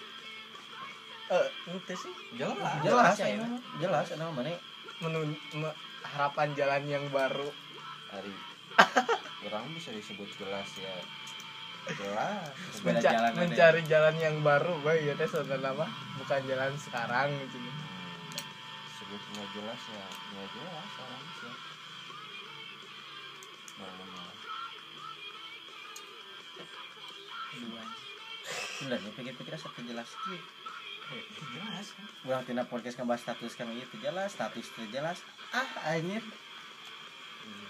eh 1.29 1.47
itu 1.69 1.93
sih. 1.93 2.13
Jelas. 2.41 2.81
Jelas, 2.81 3.13
ya, 3.21 3.37
ya, 3.37 3.45
jelas, 3.77 4.09
nama 4.17 4.33
mana? 4.33 4.57
Menun 5.05 5.37
me- 5.53 5.77
harapan 6.09 6.57
jalan 6.57 6.89
yang 6.89 7.05
baru. 7.13 7.53
Hari. 8.09 8.33
Orang 9.53 9.69
bisa 9.77 9.93
disebut 9.93 10.25
jelas 10.41 10.73
ya. 10.81 10.89
Jelas. 11.87 12.51
Menca- 12.83 13.15
jalan 13.15 13.31
ada. 13.31 13.39
mencari 13.39 13.83
jalan 13.87 14.15
yang 14.19 14.35
baru 14.43 14.75
baik 14.83 15.03
ya 15.07 15.15
teh 15.15 15.29
sebenarnya 15.31 15.71
mah 15.71 15.91
bukan 16.19 16.41
jalan 16.51 16.73
sekarang 16.75 17.29
gitu 17.47 17.57
Sebut 18.99 19.23
nggak 19.23 19.49
jelas 19.55 19.81
ya, 19.95 20.07
nggak 20.35 20.49
jelas 20.51 20.89
orang 20.99 21.25
sih. 21.39 21.55
Nah, 23.77 23.93
nah. 23.93 24.33
Bener, 28.77 28.99
ya 29.01 29.11
pikir-pikir 29.15 29.53
asa 29.55 29.69
teu 29.73 29.85
jelas 29.87 30.11
kieu. 30.27 30.41
jelas 31.55 31.87
kan? 31.95 32.07
Urang 32.27 32.43
tina 32.45 32.67
podcast 32.67 32.99
ngebahas 32.99 33.23
status 33.23 33.55
kang 33.55 33.71
ieu 33.73 33.87
teu 33.89 34.03
jelas, 34.03 34.35
status 34.35 34.67
teu 34.75 34.85
jelas. 34.91 35.23
Ah, 35.55 35.95
anjir. 35.95 36.21
Hmm, 37.47 37.67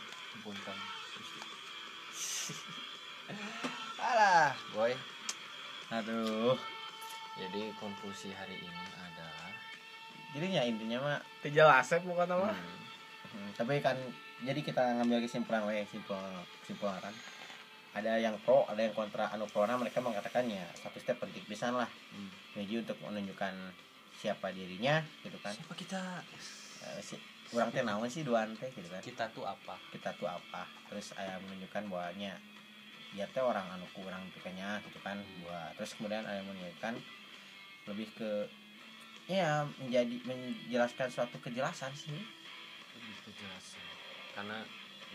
Alah, 4.16 4.56
boy. 4.72 4.96
Aduh. 5.92 6.56
Jadi 7.36 7.68
konklusi 7.76 8.32
hari 8.32 8.56
ini 8.56 8.84
adalah 8.96 9.52
Jadi 10.32 10.56
ya 10.56 10.64
intinya 10.64 11.04
mah 11.04 11.18
teu 11.44 11.52
jelas 11.52 11.84
ya 11.84 12.00
bukan 12.00 12.24
apa 12.24 12.48
hmm, 12.48 12.80
hmm, 13.28 13.48
tapi 13.60 13.76
kan 13.84 13.92
jadi 14.40 14.56
kita 14.64 14.80
ngambil 14.96 15.20
kesimpulan 15.20 15.68
we 15.68 15.84
simpul 15.84 16.16
kesimpulan 16.64 16.96
kan. 17.04 17.12
Ada 17.92 18.16
yang 18.16 18.40
pro, 18.40 18.64
ada 18.64 18.88
yang 18.88 18.96
kontra. 18.96 19.28
Anu 19.36 19.44
pro 19.52 19.68
mereka 19.68 20.00
mengatakannya 20.00 20.64
statusnya 20.80 21.20
penting 21.20 21.44
pisan 21.44 21.76
lah. 21.76 21.88
hmm. 22.16 22.56
Jadi 22.56 22.88
untuk 22.88 22.96
menunjukkan 23.04 23.52
siapa 24.16 24.48
dirinya 24.48 25.04
gitu 25.28 25.36
kan. 25.44 25.52
Siapa 25.52 25.76
kita? 25.76 26.24
Eh, 26.88 27.00
si, 27.04 27.20
kurang 27.52 27.68
teh 27.68 27.84
naon 27.84 28.08
sih 28.08 28.24
duaan 28.24 28.56
teh 28.56 28.72
gitu 28.72 28.88
kan. 28.88 29.04
Kita 29.04 29.28
tuh 29.36 29.44
apa? 29.44 29.76
kita 29.92 30.16
tuh 30.16 30.24
apa 30.24 30.64
terus 30.88 31.12
ayah 31.20 31.36
menunjukkan 31.44 31.92
bahwanya 31.92 32.32
dia 33.16 33.24
teh 33.32 33.40
orang 33.40 33.64
anu 33.72 33.88
kurang 33.96 34.28
pikirnya 34.36 34.76
gitu 34.84 35.00
kan 35.00 35.16
buat 35.40 35.72
terus 35.80 35.96
kemudian 35.96 36.28
ayah 36.28 36.44
menunjukkan 36.44 37.00
lebih 37.88 38.12
ke 38.12 38.30
ya 39.26 39.66
menjadi 39.82 40.16
menjelaskan 40.28 41.08
suatu 41.10 41.40
kejelasan 41.42 41.90
sih. 41.96 42.14
Lebih 42.94 43.16
kejelasan. 43.26 43.82
Karena 44.36 44.58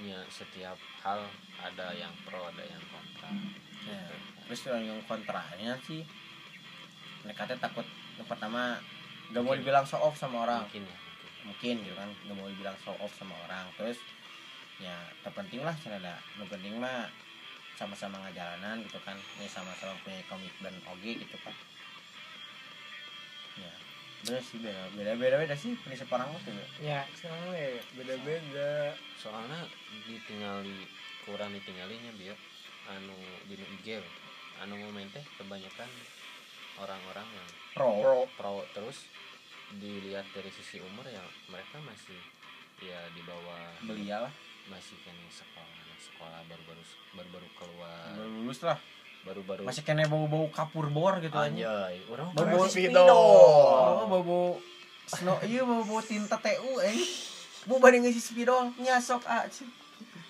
ya 0.02 0.20
setiap 0.34 0.76
hal 1.06 1.30
ada 1.62 1.93
yang 1.93 2.12
pro 2.26 2.49
ada 2.49 2.64
yang 2.66 2.82
kontra. 2.89 3.30
Ya. 3.82 4.06
terus 4.45 4.62
yang 4.70 5.02
kontranya 5.10 5.74
sih 5.89 6.06
mereka 7.26 7.49
teh 7.49 7.58
takut 7.58 7.82
yang 8.14 8.30
pertama 8.30 8.78
gak 9.34 9.41
mau 9.41 9.58
dibilang 9.58 9.86
show 9.88 10.02
off 10.02 10.18
sama 10.20 10.43
orang. 10.43 10.68
Mungkin 10.68 10.84
ya 10.89 10.97
mungkin. 10.97 11.30
Mungkin 11.41 11.76
gitu 11.86 11.95
kan 11.97 12.10
nggak 12.26 12.36
mau 12.38 12.49
dibilang 12.49 12.78
show 12.82 12.97
off 12.99 13.14
sama 13.16 13.38
orang. 13.47 13.70
Terus 13.78 13.97
ya 14.82 14.97
terpenting 15.22 15.62
lah 15.62 15.78
ada 15.86 16.18
yang 16.41 16.49
penting 16.49 16.74
mah 16.82 17.06
sama-sama 17.82 18.21
ngajalanan 18.21 18.86
gitu 18.86 19.01
kan. 19.01 19.17
Ini 19.41 19.49
sama-sama 19.49 19.97
punya 20.05 20.21
komitmen 20.29 20.77
oge 20.86 21.17
gitu 21.17 21.38
kan. 21.41 21.55
Ya. 23.57 23.73
Bener 24.21 24.41
sih 24.45 24.61
beda 24.61 24.82
beda 24.93 25.11
beda 25.17 25.36
beda 25.41 25.55
sih 25.57 25.73
prinsip 25.82 26.05
orang 26.13 26.29
tuh 26.45 26.53
ya 26.77 27.01
sekarang 27.17 27.57
ya. 27.57 27.82
Beda 27.97 28.15
beda 28.21 28.93
soalnya 29.17 29.65
ditinggali 30.05 30.86
kurang 31.25 31.57
ditinggalinya 31.57 32.13
biar 32.21 32.38
anu 32.93 33.17
di 33.49 33.57
IG 33.57 33.97
anu 34.61 34.77
momen 34.77 35.09
teh 35.09 35.25
kebanyakan 35.41 35.89
orang-orang 36.77 37.25
yang 37.34 37.49
pro. 37.73 37.91
Pro. 38.01 38.17
pro 38.38 38.55
terus 38.77 39.09
dilihat 39.82 40.27
dari 40.38 40.53
sisi 40.53 40.77
umur 40.84 41.07
ya 41.09 41.23
mereka 41.49 41.82
masih 41.82 42.19
ya 42.82 42.99
di 43.13 43.21
bawah 43.25 43.73
belia 43.86 44.27
lah. 44.27 44.34
masih 44.69 44.97
kan 45.05 45.15
sekolah 45.29 45.80
sekolah 46.02 46.41
baru-baru 46.49 46.82
baru-baru 47.14 47.47
keluar. 47.54 48.06
Baru 48.18 48.30
lulus 48.41 48.60
lah. 48.62 48.78
Baru-baru 49.22 49.62
masih 49.70 49.86
kena 49.86 50.10
bau 50.10 50.26
bau 50.26 50.49
kapur 50.49 50.89
bor 50.89 51.22
gitu 51.22 51.30
aja. 51.38 51.45
Anjay 51.45 52.02
orang 52.10 52.34
bau 52.34 52.41
Bau 52.41 52.58
bau 52.58 52.66
speedo. 52.66 53.06
oh 53.06 54.06
bau 54.10 54.22
bau 54.26 54.45
snow 55.06 55.38
iya 55.45 55.62
bau 55.62 55.86
bau 55.86 56.02
tinta 56.02 56.41
tu 56.41 56.74
eh. 56.82 56.97
Bu 57.70 57.78
banding 57.78 58.10
ngisi 58.10 58.18
spidol 58.18 58.74
nyasok 58.82 59.22
ah 59.30 59.45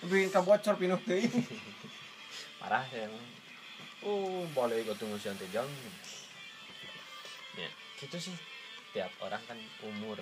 bikin 0.04 0.28
kabocor 0.28 0.76
pinuh 0.76 1.00
tuh 1.00 1.16
parah 2.60 2.84
ya 2.92 3.08
oh 4.04 4.44
boleh 4.52 4.84
ikut 4.84 5.00
tunggu 5.00 5.16
siang 5.16 5.40
tejang 5.40 5.64
ya 7.56 7.70
gitu 7.96 8.16
sih. 8.20 8.36
Tiap 8.92 9.08
orang 9.24 9.40
kan 9.48 9.56
umur. 9.88 10.20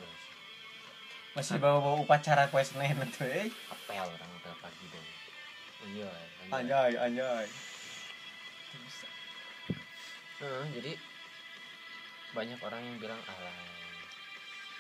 Masih 1.35 1.59
bawa 1.59 1.83
bawa 1.83 1.97
upacara 2.07 2.47
kue 2.47 2.63
senen 2.63 3.03
tuh 3.11 3.27
eh. 3.27 3.51
Apel 3.67 3.99
orang 3.99 4.31
apel 4.39 4.55
pagi 4.63 4.87
dong 4.95 5.07
anjay. 6.51 6.93
anjay 6.99 7.47
Heeh, 10.41 10.65
jadi 10.73 10.93
banyak 12.33 12.59
orang 12.65 12.81
yang 12.81 12.97
bilang 12.97 13.21
alay 13.29 13.69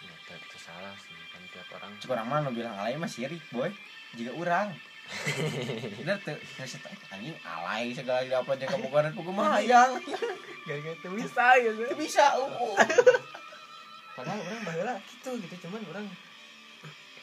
ya 0.01 0.15
ter- 0.25 0.47
tersalah 0.49 0.97
sih 0.97 1.13
kan 1.29 1.43
tiap 1.53 1.69
orang 1.77 1.93
Cuma 2.01 2.13
orang 2.17 2.29
mana 2.33 2.49
bilang 2.49 2.73
alay 2.81 2.97
mah 2.97 3.11
sirik 3.11 3.45
boy. 3.53 3.69
Jika 4.17 4.33
orang 4.33 4.73
bener 6.01 6.17
tuh 6.23 6.39
ngasih 6.57 6.79
tau 6.81 6.95
anjing 7.11 7.37
alay 7.43 7.91
segala 7.91 8.23
dapat 8.25 8.63
yang 8.63 8.71
kebukaran 8.79 9.13
pukul 9.13 9.35
mah 9.35 9.59
hayang 9.59 9.99
gara-gara 10.65 10.95
itu 10.95 11.09
bisa 11.19 11.45
itu 11.59 11.83
bisa 11.99 12.25
uh 12.39 12.79
padahal 14.15 14.39
orang 14.39 14.63
bahula 14.63 14.95
gitu 15.03 15.31
gitu. 15.45 15.55
Cuman 15.67 15.83
orang 15.91 16.07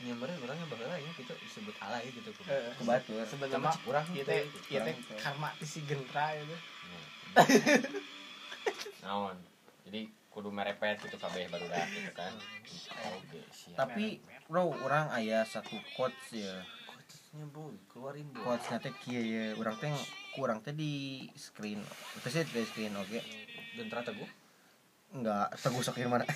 nyamperin 0.05 0.37
orangnya 0.43 0.65
bakal 0.69 0.89
ya 0.93 1.11
gitu. 1.17 1.33
Disebut 1.41 1.75
alay 1.81 2.05
gitu 2.13 2.29
ku 2.35 2.41
Eh, 2.45 2.71
kebatur 2.77 3.21
sebenarnya 3.25 3.73
kurang 3.81 4.05
ieu 4.13 4.21
gitu, 4.21 4.29
teh 4.29 4.41
gitu. 4.45 4.57
ieu 4.77 4.79
teh 4.85 4.93
Kurang 4.93 5.01
gitu. 5.01 5.15
karma 5.17 5.49
ti 5.57 5.65
si 5.65 5.79
gentra 5.85 6.25
itu. 6.37 6.57
Naon? 9.03 9.37
Jadi 9.87 10.01
kudu 10.29 10.49
merepet 10.53 11.01
gitu 11.01 11.17
kabeh 11.17 11.49
baru 11.49 11.65
dah 11.65 11.85
gitu 11.89 12.11
kan. 12.13 12.33
Oke 13.17 13.39
siap. 13.49 13.77
Tapi 13.77 14.21
bro 14.45 14.69
orang 14.85 15.09
ayah 15.17 15.41
satu 15.47 15.77
quotes 15.97 16.29
ya. 16.33 16.61
Quotesnya 16.85 17.45
boy 17.49 17.73
keluarin 17.89 18.27
boy 18.33 18.43
quotes 18.45 18.67
nanti 18.69 18.89
kia 19.01 19.21
ya 19.21 19.45
orang 19.57 19.75
teh 19.81 19.89
kurang 20.37 20.59
teh 20.61 20.73
di 20.75 21.25
screen 21.33 21.81
itu 22.17 22.27
sih 22.29 22.45
di 22.45 22.61
screen 22.69 22.93
oke. 22.93 23.19
Gentra 23.73 24.05
teguh? 24.05 24.29
Enggak 25.13 25.55
teguh 25.57 25.81
sok 25.81 25.97
mana? 26.05 26.25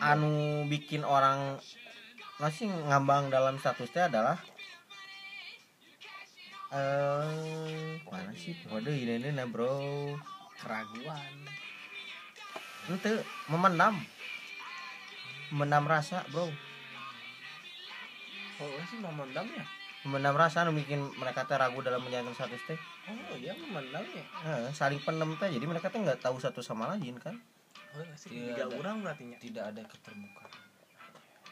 anu 0.00 0.64
bikin 0.68 1.00
orang 1.00 1.56
masih 2.36 2.68
ngambang 2.88 3.32
dalam 3.32 3.56
statusnya 3.56 4.08
adalah 4.12 4.36
eh 6.70 7.98
mana 8.06 8.32
sih? 8.36 8.54
Waduh 8.70 8.94
ini 8.94 9.18
ini 9.18 9.28
nah 9.34 9.48
bro. 9.48 10.14
Keraguan. 10.60 11.34
Itu 12.86 13.24
memendam. 13.50 13.98
Memendam 15.50 15.84
rasa 15.88 16.22
bro. 16.30 16.46
Oh 18.60 18.82
sih 18.86 19.00
memendam 19.00 19.48
ya? 19.50 19.64
Memendam 20.06 20.36
rasa 20.36 20.62
anu 20.62 20.76
bikin 20.76 21.00
mereka 21.18 21.48
teh 21.48 21.58
ragu 21.58 21.80
dalam 21.82 22.04
menjalankan 22.06 22.36
status 22.38 22.62
teh. 22.70 22.78
Oh 23.08 23.36
iya 23.40 23.56
memendam 23.56 24.04
ya? 24.04 24.24
Eh, 24.46 24.68
saling 24.70 25.00
pendem 25.02 25.34
teh 25.40 25.48
jadi 25.50 25.64
mereka 25.66 25.90
teh 25.90 25.98
nggak 25.98 26.22
tahu 26.22 26.38
satu 26.38 26.62
sama 26.62 26.92
lain 26.94 27.18
kan 27.18 27.40
oh 27.96 28.04
sih. 28.14 28.28
Tidak 28.30 28.66
ada. 28.70 28.76
orang 28.78 28.96
berarti 29.02 29.24
tidak 29.38 29.64
ada 29.74 29.82
keterbukaan. 29.86 30.52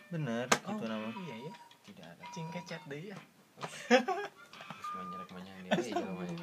Bener 0.08 0.46
oh 0.64 0.70
gitu 0.76 0.84
nama 0.86 1.08
iya 1.28 1.36
ya 1.48 1.54
tidak 1.88 2.06
ada. 2.14 2.22
Cing 2.32 2.48
kecet 2.54 2.82
deh 2.86 3.02
ya 3.12 3.18
terus 3.58 4.88
menyerek 4.94 5.30
menyang 5.34 5.58
dia 5.66 5.70
eh 5.74 5.94
jalan 5.98 6.38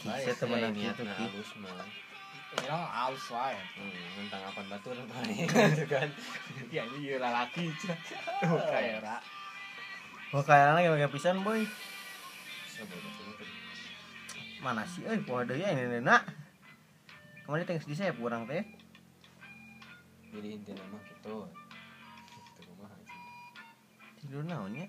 kisah 0.00 0.34
teman 0.40 0.64
aku 0.64 0.80
Ki. 0.80 1.04
halus 1.04 1.50
mah 1.60 1.84
ini 2.50 2.66
orang 2.66 2.90
halus 2.90 3.26
wae 3.30 3.54
hmm, 3.54 4.26
tentang 4.26 4.42
apa 4.42 4.60
batur 4.66 4.96
gitu 5.30 5.86
kan. 5.86 6.08
Ya 6.72 6.82
ini 6.82 7.14
oh. 7.14 8.58
Kayak 8.66 9.06
ra 9.06 9.16
oh 10.34 10.42
kayaknya 10.42 10.72
lagi 10.74 10.88
pakai 10.90 11.10
pisan 11.14 11.46
boy. 11.46 11.62
Mana 14.58 14.82
sih 14.88 15.06
eh 15.06 15.20
poho 15.22 15.46
deui 15.46 15.62
ya 15.62 15.70
ini 15.70 16.02
nak 16.02 16.26
kemarin 17.50 17.66
teh 17.66 17.82
di 17.82 17.98
saya 17.98 18.14
kurang 18.14 18.46
teh. 18.46 18.62
Jadi 20.30 20.54
inti 20.54 20.70
nama 20.70 21.02
gitu. 21.02 21.50
Gitu 22.30 22.60
kumaha 22.62 22.94
sih 23.02 23.18
tidur 24.22 24.46
naonnya 24.46 24.86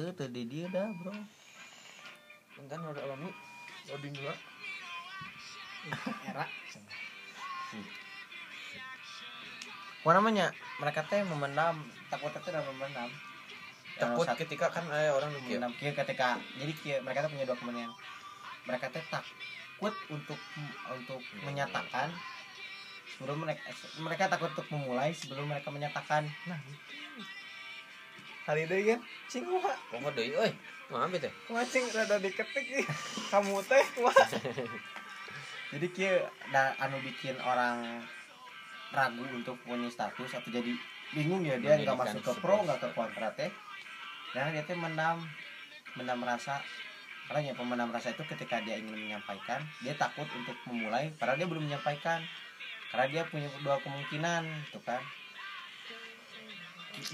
tuh 0.00 0.16
tuh 0.16 0.32
di 0.32 0.48
dia 0.48 0.64
dah 0.72 0.88
bro. 0.96 1.12
Kan 2.72 2.80
udah 2.80 3.04
alami 3.04 3.28
loading 3.92 4.16
dua 4.16 4.32
era. 6.24 6.48
Apa 10.00 10.10
namanya 10.16 10.56
mereka 10.80 11.04
teh 11.04 11.20
memendam 11.20 11.84
takut 12.08 12.32
teh 12.32 12.48
udah 12.48 12.64
memendam. 12.72 13.12
Takut 14.00 14.24
sat- 14.24 14.40
ketika 14.40 14.72
kan 14.72 14.88
eh, 14.88 15.12
orang 15.12 15.36
memendam 15.36 15.76
kia 15.76 15.92
ketika 15.92 16.40
jadi 16.56 16.72
kia, 16.80 16.96
mereka 17.04 17.28
tuh 17.28 17.36
punya 17.36 17.44
dua 17.44 17.60
kemenangan 17.60 17.92
mereka 18.64 18.88
teh 18.88 19.04
takut 19.76 19.92
untuk 20.08 20.40
untuk 20.88 21.20
menyatakan 21.44 22.08
sebelum 23.12 23.44
mereka 23.44 23.68
mereka 24.00 24.24
takut 24.32 24.48
untuk 24.56 24.68
memulai 24.72 25.12
sebelum 25.12 25.44
mereka 25.52 25.68
menyatakan. 25.68 26.24
Nah 26.48 26.56
hari 28.48 28.64
ini 28.64 28.96
kan 28.96 29.00
cing 29.28 29.44
mah 29.44 29.76
kok 29.76 30.00
deui 30.16 30.32
euy 30.32 30.52
ngambil 30.88 31.28
teh? 31.28 31.32
Wacing 31.52 31.92
rada 31.92 32.16
diketik. 32.16 32.88
Kamu 33.32 33.60
teh 33.68 33.84
wah. 34.00 34.16
jadi 35.76 35.86
kia 35.92 36.24
da, 36.48 36.72
anu 36.80 36.96
bikin 37.04 37.36
orang 37.44 38.00
ragu 38.96 39.28
untuk 39.28 39.60
punya 39.60 39.92
status 39.92 40.40
atau 40.40 40.48
jadi 40.48 40.72
bingung 41.12 41.44
ya 41.44 41.60
dia 41.60 41.76
nggak 41.84 42.00
masuk 42.00 42.24
ke 42.24 42.32
pro 42.40 42.64
nggak 42.64 42.80
ke 42.80 42.88
kontra 42.96 43.28
teh. 43.36 43.52
Karena 44.32 44.56
dia 44.56 44.64
teh 44.64 44.78
mendam 44.78 45.20
mendam 46.00 46.24
rasa 46.24 46.64
karena 47.26 47.50
ya 47.50 47.54
pemendam 47.58 47.90
rasa 47.90 48.14
itu 48.14 48.22
ketika 48.22 48.62
dia 48.62 48.78
ingin 48.78 48.94
menyampaikan 48.94 49.58
dia 49.82 49.98
takut 49.98 50.30
untuk 50.30 50.54
memulai 50.70 51.10
padahal 51.18 51.38
dia 51.38 51.48
belum 51.50 51.66
menyampaikan. 51.66 52.22
Karena 52.86 53.06
dia 53.10 53.22
punya 53.26 53.50
dua 53.66 53.82
kemungkinan 53.82 54.42
tuh 54.70 54.82
kan. 54.86 55.02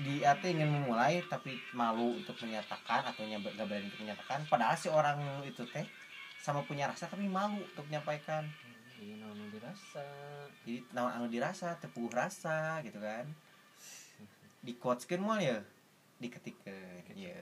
Dia 0.04 0.36
teh 0.38 0.52
ingin 0.52 0.70
memulai 0.70 1.24
tapi 1.26 1.58
malu 1.74 2.14
untuk 2.20 2.38
menyatakan 2.44 3.02
atau 3.08 3.24
nggak 3.24 3.66
berani 3.66 3.88
untuk 3.88 4.04
menyatakan. 4.04 4.46
Padahal 4.46 4.76
si 4.76 4.92
orang 4.92 5.18
itu 5.42 5.64
teh 5.72 5.88
sama 6.38 6.62
punya 6.62 6.86
rasa 6.86 7.08
tapi 7.08 7.24
malu 7.26 7.58
untuk 7.58 7.88
menyampaikan. 7.88 8.46
Jadi 8.94 9.18
naon 9.18 9.48
dirasa. 9.50 10.06
Jadi 10.62 10.86
naon 10.94 11.10
anu 11.18 11.26
dirasa 11.26 11.74
tepuh 11.80 12.12
rasa 12.12 12.78
gitu 12.84 13.00
kan. 13.00 13.26
Di 14.62 14.78
quoteskeun 14.78 15.24
mah 15.24 15.42
ya 15.42 15.58
diketikkan 16.22 17.02
ya 17.18 17.34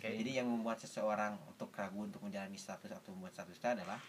kayak 0.00 0.16
jadi 0.24 0.40
yang 0.40 0.48
membuat 0.48 0.80
seseorang 0.80 1.36
untuk 1.44 1.68
ragu 1.76 2.08
untuk 2.08 2.24
menjalani 2.24 2.56
status 2.56 2.88
atau 2.88 3.12
membuat 3.12 3.36
statusnya 3.36 3.76
adalah 3.76 4.00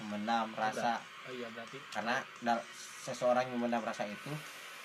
memendam 0.00 0.48
rasa. 0.56 0.96
Oh 1.28 1.32
iya 1.36 1.52
berarti 1.52 1.76
karena 1.92 2.24
seseorang 3.04 3.44
yang 3.44 3.60
memendam 3.60 3.84
rasa 3.84 4.08
itu 4.08 4.32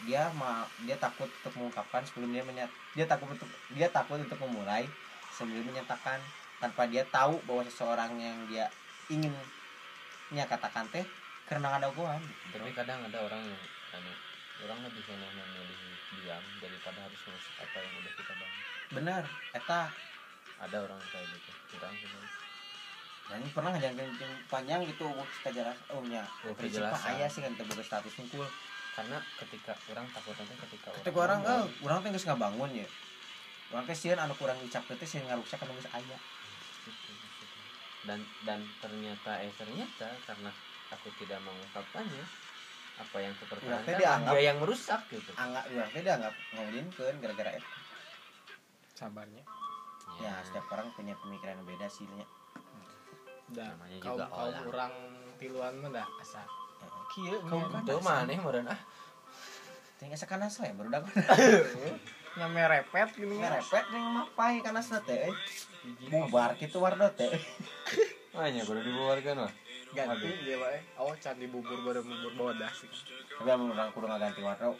dia 0.03 0.28
ma 0.36 0.67
dia 0.84 0.99
takut 0.99 1.32
untuk 1.32 1.55
mengungkapkan 1.55 2.03
sebelum 2.03 2.36
dia 2.36 2.43
menyat 2.43 2.67
dia 2.91 3.07
takut 3.07 3.32
untuk 3.32 3.47
dia 3.71 3.88
takut 3.88 4.19
untuk 4.19 4.38
memulai 4.43 4.84
sebelum 5.32 5.63
menyatakan. 5.71 6.19
Tanpa 6.55 6.88
dia 6.88 7.03
tahu 7.11 7.36
bahwa 7.43 7.67
seseorang 7.67 8.15
yang 8.15 8.47
dia 8.47 8.71
ingin 9.11 9.32
katakan 10.34 10.88
teh 10.88 11.03
karena 11.45 11.78
ada 11.78 11.88
goan 11.93 12.17
tapi 12.49 12.73
kadang 12.73 13.05
ada 13.05 13.19
orang 13.21 13.43
yang 13.45 13.61
anu 13.93 14.11
orang 14.64 14.80
lebih 14.88 15.03
senang 15.03 15.34
memilih 15.36 15.80
diam 16.22 16.43
daripada 16.64 16.99
harus 17.03 17.20
mengusik 17.28 17.56
apa 17.60 17.78
yang 17.84 17.93
udah 17.99 18.14
kita 18.16 18.34
bangun. 18.39 18.62
Bener 18.95 19.22
eta. 19.51 19.82
Ada 20.56 20.78
orang 20.88 20.99
kayak 21.12 21.28
gitu 21.36 21.51
kita 21.76 21.91
dan 23.26 23.41
ini 23.41 23.49
pernah 23.49 23.74
yang 23.82 23.97
panjang 24.45 24.86
gitu 24.86 25.10
kita 25.41 25.49
jelas 25.49 25.78
oh 25.89 26.01
nya 26.06 26.22
Oh, 26.45 26.53
prinsip 26.53 26.86
mah 26.86 26.93
kejelasan. 26.93 27.18
aya 27.18 27.26
sih 27.26 27.41
kan 27.41 27.58
kita 27.58 27.82
status 27.82 28.14
hungkul 28.22 28.45
karena 28.93 29.18
ketika 29.41 29.74
orang 29.89 30.06
takut 30.14 30.38
nanti 30.38 30.53
ketika 30.56 30.88
ketika 31.01 31.18
orang 31.20 31.41
eh 31.41 31.66
orang 31.84 31.99
teh 32.06 32.10
geus 32.14 32.30
ngabangun 32.30 32.70
ya. 32.72 32.88
Orang 33.74 33.84
teh 33.89 33.97
sieun 33.97 34.22
anu 34.22 34.38
kurang 34.38 34.62
dicap 34.62 34.86
teh 34.86 35.10
sieun 35.10 35.26
ngarusak 35.26 35.58
anu 35.58 35.74
geus 35.74 35.89
aya. 35.89 36.18
Gitu, 36.86 37.12
gitu. 37.18 37.45
dan 38.06 38.22
dan 38.45 38.62
ternyata 38.78 39.41
eh 39.41 39.49
ternyata 39.58 40.08
karena 40.30 40.53
aku 40.93 41.10
tidak 41.18 41.41
mengungkapkannya 41.41 42.24
apa 42.96 43.18
yang 43.18 43.34
kupertahankan 43.36 43.93
dianggap- 43.93 44.32
dia 44.32 44.41
yang 44.46 44.58
merusak 44.58 45.02
gitu. 45.10 45.32
Angga 45.36 45.62
urang 45.68 45.89
teh 45.89 46.02
dianggap 46.02 46.34
ngawinkeun 46.52 47.16
gara-gara 47.20 47.52
eta 47.54 47.70
sabarnya. 48.93 49.43
ya 50.16 50.32
setiap 50.41 50.72
orang 50.72 50.88
punya 50.96 51.12
pemikiran 51.18 51.60
yang 51.60 51.68
beda 51.68 51.88
sih 51.88 52.08
nya 52.10 52.24
Dah 53.48 53.68
Namanya 53.70 53.98
kaum 54.00 54.16
juga 54.16 54.26
kaum 54.26 54.48
orang. 54.48 54.64
orang 54.66 54.93
tiluan 55.36 55.74
mah 55.78 55.91
dah 55.91 56.08
asa. 56.18 56.41
Kieu 57.12 57.36
Kaum 57.41 57.68
nya. 57.68 57.84
itu 57.84 57.96
mana 58.00 58.32
meureun 58.34 58.66
ah. 58.66 58.80
Tinggal 59.96 60.16
sakana 60.16 60.48
saya 60.48 60.72
baru 60.72 60.88
dak 60.89 61.04
Nyame 62.38 62.64
repet 62.66 63.12
gini 63.14 63.36
ngerepet 63.38 63.86
ning 63.91 64.06
mapai 64.14 64.60
kana 64.60 64.80
teh 64.80 65.20
eh. 65.26 65.36
bubar 66.08 66.56
kitu 66.56 66.80
wardo 66.80 67.12
teh. 67.12 67.32
Hanya 68.36 68.64
baru 68.64 68.80
dibubarkan 68.82 69.36
mah 69.41 69.54
Ganti 69.96 70.28
dia 70.43 70.58
wae. 70.58 70.80
Oh 70.98 71.16
candi 71.16 71.48
bubur 71.48 71.80
baru 71.82 72.02
bubur 72.02 72.32
bodas 72.36 72.76
sih. 72.76 72.89
tapi 73.32 73.50
amun 73.50 73.72
urang 73.72 73.91
kudu 73.91 74.06
ngaganti 74.06 74.39
wardo 74.39 74.76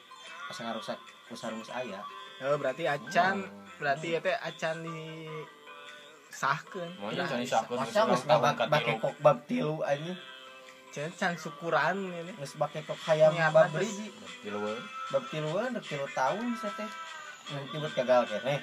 pas 0.46 0.58
ngarusak 0.58 1.00
usaha 1.28 1.50
rumus 1.50 1.68
aya 1.70 2.00
Oh 2.38 2.56
berarti 2.56 2.84
acan 2.86 3.42
Oh. 3.42 3.48
berarti 3.78 4.08
ya 4.10 4.20
teh 4.20 4.32
acan 4.34 4.76
di 4.82 5.28
sahkeun. 6.30 6.90
mau 6.98 7.08
Nah, 7.10 7.24
cari 7.26 7.44
sakun 7.46 7.76
masa 7.78 8.04
geus 8.06 8.24
bake 8.66 8.92
kok 8.98 9.16
bab 9.20 9.38
tilu 9.46 9.80
anjing 9.82 10.16
Can 10.90 11.12
can 11.12 11.34
syukuran 11.34 11.96
ini. 12.06 12.32
geus 12.34 12.56
bake 12.56 12.80
kok 12.82 13.00
hayam 13.04 13.32
bab 13.36 13.68
atas. 13.68 13.72
beriji 13.74 14.08
Tiluan. 14.40 14.80
bab 15.10 15.24
tilu 15.28 15.48
dek 15.70 15.84
tilu 15.86 16.06
tahun 16.10 16.44
bisa 16.52 16.70
teh 16.72 16.90
nanti 17.48 17.76
buat 17.78 17.94
gagal 17.94 18.22
kene 18.30 18.56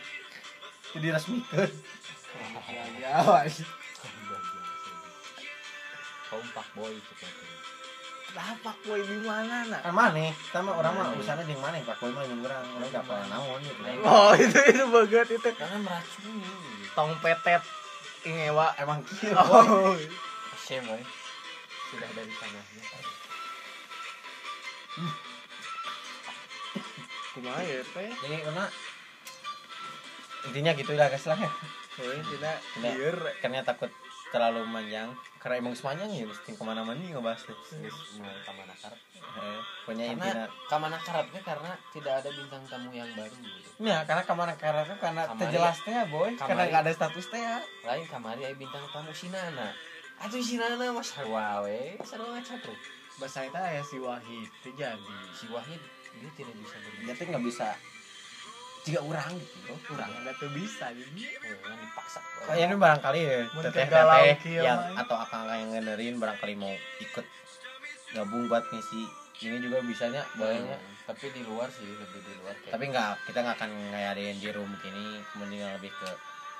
itu 0.86 0.98
diresmikeun 0.98 1.70
Ya 2.72 2.84
ya. 2.98 3.44
kaum 6.32 6.46
pak 6.50 6.64
boy 6.72 6.88
seperti 6.90 7.28
itu 7.28 7.60
Kenapa 8.32 8.72
kue 8.80 8.96
di 8.96 9.20
mana 9.20 9.68
nak? 9.68 9.84
kan 9.84 9.92
maneh 9.92 10.32
sama 10.48 10.72
orang 10.72 10.96
mah 10.96 11.12
urusannya 11.12 11.44
di 11.44 11.52
mana 11.52 11.76
pak 11.78 12.00
koy 12.00 12.08
mah 12.08 12.24
jeung 12.24 12.40
urang 12.40 12.64
urang 12.74 12.88
gak 12.88 13.04
pernah 13.04 13.26
naon 13.28 13.60
gitu 13.60 13.80
Oh 14.02 14.32
itu 14.40 14.56
itu 14.72 14.84
banget 14.88 15.28
itu. 15.30 15.48
karena 15.52 15.76
meracuni 15.78 16.40
gitu. 16.40 16.88
Tong 16.96 17.12
petet 17.20 17.60
ingewa. 18.24 18.72
emang 18.74 19.04
kieu 19.04 19.36
boy 19.36 19.44
Oh. 19.92 19.96
shame 20.58 20.88
boy 20.88 21.02
sudah 21.88 22.08
dari 22.08 22.32
tanahnya 22.32 22.84
kumaha 27.32 27.60
ya 27.60 27.80
teh 27.82 28.10
jadi 28.18 28.36
karena 28.44 28.64
intinya 30.42 30.72
gitu 30.72 30.92
lah 30.92 31.08
guys 31.08 31.24
lah 31.24 31.36
ya 31.36 31.50
heuh 31.96 32.20
tidak 32.28 32.56
Tidak. 32.60 32.92
lieur 32.92 33.16
karena 33.40 33.60
takut 33.60 33.88
terlalu 34.32 34.64
panjang 34.66 35.08
karena 35.36 35.54
emang 35.60 35.74
semuanya 35.76 36.08
ya 36.08 36.24
mesti 36.24 36.50
ke 36.56 36.62
mana-mana 36.64 36.96
nih 36.96 37.12
ngebahas 37.12 37.44
tuh. 37.44 37.56
Mulai 38.16 38.40
karep 38.80 38.98
Eh, 39.32 39.60
pokoknya 39.88 40.12
karena 40.12 40.12
intinya 40.12 40.44
kamana 40.68 40.98
karepnya 41.00 41.40
karena 41.40 41.70
tidak 41.88 42.20
ada 42.20 42.30
bintang 42.36 42.62
tamu 42.68 42.92
yang 42.92 43.08
baru 43.16 43.32
gitu. 43.32 43.68
Ya 43.80 44.04
karena 44.04 44.22
ke 44.28 44.34
mana 44.36 44.52
karena 44.60 44.82
tuh 44.84 44.98
karena 45.00 45.22
Kamari. 45.24 45.40
terjelas 45.40 45.76
teh 45.80 45.92
ya 45.96 46.04
boy. 46.04 46.30
Karena 46.36 46.52
Kamari. 46.52 46.68
nggak 46.68 46.82
ada 46.84 46.92
status 46.92 47.26
teh 47.32 47.40
ya. 47.40 47.56
Lain 47.88 48.04
kamari 48.12 48.42
aya 48.44 48.52
bintang 48.52 48.84
tamu 48.92 49.12
sinana. 49.16 49.72
Atuh 50.20 50.42
sinana 50.44 50.84
mas 50.92 51.08
sarua 51.08 51.64
we 51.64 51.96
sarua 52.04 52.36
ngaca 52.36 52.54
bro 52.60 52.76
bahasa 53.16 53.40
eta 53.48 53.60
aya 53.60 53.80
si 53.80 53.96
Wahid 53.96 54.48
teh 54.60 54.72
jadi. 54.76 55.16
Si 55.32 55.48
Wahid 55.48 55.80
dia 56.20 56.30
tidak 56.36 56.54
bisa 56.60 56.76
berbicara. 56.76 57.04
Dia 57.08 57.14
tuh 57.16 57.26
nggak 57.32 57.44
bisa 57.48 57.68
jika 58.82 58.98
orang 58.98 59.32
gitu. 59.38 59.72
Kurang 59.86 60.10
ada 60.10 60.32
tuh 60.34 60.50
bisa 60.50 60.90
jadi 60.90 61.22
oh, 61.46 61.58
kan 61.62 61.78
dipaksa. 61.78 62.18
Oh, 62.50 62.54
ya 62.58 62.64
ini 62.66 62.76
barangkali 62.76 63.20
ya 63.22 63.36
teteh 63.46 63.86
teteh 63.86 64.34
kieu 64.42 64.62
yang 64.66 64.80
atau 64.98 65.16
akang 65.22 65.46
yang 65.46 65.70
ngedengerin 65.70 66.18
barangkali 66.18 66.54
mau 66.58 66.74
ikut 66.98 67.26
gabung 68.12 68.50
buat 68.50 68.66
misi 68.74 69.06
ini 69.42 69.58
juga 69.58 69.82
bisanya 69.82 70.22
Hmm, 70.38 70.78
tapi 71.02 71.34
di 71.34 71.42
luar 71.42 71.66
sih 71.66 71.82
lebih 71.82 72.22
di 72.22 72.34
luar 72.38 72.54
kayak 72.62 72.78
tapi 72.78 72.84
nggak 72.94 73.10
kita 73.26 73.38
nggak 73.42 73.56
akan 73.58 73.70
ngadain 73.90 74.36
di 74.38 74.48
room 74.54 74.70
gini 74.78 75.18
kemudian 75.34 75.74
lebih 75.74 75.90
ke 75.90 76.10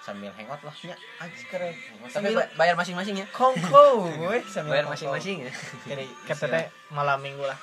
sambil 0.02 0.34
hangout 0.34 0.58
lah 0.66 0.74
nya 0.82 0.98
anjir 1.22 1.46
keren. 1.46 1.70
Tapi 1.78 2.10
sambil 2.10 2.42
bayar 2.58 2.74
masing-masing 2.74 3.22
ya? 3.22 3.26
Kongko 3.30 4.10
sambil 4.50 4.74
bayar 4.74 4.86
masing-masing 4.90 5.46
ya. 5.46 5.52
Jadi 5.86 6.10
kata 6.26 6.44
teh 6.50 6.66
malam 6.90 7.22
minggu 7.22 7.46
lah 7.46 7.54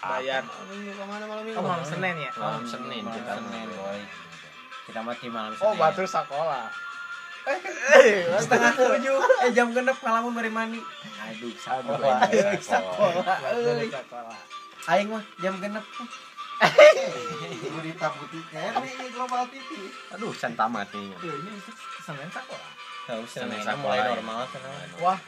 bayar. 0.00 0.42
Minggu 0.66 0.92
ke 0.92 1.04
mana 1.04 1.24
malam 1.24 1.42
minggu 1.44 1.58
oh 1.58 1.64
malam 1.64 1.84
senin 1.84 2.16
ya? 2.18 2.30
Malam 2.34 2.64
senin 2.64 3.02
Malam 3.04 3.16
kita 3.16 3.32
Senin, 3.36 3.66
boy. 3.70 4.00
kita 4.88 5.00
mati 5.00 5.26
malam 5.28 5.52
oh 5.52 5.56
Senin. 5.56 5.78
batu 5.78 6.02
sekolah 6.04 6.66
setengah 8.36 8.72
tujuh. 8.76 9.16
Eh 9.42 9.50
jam 9.50 9.72
genep 9.72 9.96
ngalamun 9.96 10.32
bari 10.32 10.48
mandi 10.48 10.80
aduh 11.20 11.52
Aduh, 11.56 12.60
sekolah 12.60 13.24
aing 14.88 15.08
mah 15.08 15.24
jam 15.40 15.56
genep. 15.56 15.84
Gurita 17.64 18.12
putih. 18.12 18.42
Kan 18.52 18.84
ini 18.84 19.08
global 19.10 19.48
TV 19.48 19.70
aduh 20.12 20.32
san 20.32 20.52
tamat 20.52 20.88
nih. 20.92 21.08
Ini 21.16 21.52
senin 22.04 22.28
sekolah 22.28 22.70
tahu 23.08 23.24
Senin 23.26 23.58
mulai 23.80 23.98
ya. 23.98 24.14
normal 24.14 24.44
kan 24.52 24.60
wah. 25.00 25.18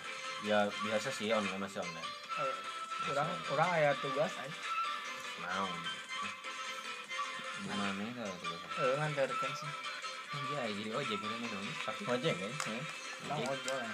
Ya 0.42 0.66
biasa 0.82 1.08
sih 1.08 1.30
online 1.30 1.58
masih 1.58 1.80
online. 1.80 2.08
Eh, 2.42 2.54
kurang 3.02 3.28
kurang 3.50 3.68
aya 3.74 3.90
tugas 3.98 4.32
aja 4.38 4.58
mau 5.42 5.66
gimana 7.62 7.94
nih 7.98 8.10
kalau 8.14 8.34
tuh 8.42 8.58
eh 8.82 8.92
nganterkeun 8.98 9.52
sih. 9.54 9.70
Iya 10.32 10.62
jadi 10.74 10.90
ojek 10.96 11.18
ini 11.20 11.36
nih 11.44 11.48
dong 11.52 11.66
tapi 11.84 12.02
ojek 12.08 12.34
kan 12.34 12.52
Orang 13.22 13.46
ojol 13.54 13.76
ya. 13.78 13.92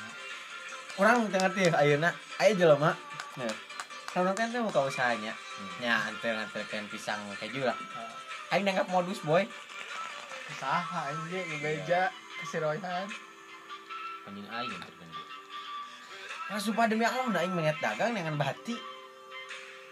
Orang 0.97 1.17
ngerti 1.29 1.61
ya 1.69 1.71
ayeuna 1.77 2.11
aya 2.41 2.53
jelema 2.57 2.93
nah 3.37 3.55
kalau 4.09 4.33
kan 4.33 4.49
tuh 4.49 4.65
buka 4.65 4.89
usahanya. 4.89 5.37
Hmm. 5.37 5.73
nya 5.85 5.93
anter 6.09 6.33
anterkan 6.33 6.89
pisang 6.89 7.21
keju 7.37 7.67
lah 7.67 7.77
aing 8.55 8.65
nanggap 8.65 8.89
modus 8.89 9.21
boy. 9.21 9.45
Usaha 10.49 11.13
anjing 11.13 11.45
ngebeja 11.45 12.09
kesiroyan 12.41 12.81
yang 14.29 14.81
terganggu 14.81 15.23
Nah, 16.49 16.57
sumpah 16.57 16.89
demi 16.89 17.05
Allah 17.05 17.29
udah 17.29 17.41
aing 17.45 17.53
melihat 17.53 17.77
dagang 17.85 18.17
dengan 18.17 18.41
bati 18.41 18.73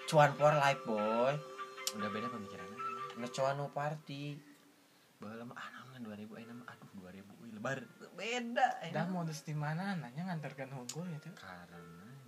cuan 0.06 0.30
for 0.38 0.54
life 0.54 0.82
boy. 0.86 1.34
Udah 1.98 2.08
beda 2.14 2.30
pemikirannya. 2.30 2.78
Ngecuan 3.18 3.58
no 3.58 3.66
party 3.74 4.38
bahwa 5.18 5.34
lama 5.42 5.54
ah 5.58 5.68
namun 5.72 6.06
dua 6.06 6.16
ribu 6.20 6.32
aing 6.38 6.46
nama 6.46 6.62
aduh 6.70 6.90
dua 6.94 7.10
ribu 7.10 7.32
lebar. 7.50 7.82
Beda 8.14 8.66
dah 8.94 9.06
modus 9.10 9.42
di 9.42 9.52
mana? 9.52 9.98
Nanya 9.98 10.30
nganterkan 10.30 10.70
hunkul 10.70 11.02
gitu 11.10 11.28
karena 11.34 11.78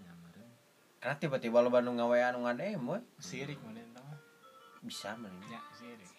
nyamarin 0.02 0.50
karena 0.98 1.16
tiba-tiba 1.22 1.62
lo 1.62 1.70
Bandung 1.70 2.02
ngawean 2.02 2.34
nu 2.34 2.44
ngadem 2.50 2.82
boy. 2.82 3.00
Sirik 3.22 3.62
tah 3.94 4.10
bisa 4.82 5.14
mending 5.14 5.46
nya 5.46 5.62
sirik. 5.78 6.10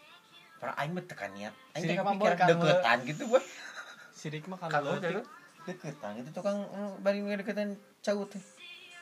Para 0.60 0.76
aing 0.80 0.96
mah 0.96 1.04
tekan 1.04 1.32
niat. 1.36 1.56
Aing 1.76 1.84
teh 1.88 1.96
kan, 2.00 2.16
deketan 2.48 2.98
gitu 3.04 3.24
boy. 3.28 3.44
Sirik 4.16 4.48
mah 4.48 4.60
kalau 4.64 4.96
deketan 5.68 6.24
itu 6.24 6.32
tukang 6.32 6.64
eh, 6.64 6.92
bari 7.04 7.20
deketan 7.20 7.76
caut 8.00 8.32
teh 8.32 8.42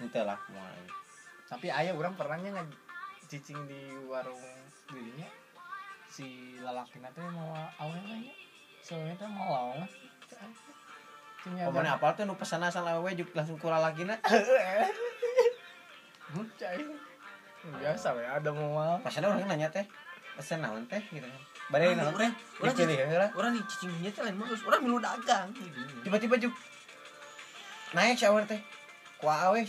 Ente 0.01 0.22
lah 0.22 0.38
mulai 0.49 1.07
tapi 1.48 1.72
ayah 1.72 1.95
orang 1.95 2.14
pernahnya 2.20 2.52
nge 2.60 2.64
cicing 3.28 3.60
di 3.68 3.95
warung 4.08 4.39
dirinya 4.91 5.28
si 6.08 6.60
lalaki 6.60 7.00
nanti 7.00 7.20
mau 7.24 7.56
awalnya 7.80 8.32
soalnya 8.84 9.16
teh 9.16 9.30
mau 9.32 9.76
lah 9.76 9.89
Oh, 11.48 11.72
mana 11.72 11.95
apal 11.95 12.12
tuh 12.12 12.28
nu 12.28 12.36
pesan 12.36 12.60
asal 12.60 12.84
awewe 12.84 13.16
juk 13.16 13.32
langsung 13.32 13.56
kula 13.56 13.80
lagi 13.80 14.04
na. 14.04 14.20
cai 16.60 16.84
biasa 17.80 18.12
ya 18.20 18.36
ada 18.36 18.52
mau 18.52 19.00
Pasana 19.00 19.32
orang 19.32 19.48
nanya 19.48 19.72
teh, 19.72 19.88
pesan 20.36 20.60
naon 20.60 20.84
teh 20.91 21.00
gitu 21.08 21.24
kan. 21.24 21.41
Bari 21.72 21.95
naon 21.95 22.20
teh? 22.20 22.28
Urang 22.60 22.76
Dipilih 22.76 23.00
heula. 23.00 23.28
orang 23.32 23.52
nih 23.56 23.64
cicing 23.64 23.91
nya 24.04 24.12
teh 24.12 24.28
lain 24.28 24.36
modus 24.36 24.60
orang 24.68 24.84
milu 24.84 25.00
dagang 25.00 25.48
Tiba-tiba 26.04 26.36
juk 26.36 26.52
naik 27.95 28.20
shower 28.20 28.43
teh. 28.43 28.60
Ku 29.16 29.32
awe. 29.32 29.62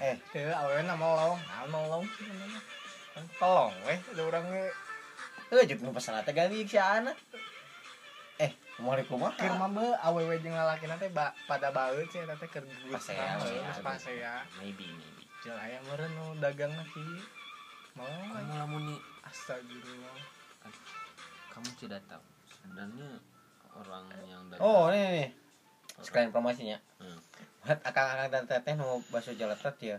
Eh, 0.00 0.16
awalnya 0.56 0.96
mau 0.96 1.12
lawang 1.12 1.40
nah 1.44 1.68
mau 1.68 1.84
lawang 1.84 2.08
sih 2.16 2.24
namanya 2.24 2.60
kan 3.12 3.24
tolong 3.36 3.74
weh 3.84 3.96
ada 3.96 4.22
orangnya 4.24 4.64
euy 5.52 5.64
juk 5.68 5.84
nu 5.84 5.92
pesan 5.92 6.16
teh 6.24 6.32
gali 6.32 6.64
si 6.64 6.76
anak. 6.80 7.16
Eh, 8.36 8.52
moal 8.80 9.00
kumaha? 9.08 9.36
kir 9.36 9.52
mah 9.56 9.68
be 9.72 9.86
awewe 10.00 10.36
jeung 10.40 10.52
lalaki 10.52 10.84
nanti 10.88 11.08
ba, 11.08 11.32
pada 11.48 11.72
baut 11.72 12.04
sih 12.12 12.20
nanti 12.24 12.44
keur 12.48 12.64
Pasea, 12.92 13.36
pasea. 13.80 14.44
maybe 14.60 14.84
maybe 14.92 15.24
Jel 15.44 15.56
aya 15.56 15.80
meureun 15.88 16.12
nu 16.12 16.24
dagang 16.40 16.72
lagi 16.72 17.04
mau 17.96 18.04
kamu 18.04 18.52
lamun 18.60 18.82
nih 18.92 19.00
astagfirullah 19.24 20.16
kamu 21.52 21.68
tidak 21.80 22.00
tahu 22.04 22.24
sebenarnya 22.52 23.08
orang 23.72 24.04
yang 24.28 24.42
dari 24.52 24.60
Oh, 24.60 24.88
ini 24.92 25.00
nih. 25.20 25.28
Sekalian 26.04 26.28
promosinya. 26.28 26.76
Hmm. 27.00 27.16
Buat 27.66 27.82
akang-akang 27.82 28.30
dan 28.30 28.46
teteh 28.46 28.78
mau 28.78 29.02
bakso 29.10 29.34
jalatet 29.34 29.74
ya. 29.82 29.98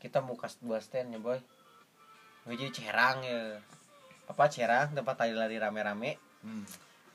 Kita 0.00 0.24
buka 0.24 0.48
dua 0.64 0.80
stand 0.80 1.12
ya, 1.12 1.20
boy. 1.20 1.36
Ngaji 2.48 2.72
cerang 2.72 3.20
ya. 3.20 3.60
Apa 4.32 4.48
cerang? 4.48 4.96
Tempat 4.96 5.20
tadi 5.20 5.36
lari 5.36 5.60
rame-rame. 5.60 6.16
hmm. 6.40 6.64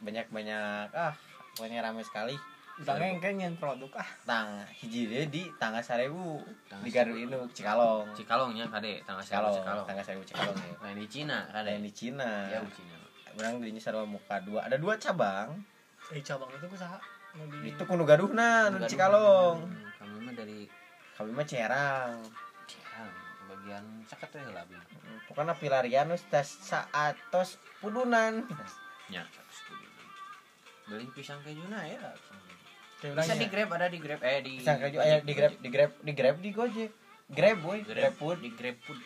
banyak-banyak 0.02 0.94
ah 0.94 1.14
pokoknya 1.58 1.82
rame 1.82 2.06
sekali. 2.06 2.38
Utangnya 2.82 3.14
yang 3.14 3.22
kayaknya 3.22 3.48
produk 3.58 4.02
ah. 4.02 4.10
Tang 4.26 4.66
hiji 4.82 5.06
deh 5.06 5.30
di 5.30 5.46
tangga 5.62 5.82
seribu 5.86 6.42
Tangga 6.66 6.86
di 6.86 6.90
Garut 6.90 7.18
Induk 7.18 7.50
Cikalong. 7.54 8.10
Cikalongnya 8.14 8.66
kade. 8.70 9.02
Tanggal 9.06 9.22
Cikalong 9.26 9.54
Cikalong 9.54 9.58
Cikalong. 9.62 9.86
Tangga 9.90 10.04
seribu 10.06 10.24
Cikalong 10.26 10.58
ya. 10.58 10.74
Lain 10.82 10.98
di 10.98 11.08
Cina 11.10 11.38
ada 11.50 11.62
kade. 11.62 11.70
Yang 11.74 11.84
di 11.86 11.94
Cina. 11.94 12.30
Ya 12.50 12.60
di 12.62 12.74
Cina. 12.74 12.96
Orang 13.38 13.54
dirinya 13.62 13.82
sarwa 13.82 14.06
muka 14.06 14.38
dua. 14.46 14.66
Ada 14.66 14.78
dua 14.78 14.94
cabang. 14.98 15.58
Eh 16.14 16.22
cabang 16.26 16.50
itu 16.54 16.70
usaha 16.70 16.98
itu 17.64 17.84
kuno 17.88 18.04
gaduhna 18.04 18.68
nu 18.74 18.84
di 18.84 18.92
Cikalong. 18.92 19.64
Kami 19.98 20.18
mah 20.20 20.34
dari 20.36 20.68
kami 21.16 21.32
mah 21.32 21.46
cerang. 21.48 22.20
Cikalong 22.68 23.32
bagian 23.52 23.86
caket 24.08 24.30
teh 24.32 24.42
lah 24.50 24.64
pokoknya 25.28 25.54
pilarian 25.60 26.08
wis 26.12 26.24
tes 26.32 26.48
saatos 26.48 27.60
pudunan. 27.84 28.48
Nya 29.12 29.28
beli 30.88 31.08
pisang 31.16 31.40
kejuna 31.46 31.88
ya. 31.88 32.02
Kayak 33.00 33.24
bisa 33.24 33.34
di 33.40 33.48
grab 33.48 33.70
ada 33.76 33.88
di 33.88 34.00
grab. 34.02 34.20
Eh 34.20 34.40
di 34.44 34.52
pisang 34.60 34.78
keju 34.82 34.98
aya 35.00 35.24
di 35.24 35.34
grab 35.34 35.54
di 35.56 35.70
grab 35.72 35.92
di 36.04 36.12
grab 36.12 36.38
di 36.42 36.50
gojek. 36.52 36.92
Grab 37.32 37.58
boy 37.64 37.80
grab 37.88 38.14
food. 38.20 38.44
di 38.44 38.52
grab 38.52 38.78
food. 38.84 39.00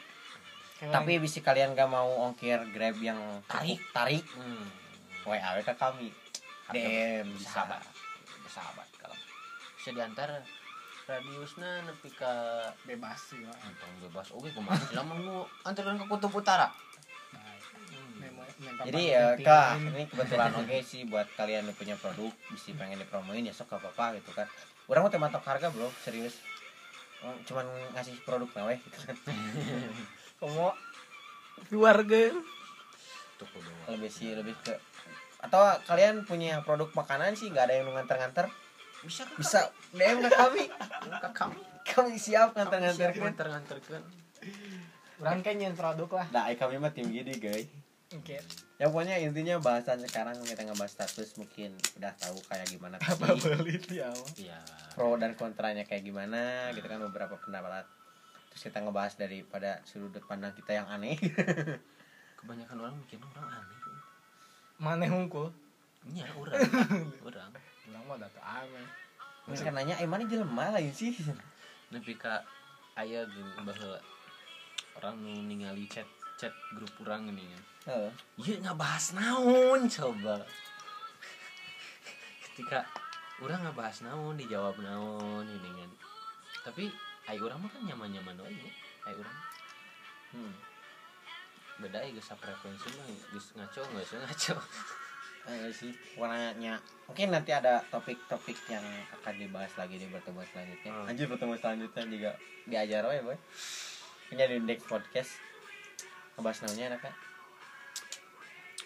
Tapi 0.76 1.18
bisa 1.24 1.40
kalian 1.40 1.72
gak 1.72 1.88
mau 1.88 2.28
ongkir 2.28 2.60
grab 2.76 3.00
yang 3.00 3.18
Tarik. 3.48 3.80
tarik? 3.96 4.26
Hmm. 4.36 4.68
WA 5.24 5.62
ke 5.64 5.74
kami. 5.80 6.12
DM 6.74 7.32
bisa. 7.38 7.64
sahabat 7.64 7.95
sahabat 8.56 8.88
kalau 8.96 9.18
bisa 9.76 9.92
diantar 9.92 10.40
radiusnya 11.06 11.86
nepi 11.86 12.10
ka 12.16 12.34
orang 12.72 12.74
bebas 12.88 13.20
sih 13.20 13.44
lah 13.44 13.54
antong 13.62 13.94
bebas. 14.02 14.32
Oke 14.34 14.50
kumaha 14.56 14.80
lama 14.96 15.14
nu 15.22 15.36
antarkan 15.68 16.00
ke 16.00 16.06
kutub 16.08 16.34
utara? 16.34 16.72
Jadi 18.56 19.12
ya 19.12 19.36
kak 19.36 19.84
ini 19.84 20.08
kebetulan 20.08 20.56
oke 20.56 20.78
sih 20.82 21.04
buat 21.06 21.28
kalian 21.36 21.68
yang 21.68 21.76
punya 21.76 21.96
produk 22.00 22.32
bisa 22.50 22.72
pengen 22.80 23.04
dipromoin 23.04 23.44
ya 23.44 23.52
sok 23.52 23.76
gak 23.76 23.84
apa-apa 23.84 24.18
gitu 24.24 24.32
kan. 24.32 24.48
Orang 24.88 25.06
mau 25.06 25.28
matok 25.28 25.44
harga 25.44 25.68
bro 25.70 25.92
serius. 26.02 26.40
Cuman 27.46 27.68
ngasih 27.94 28.16
produk 28.24 28.48
nawe 28.56 28.74
gitu 28.80 28.98
kan. 29.04 29.16
kamu 30.40 30.72
keluarga. 31.68 32.32
Lebih 33.92 34.10
sih 34.10 34.32
lebih 34.34 34.56
ke 34.64 34.74
atau 35.46 35.62
kalian 35.86 36.26
punya 36.26 36.62
produk 36.66 36.90
makanan 36.92 37.38
sih 37.38 37.54
nggak 37.54 37.66
ada 37.70 37.74
yang 37.78 37.90
nganter-nganter? 37.94 38.50
Bisa 39.06 39.24
ke 39.30 39.38
bisa. 39.38 39.70
DM 39.94 40.26
ke 40.26 40.30
kami. 40.34 40.64
Ke 41.22 41.30
kami. 41.32 41.60
Kami 41.86 42.18
siap 42.18 42.58
nganter-nganter 42.58 43.14
nganter 43.14 43.48
nganterkan 43.54 44.04
orang 45.22 45.40
kayak 45.42 45.58
nyen 45.60 45.76
produk 45.78 46.10
lah. 46.12 46.28
Nah 46.32 46.52
kami 46.56 46.76
mah 46.80 46.92
tim 46.92 47.08
gini 47.08 47.34
guys 47.40 47.70
oke. 48.16 48.38
Ya 48.76 48.92
pokoknya 48.92 49.16
intinya 49.24 49.56
bahasan 49.64 50.04
sekarang 50.04 50.36
kita 50.44 50.68
ngebahas 50.68 50.92
status 50.92 51.40
mungkin 51.40 51.76
udah 52.00 52.12
tahu 52.20 52.38
kayak 52.52 52.68
gimana 52.68 53.00
apa 53.00 53.36
belit 53.40 53.88
ya. 53.88 54.12
Iya. 54.36 54.60
pro 54.96 55.16
dan 55.20 55.36
kontranya 55.36 55.84
kayak 55.88 56.04
gimana 56.04 56.72
gitu 56.76 56.88
kan 56.88 57.00
beberapa 57.00 57.40
pendapat. 57.40 57.88
Terus 58.52 58.72
kita 58.72 58.84
ngebahas 58.84 59.14
daripada 59.20 59.84
sudut 59.88 60.24
pandang 60.24 60.56
kita 60.56 60.80
yang 60.80 60.88
aneh. 60.88 61.20
Kebanyakan 62.40 62.76
orang 62.80 62.96
mikir 63.00 63.20
orang 63.20 63.64
aneh. 63.64 63.75
Mana 64.80 65.08
hungkul 65.08 65.52
Iya, 66.06 66.30
orang. 66.38 66.62
orang. 67.28 67.50
orang 67.90 68.04
mah 68.06 68.18
datu 68.22 68.42
aneh 68.42 68.86
kan 69.46 69.74
nanya 69.74 69.94
eh 70.02 70.10
mana 70.10 70.26
jelema 70.26 70.74
lain 70.74 70.90
sih 70.90 71.14
Nepi 71.94 72.18
ka 72.18 72.42
aya 72.98 73.22
gini 73.30 73.52
bahwa 73.62 74.02
orang 74.98 75.16
nu 75.22 75.46
ningali 75.46 75.86
chat 75.86 76.08
chat 76.34 76.50
grup 76.74 76.90
orang 77.06 77.30
ini 77.30 77.46
kan. 77.46 77.64
Heeh. 77.86 78.12
Iya 78.42 78.54
nggak 78.66 78.80
bahas 78.80 79.14
naon 79.14 79.86
coba. 79.86 80.42
Ketika 82.50 82.82
orang 83.38 83.62
nggak 83.62 83.78
bahas 83.78 84.02
naon 84.02 84.34
dijawab 84.34 84.82
naon 84.82 85.46
ini 85.46 85.70
kan. 85.78 85.92
Tapi 86.66 86.90
ai 87.30 87.38
orang 87.38 87.62
mah 87.62 87.70
kan 87.70 87.86
nyaman-nyaman 87.86 88.42
aja. 88.42 88.70
Ai 89.06 89.14
orang 89.14 89.38
hmm. 90.34 90.54
Beda 91.76 92.00
ya 92.00 92.10
geus 92.16 92.32
preferensi 92.40 92.88
mah 92.96 93.06
geus 93.36 93.48
ngaco 93.56 93.82
nggak 93.84 94.06
usah 94.08 94.20
ngaco. 94.24 94.56
Eh, 95.46 95.72
sih 95.80 95.92
warnanya 96.16 96.80
mungkin 97.06 97.36
nanti 97.36 97.52
ada 97.52 97.84
topik-topik 97.92 98.56
yang 98.72 98.84
akan 99.22 99.36
dibahas 99.36 99.74
lagi 99.76 100.00
di 100.00 100.08
pertemuan 100.08 100.48
selanjutnya. 100.48 100.92
Hmm. 100.96 101.10
anjir 101.12 101.28
pertemuan 101.28 101.60
selanjutnya 101.60 102.04
juga 102.08 102.32
diajar 102.64 103.04
ya 103.12 103.22
boy. 103.22 103.38
Punya 104.32 104.46
di 104.48 104.58
next 104.64 104.88
podcast. 104.88 105.32
Ngebahas 106.36 106.68
namanya 106.68 106.84
enak 106.92 107.02
kan 107.08 107.16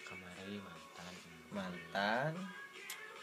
Kamari 0.05 0.57
mantan. 0.61 1.13
mantan 1.49 2.33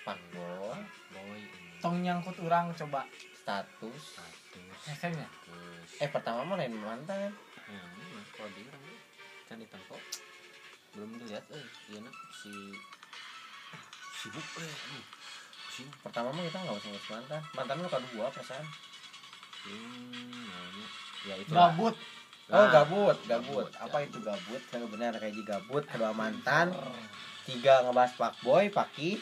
fuckboy 0.06 0.78
boy. 1.10 1.40
Ini. 1.42 1.82
tong 1.82 1.98
nyangkut 2.06 2.38
orang 2.46 2.70
coba. 2.78 3.02
Status. 3.34 4.14
Status. 4.14 4.78
efeknya 4.90 5.26
Terus 5.42 5.90
eh 5.98 6.10
pertama 6.10 6.46
mah 6.46 6.54
lain 6.54 6.78
mantan. 6.78 7.34
Ya 7.66 7.82
ini 7.82 9.05
kan 9.47 9.57
ditangkap. 9.62 10.01
Belum 10.94 11.11
dilihat 11.22 11.44
eh 11.55 11.66
iya 11.92 11.99
nak. 12.03 12.14
Si 12.34 12.53
sibuk 14.22 14.47
eh 14.62 14.74
pusing 15.76 15.92
pertama 16.01 16.32
mah 16.32 16.40
kita 16.40 16.57
nggak 16.57 16.76
usah 16.80 16.88
ngurus 16.88 17.09
mantan. 17.12 17.42
Mantan 17.53 17.76
lu 17.84 17.88
kedua 17.92 18.26
perasaan. 18.32 18.64
Hmm 19.66 20.44
namanya 20.49 20.86
ya 21.28 21.34
itu 21.36 21.53
gabut. 21.53 21.94
Oh 22.47 22.62
Nah, 22.62 22.70
gabut 22.70 23.18
gabut. 23.26 23.66
gabut, 23.66 23.68
apa 23.76 23.97
gabut. 24.01 24.09
itu 24.09 24.18
gabut? 24.22 24.62
Kalau 24.72 24.86
benar 24.88 25.12
kayak 25.20 25.36
gabut. 25.44 25.84
Kedua 25.84 26.16
mantan 26.16 26.72
tiga 27.44 27.84
ngebahas 27.84 28.12
fuckboy 28.16 28.72
paki 28.72 29.20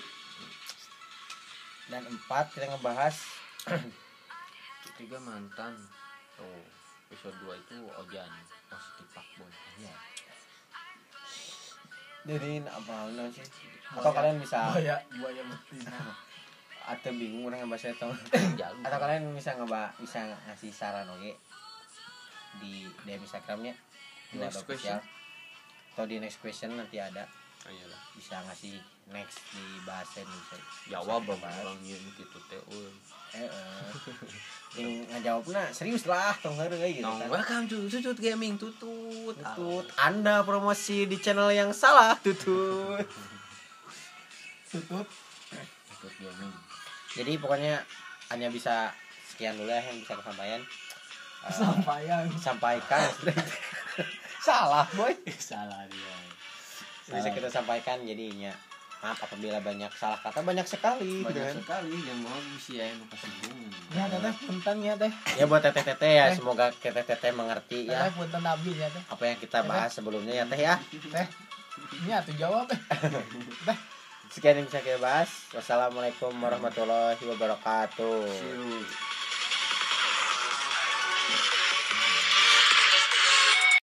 dan 1.92 2.06
empat 2.06 2.54
kita 2.54 2.70
ngebahas 2.70 3.18
tiga 5.00 5.18
mantan. 5.18 5.74
Oh 6.38 6.62
episode 7.10 7.36
2 7.46 7.62
itu 7.62 7.76
ojan 7.98 8.30
positif 8.70 9.06
pak 9.10 9.26
boy. 9.38 9.50
Iya 9.78 10.13
jadi 12.24 12.64
apa 12.64 12.92
namanya 13.12 13.30
sih? 13.36 13.46
Atau 13.94 14.10
kalian 14.10 14.40
bisa 14.40 14.72
buaya 14.72 14.96
buaya 15.20 15.42
betina 15.44 16.00
atau 16.92 17.10
bingung 17.16 17.48
orang 17.48 17.64
ngebahas 17.64 17.92
itu. 17.92 18.08
Jauh 18.58 18.78
atau 18.86 18.98
kalian 19.00 19.32
bisa 19.32 19.56
ngebah 19.56 19.92
bisa 20.00 20.18
ngasih 20.48 20.72
saran 20.72 21.08
oke? 21.08 21.32
Di 22.60 22.88
DM 23.04 23.22
Instagramnya. 23.22 23.74
Di 24.32 24.36
Next 24.40 24.64
Official. 24.64 25.00
atau 25.94 26.10
di 26.10 26.18
next 26.18 26.42
question 26.42 26.74
nanti 26.74 26.98
ada. 26.98 27.22
Ayo 27.70 27.86
lah. 27.86 28.02
Bisa 28.18 28.42
ngasih 28.42 28.82
next 29.14 29.38
di 29.54 29.64
bahasan 29.86 30.26
bisa 30.26 30.56
jawab 30.90 31.22
yang 31.28 31.78
gitu 31.84 32.38
teh 32.50 32.58
eh, 32.58 32.62
eh. 32.66 32.90
Yang 34.74 35.06
ngajawabnya 35.06 35.70
serius 35.70 36.02
lah 36.10 36.34
tong 36.42 36.58
hari 36.58 36.98
gitu 36.98 37.06
kan. 37.06 37.30
Welcome 37.30 37.70
to 37.70 37.86
Tutut 37.86 38.18
Gaming 38.18 38.58
Tutut. 38.58 39.34
Tutut 39.38 39.86
anda 40.02 40.42
promosi 40.42 41.06
di 41.06 41.14
channel 41.22 41.54
yang 41.54 41.70
salah 41.70 42.18
tutut. 42.18 43.06
Tutut. 44.70 45.06
Tutut 45.06 46.14
Gaming. 46.18 46.52
Jadi 47.14 47.32
pokoknya 47.38 47.78
hanya 48.34 48.50
bisa 48.50 48.90
sekian 49.30 49.54
dulu 49.54 49.70
ya 49.70 49.78
yang 49.78 49.98
bisa 50.02 50.18
kesampaian. 50.18 50.60
Sampaian 51.44 52.24
sampaikan. 52.40 53.04
Salah 54.44 54.84
boy. 54.92 55.12
Salah 55.40 55.86
dia. 55.88 56.16
Bisa 57.08 57.30
kita 57.32 57.48
sampaikan 57.48 58.02
jadinya 58.04 58.52
maaf 59.04 59.20
apabila 59.20 59.60
banyak 59.60 59.92
salah 59.92 60.16
kata 60.16 60.40
banyak 60.40 60.64
sekali 60.64 61.20
gitu 61.20 61.28
banyak 61.28 61.44
kan. 61.44 61.54
sekali 61.60 61.92
yang 62.08 62.18
mau 62.24 62.40
bisa 62.56 62.72
ya 62.80 62.88
nu 62.96 63.04
kasinggung 63.12 63.60
ya 63.92 64.04
teteh 64.08 64.32
punten 64.48 64.76
ya 64.80 64.94
teh 64.96 65.12
ya 65.36 65.44
buat 65.44 65.60
teteh 65.60 65.84
teteh 65.84 66.12
ya. 66.16 66.24
Eh. 66.32 66.36
semoga 66.40 66.72
teteh 66.72 67.04
teteh 67.04 67.30
mengerti 67.36 67.92
ya. 67.92 68.08
Teteh 68.08 68.16
punten 68.16 68.40
nabi 68.40 68.72
ya 68.72 68.88
teh 68.88 69.04
apa 69.04 69.22
yang 69.28 69.36
kita 69.36 69.60
bahas 69.68 69.92
sebelumnya 69.92 70.32
ya 70.32 70.44
teh 70.48 70.56
ya? 70.56 70.80
Teh 70.88 71.28
ini 72.00 72.16
atuh 72.16 72.32
jawab 72.40 72.64
eh 72.72 72.80
teh. 73.68 73.78
Sekian 74.32 74.56
yang 74.58 74.66
bisa 74.66 74.80
kita 74.82 74.98
bahas. 74.98 75.30
Wassalamualaikum 75.52 76.32
warahmatullahi 76.34 77.20
wabarakatuh. 77.22 79.13